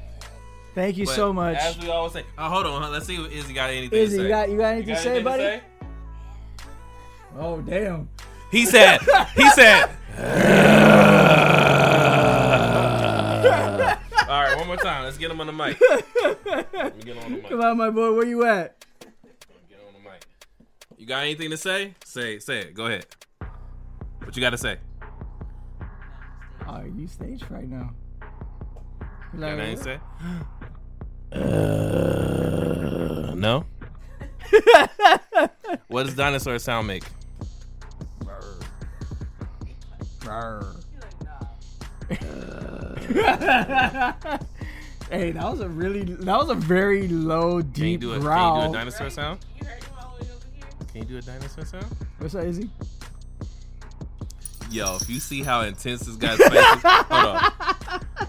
thank 0.76 0.97
you 0.97 1.05
But 1.05 1.15
so 1.15 1.34
much 1.34 1.57
As 1.57 1.78
we 1.78 1.89
always 1.89 2.13
say, 2.13 2.24
oh, 2.38 2.49
hold 2.49 2.65
on. 2.65 2.91
Let's 2.91 3.05
see 3.05 3.15
if 3.15 3.32
Izzy 3.32 3.53
got 3.53 3.69
anything 3.69 3.99
Izzy, 3.99 4.17
to 4.17 4.19
say. 4.21 4.24
you 4.24 4.30
got 4.30 4.49
you 4.49 4.57
got 4.57 4.74
anything 4.74 4.95
to 4.95 5.01
say, 5.01 5.09
anything 5.09 5.24
buddy? 5.26 5.43
say? 5.43 5.61
Oh 7.38 7.61
damn! 7.61 8.09
He 8.51 8.65
said, 8.67 8.99
he 9.36 9.49
said. 9.51 9.89
All 14.30 14.41
right, 14.41 14.55
one 14.57 14.67
more 14.67 14.78
time. 14.78 15.03
Let's 15.03 15.17
get 15.17 15.30
him 15.32 15.39
on 15.41 15.47
the 15.47 15.53
mic. 15.53 15.80
Let 15.82 16.95
me 16.97 17.03
get 17.03 17.15
him 17.15 17.24
on 17.24 17.32
the 17.32 17.38
mic. 17.38 17.49
Come 17.49 17.61
on, 17.61 17.78
my 17.78 17.89
boy, 17.89 18.13
where 18.13 18.26
you 18.26 18.45
at? 18.45 18.86
Get 18.99 19.80
him 19.80 19.88
on 19.88 19.93
the 20.03 20.09
mic. 20.09 20.26
You 21.03 21.09
got 21.09 21.23
anything 21.23 21.49
to 21.49 21.57
say? 21.57 21.95
Say, 22.05 22.39
say 22.39 22.59
it. 22.59 22.73
Go 22.75 22.85
ahead. 22.85 23.05
What 24.23 24.37
you 24.37 24.41
got 24.41 24.51
to 24.51 24.57
say? 24.57 24.77
Are 26.65 26.87
you 26.87 27.07
stage 27.07 27.43
right 27.49 27.67
now. 27.67 27.89
You 29.33 29.39
Like, 29.41 29.57
got 29.57 29.65
anything 29.65 29.75
to 29.75 29.83
say? 29.83 29.99
Uh, 31.33 33.33
no. 33.35 33.65
what 35.89 36.05
does 36.05 36.15
dinosaur 36.15 36.57
sound 36.57 36.87
make? 36.87 37.03
Hey, 45.13 45.31
that 45.31 45.43
was 45.43 45.59
a 45.59 45.69
really, 45.69 46.03
that 46.05 46.37
was 46.37 46.49
a 46.49 46.55
very 46.55 47.07
low, 47.07 47.61
Can 47.61 47.67
you 47.67 47.71
deep 47.71 48.01
do 48.01 48.13
a, 48.13 48.19
can 48.19 48.55
you 48.55 48.63
do 48.63 48.69
a 48.69 48.73
dinosaur 48.73 49.09
sound? 49.09 49.39
Can 50.93 51.01
you 51.01 51.07
do 51.07 51.17
a 51.17 51.21
dinosaur 51.21 51.65
sound? 51.65 51.87
What's 52.19 52.35
that, 52.35 52.45
Izzy? 52.45 52.69
Yo, 54.69 54.97
if 54.97 55.09
you 55.09 55.19
see 55.19 55.41
how 55.41 55.61
intense 55.61 56.01
this 56.01 56.15
guy's 56.17 56.37
face 56.37 56.53
is, 56.53 56.81
hold 56.83 57.09
on. 57.09 57.51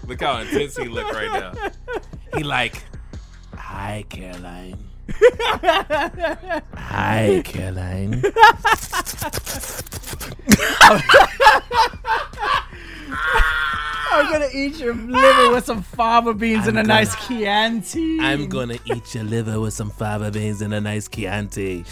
Look 0.07 0.19
how 0.19 0.39
intense 0.39 0.75
he 0.75 0.85
look 0.85 1.13
right 1.13 1.31
now. 1.31 1.53
He 2.35 2.43
like, 2.43 2.83
hi 3.55 4.03
Caroline. 4.09 4.79
Hi 6.73 7.43
Caroline. 7.45 8.23
I'm 14.11 14.31
gonna 14.31 14.49
eat 14.51 14.79
your 14.79 14.95
liver 14.95 15.51
with 15.53 15.65
some 15.65 15.83
fava 15.83 16.33
beans 16.33 16.65
and 16.65 16.77
a 16.77 16.79
I'm 16.79 16.87
nice 16.87 17.15
Chianti. 17.27 18.19
I'm 18.21 18.49
gonna 18.49 18.79
eat 18.85 19.13
your 19.13 19.23
liver 19.23 19.59
with 19.59 19.75
some 19.75 19.91
fava 19.91 20.31
beans 20.31 20.63
and 20.63 20.73
a 20.73 20.81
nice 20.81 21.07
Chianti. 21.07 21.85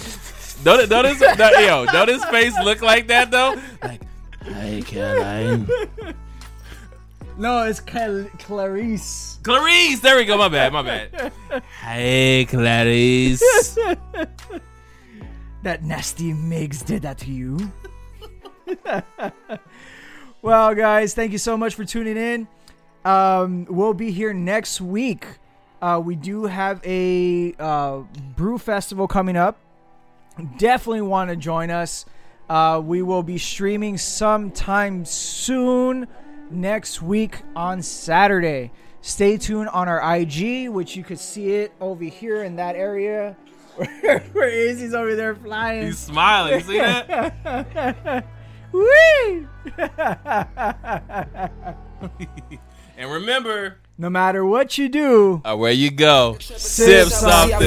Don't, 0.63 0.89
don't, 0.89 1.05
his, 1.05 1.19
don't, 1.19 1.65
yo, 1.65 1.85
don't 1.91 2.09
his 2.09 2.23
face 2.25 2.53
look 2.63 2.81
like 2.81 3.07
that 3.07 3.31
though? 3.31 3.55
Like, 3.81 4.01
hi 4.41 4.81
Caroline. 4.85 5.67
No, 7.37 7.63
it's 7.63 7.79
Cal- 7.79 8.27
Clarice. 8.39 9.39
Clarice, 9.43 9.99
there 10.01 10.15
we 10.17 10.25
go. 10.25 10.37
My 10.37 10.49
bad, 10.49 10.71
my 10.71 10.81
bad. 10.83 11.33
Hey 11.81 12.45
Clarice. 12.49 13.77
That 15.63 15.81
nasty 15.81 16.33
Miggs 16.33 16.81
did 16.81 17.03
that 17.03 17.17
to 17.19 17.31
you. 17.31 17.71
well, 20.41 20.75
guys, 20.75 21.13
thank 21.13 21.31
you 21.31 21.37
so 21.37 21.55
much 21.55 21.73
for 21.73 21.85
tuning 21.85 22.17
in. 22.17 22.47
Um, 23.05 23.65
we'll 23.69 23.93
be 23.93 24.11
here 24.11 24.33
next 24.33 24.81
week. 24.81 25.25
Uh, 25.81 26.01
we 26.03 26.15
do 26.15 26.43
have 26.43 26.81
a 26.85 27.53
uh, 27.59 27.99
brew 28.35 28.57
festival 28.57 29.07
coming 29.07 29.37
up. 29.37 29.57
Definitely 30.57 31.01
want 31.01 31.29
to 31.29 31.35
join 31.35 31.69
us. 31.69 32.05
Uh, 32.49 32.81
we 32.83 33.01
will 33.01 33.23
be 33.23 33.37
streaming 33.37 33.97
sometime 33.97 35.05
soon 35.05 36.07
next 36.49 37.01
week 37.01 37.41
on 37.55 37.81
Saturday. 37.81 38.71
Stay 39.01 39.37
tuned 39.37 39.69
on 39.69 39.87
our 39.87 40.15
IG, 40.15 40.69
which 40.69 40.95
you 40.95 41.03
could 41.03 41.19
see 41.19 41.53
it 41.55 41.73
over 41.79 42.03
here 42.03 42.43
in 42.43 42.55
that 42.55 42.75
area 42.75 43.35
where, 43.75 44.49
Izzy's 44.49 44.93
over 44.93 45.15
there 45.15 45.35
flying. 45.35 45.87
He's 45.87 45.99
smiling. 45.99 46.53
You 46.53 46.61
see 46.61 46.77
that? 46.77 48.25
Whee! 48.73 49.47
and 52.97 53.11
remember, 53.11 53.77
no 53.97 54.09
matter 54.09 54.45
what 54.45 54.77
you 54.77 54.89
do, 54.89 55.41
uh, 55.45 55.55
where 55.55 55.71
you 55.71 55.91
go, 55.91 56.37
Sip 56.39 56.57
sip 56.59 57.07
something. 57.07 57.59